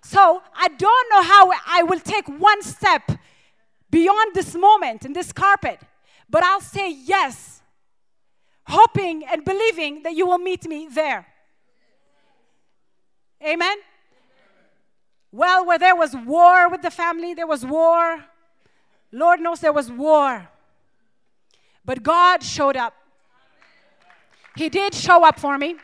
So 0.03 0.43
I 0.55 0.69
don't 0.69 1.11
know 1.11 1.23
how 1.23 1.53
I 1.67 1.83
will 1.85 2.01
take 2.01 2.27
one 2.29 2.63
step 2.63 3.11
beyond 3.91 4.35
this 4.35 4.55
moment 4.55 5.05
in 5.05 5.13
this 5.13 5.33
carpet, 5.33 5.81
but 6.29 6.43
I'll 6.43 6.61
say 6.61 6.91
yes, 6.91 7.63
hoping 8.67 9.25
and 9.25 9.45
believing 9.45 10.03
that 10.03 10.15
you 10.15 10.27
will 10.27 10.39
meet 10.39 10.67
me 10.67 10.89
there. 10.91 11.27
Amen. 13.45 13.77
Well, 15.33 15.65
where 15.65 15.79
there 15.79 15.97
was 15.97 16.15
war 16.15 16.69
with 16.69 16.83
the 16.83 16.91
family, 16.91 17.33
there 17.33 17.47
was 17.47 17.65
war. 17.65 18.23
Lord 19.11 19.41
knows 19.41 19.61
there 19.61 19.73
was 19.73 19.91
war. 19.91 20.49
But 21.85 22.03
God 22.03 22.43
showed 22.43 22.77
up. 22.77 22.95
He 24.55 24.69
did 24.69 24.95
show 24.95 25.25
up 25.25 25.41
for 25.41 25.57
me. 25.57 25.77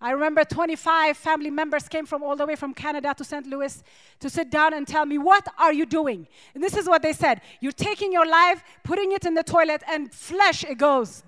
I 0.00 0.10
remember 0.10 0.44
25 0.44 1.16
family 1.16 1.50
members 1.50 1.88
came 1.88 2.04
from 2.04 2.22
all 2.22 2.36
the 2.36 2.44
way 2.44 2.54
from 2.54 2.74
Canada 2.74 3.14
to 3.16 3.24
St. 3.24 3.46
Louis 3.46 3.82
to 4.20 4.28
sit 4.28 4.50
down 4.50 4.74
and 4.74 4.86
tell 4.86 5.06
me, 5.06 5.16
What 5.16 5.48
are 5.58 5.72
you 5.72 5.86
doing? 5.86 6.26
And 6.54 6.62
this 6.62 6.76
is 6.76 6.86
what 6.86 7.02
they 7.02 7.12
said 7.12 7.40
You're 7.60 7.72
taking 7.72 8.12
your 8.12 8.26
life, 8.26 8.62
putting 8.82 9.12
it 9.12 9.24
in 9.24 9.34
the 9.34 9.42
toilet, 9.42 9.82
and 9.88 10.12
flesh 10.12 10.64
it 10.64 10.76
goes. 10.76 11.22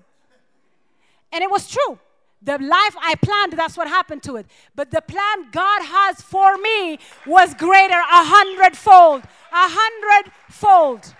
And 1.31 1.43
it 1.43 1.49
was 1.49 1.69
true. 1.69 1.99
The 2.41 2.57
life 2.57 2.95
I 3.01 3.15
planned, 3.15 3.53
that's 3.53 3.75
what 3.75 3.87
happened 3.87 4.23
to 4.23 4.37
it. 4.37 4.45
But 4.73 4.91
the 4.91 5.01
plan 5.01 5.49
God 5.51 5.83
has 5.83 6.21
for 6.21 6.57
me 6.57 6.99
was 7.25 7.53
greater, 7.53 7.99
a 7.99 8.23
hundredfold, 8.25 9.23
a 9.23 9.27
hundredfold. 9.51 11.15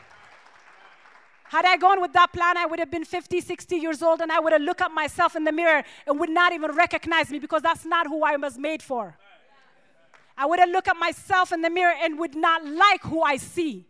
Had 1.44 1.66
I 1.66 1.78
gone 1.78 2.00
with 2.00 2.14
that 2.14 2.32
plan, 2.32 2.58
I 2.58 2.66
would 2.66 2.80
have 2.80 2.92
been 2.92 3.04
50, 3.04 3.42
60 3.42 3.76
years 3.76 4.02
old 4.02 4.22
and 4.22 4.32
I 4.32 4.40
would 4.40 4.54
have 4.54 4.62
looked 4.62 4.82
at 4.82 4.92
myself 4.92 5.36
in 5.36 5.44
the 5.44 5.52
mirror 5.52 5.84
and 6.08 6.20
would 6.20 6.30
not 6.30 6.54
even 6.54 6.72
recognize 6.72 7.32
me 7.32 7.40
because 7.40 7.64
that's 7.64 7.86
not 7.86 8.08
who 8.08 8.24
I 8.24 8.38
was 8.38 8.58
made 8.58 8.82
for. 8.82 9.18
I 10.38 10.46
would 10.46 10.60
have 10.60 10.70
looked 10.70 10.88
at 10.88 10.96
myself 10.96 11.52
in 11.52 11.62
the 11.62 11.70
mirror 11.70 11.94
and 12.02 12.18
would 12.20 12.36
not 12.36 12.66
like 12.66 13.02
who 13.02 13.22
I 13.24 13.38
see. 13.38 13.88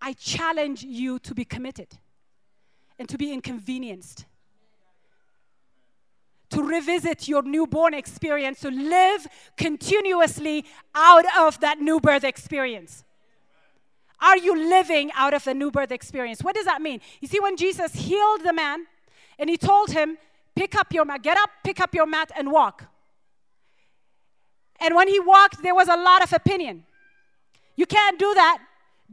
I 0.00 0.14
challenge 0.14 0.84
you 0.84 1.18
to 1.18 1.34
be 1.34 1.44
committed 1.44 1.98
and 2.98 3.08
to 3.08 3.18
be 3.18 3.32
inconvenienced. 3.32 4.24
To 6.50 6.62
revisit 6.62 7.28
your 7.28 7.42
newborn 7.42 7.94
experience, 7.94 8.60
to 8.60 8.70
live 8.70 9.26
continuously 9.56 10.64
out 10.94 11.24
of 11.38 11.60
that 11.60 11.80
new 11.80 12.00
birth 12.00 12.24
experience. 12.24 13.04
Are 14.20 14.36
you 14.36 14.56
living 14.56 15.10
out 15.14 15.34
of 15.34 15.44
the 15.44 15.54
new 15.54 15.70
birth 15.70 15.92
experience? 15.92 16.42
What 16.42 16.54
does 16.54 16.64
that 16.64 16.82
mean? 16.82 17.00
You 17.20 17.28
see, 17.28 17.38
when 17.38 17.56
Jesus 17.56 17.92
healed 17.92 18.42
the 18.42 18.52
man 18.52 18.86
and 19.38 19.48
he 19.48 19.56
told 19.56 19.90
him, 19.90 20.18
Pick 20.58 20.74
up 20.74 20.92
your 20.92 21.04
mat, 21.04 21.22
get 21.22 21.38
up, 21.38 21.50
pick 21.62 21.78
up 21.78 21.94
your 21.94 22.04
mat, 22.04 22.32
and 22.36 22.50
walk. 22.50 22.86
And 24.80 24.96
when 24.96 25.06
he 25.06 25.20
walked, 25.20 25.62
there 25.62 25.74
was 25.74 25.86
a 25.86 25.96
lot 25.96 26.20
of 26.20 26.32
opinion. 26.32 26.84
You 27.76 27.86
can't 27.86 28.18
do 28.18 28.34
that. 28.34 28.58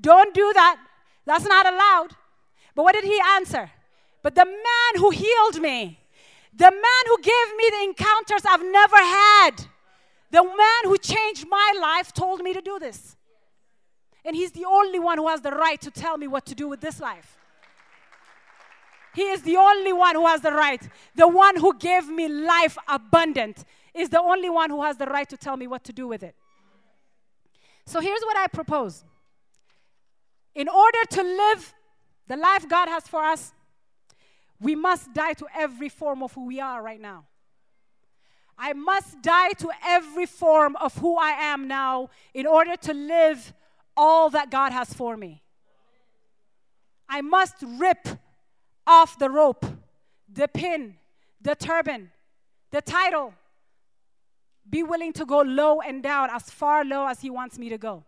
Don't 0.02 0.34
do 0.34 0.52
that. 0.54 0.78
That's 1.26 1.46
not 1.46 1.72
allowed. 1.72 2.16
But 2.74 2.84
what 2.84 2.94
did 2.94 3.04
he 3.04 3.20
answer? 3.36 3.70
But 4.26 4.34
the 4.34 4.46
man 4.46 4.94
who 4.96 5.12
healed 5.12 5.62
me, 5.62 6.00
the 6.52 6.72
man 6.72 7.04
who 7.06 7.18
gave 7.22 7.56
me 7.58 7.70
the 7.70 7.84
encounters 7.84 8.42
I've 8.44 8.66
never 8.66 8.96
had, 8.96 9.52
the 10.32 10.44
man 10.44 10.82
who 10.86 10.98
changed 10.98 11.46
my 11.48 11.74
life 11.80 12.12
told 12.12 12.42
me 12.42 12.52
to 12.52 12.60
do 12.60 12.80
this. 12.80 13.18
And 14.26 14.36
he's 14.36 14.52
the 14.52 14.66
only 14.66 14.98
one 14.98 15.20
who 15.20 15.28
has 15.28 15.42
the 15.42 15.52
right 15.52 15.80
to 15.80 15.92
tell 15.92 16.18
me 16.18 16.26
what 16.26 16.44
to 16.48 16.56
do 16.56 16.68
with 16.68 16.82
this 16.82 17.00
life. 17.00 17.38
He 19.14 19.30
is 19.30 19.44
the 19.44 19.58
only 19.58 19.94
one 19.94 20.16
who 20.16 20.26
has 20.26 20.42
the 20.42 20.54
right. 20.54 20.82
The 21.14 21.28
one 21.28 21.58
who 21.58 21.78
gave 21.78 22.10
me 22.10 22.28
life 22.28 22.80
abundant 22.88 23.64
is 23.94 24.10
the 24.10 24.22
only 24.22 24.50
one 24.50 24.72
who 24.72 24.82
has 24.82 24.98
the 24.98 25.06
right 25.06 25.30
to 25.30 25.38
tell 25.38 25.56
me 25.56 25.68
what 25.68 25.84
to 25.84 25.94
do 25.94 26.08
with 26.08 26.24
it. 26.24 26.34
So 27.86 28.00
here's 28.00 28.24
what 28.24 28.38
I 28.38 28.48
propose. 28.48 29.04
In 30.56 30.68
order 30.68 31.06
to 31.12 31.22
live 31.22 31.76
the 32.28 32.38
life 32.38 32.68
God 32.68 32.90
has 32.90 33.08
for 33.08 33.24
us, 33.24 33.54
we 34.66 34.74
must 34.74 35.14
die 35.14 35.34
to 35.34 35.46
every 35.56 35.90
form 35.90 36.24
of 36.24 36.34
who 36.34 36.48
we 36.48 36.60
are 36.60 36.82
right 36.82 37.00
now. 37.00 37.26
I 38.58 38.74
must 38.74 39.22
die 39.22 39.52
to 39.60 39.70
every 39.86 40.26
form 40.26 40.76
of 40.78 40.98
who 40.98 41.18
I 41.18 41.34
am 41.54 41.68
now 41.68 42.10
in 42.34 42.48
order 42.48 42.76
to 42.78 42.94
live 42.94 43.54
all 43.96 44.32
that 44.32 44.50
God 44.50 44.72
has 44.72 44.92
for 44.92 45.16
me. 45.18 45.44
I 47.08 47.22
must 47.22 47.58
rip 47.62 48.08
off 48.88 49.20
the 49.20 49.30
rope, 49.30 49.68
the 50.28 50.48
pin, 50.48 50.96
the 51.40 51.54
turban, 51.54 52.10
the 52.72 52.82
title. 52.82 53.36
Be 54.68 54.82
willing 54.82 55.14
to 55.14 55.26
go 55.26 55.42
low 55.42 55.80
and 55.80 56.02
down, 56.02 56.32
as 56.32 56.50
far 56.50 56.84
low 56.84 57.06
as 57.06 57.22
He 57.22 57.30
wants 57.30 57.60
me 57.60 57.70
to 57.70 57.78
go. 57.78 58.04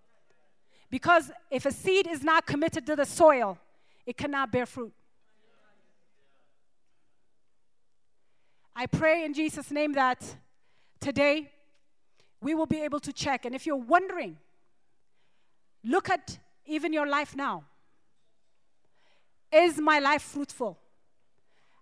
Because 0.89 1.29
if 1.51 1.67
a 1.67 1.71
seed 1.71 2.07
is 2.07 2.23
not 2.23 2.47
committed 2.47 2.87
to 2.87 2.95
the 2.95 3.05
soil, 3.05 3.59
it 4.07 4.17
cannot 4.17 4.51
bear 4.51 4.65
fruit. 4.65 4.93
I 8.79 8.85
pray 8.85 9.25
in 9.25 9.33
Jesus' 9.33 9.71
name 9.71 9.93
that 9.93 10.23
today 10.99 11.49
we 12.41 12.53
will 12.53 12.67
be 12.67 12.81
able 12.81 12.99
to 12.99 13.11
check. 13.11 13.43
And 13.43 13.55
if 13.55 13.65
you're 13.65 13.75
wondering, 13.75 14.37
look 15.83 16.11
at 16.11 16.37
even 16.67 16.93
your 16.93 17.07
life 17.07 17.35
now. 17.35 17.63
Is 19.51 19.79
my 19.79 19.97
life 19.97 20.21
fruitful? 20.21 20.77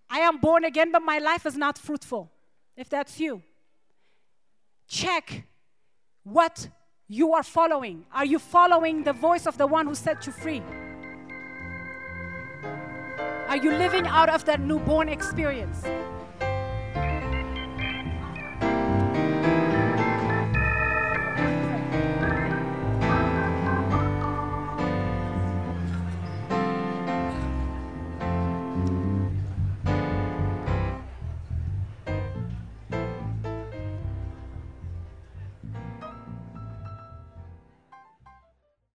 I 0.09 0.19
am 0.19 0.37
born 0.37 0.63
again, 0.63 0.93
but 0.93 1.01
my 1.01 1.17
life 1.17 1.45
is 1.45 1.57
not 1.57 1.77
fruitful. 1.77 2.31
If 2.77 2.87
that's 2.87 3.19
you, 3.19 3.43
check 4.87 5.45
what 6.23 6.69
you 7.09 7.33
are 7.33 7.43
following. 7.43 8.05
Are 8.13 8.25
you 8.25 8.39
following 8.39 9.03
the 9.03 9.11
voice 9.11 9.45
of 9.45 9.57
the 9.57 9.67
one 9.67 9.85
who 9.85 9.95
set 9.95 10.25
you 10.25 10.31
free? 10.31 10.63
Are 13.49 13.57
you 13.57 13.71
living 13.71 14.07
out 14.07 14.29
of 14.29 14.45
that 14.45 14.61
newborn 14.61 15.09
experience? 15.09 15.83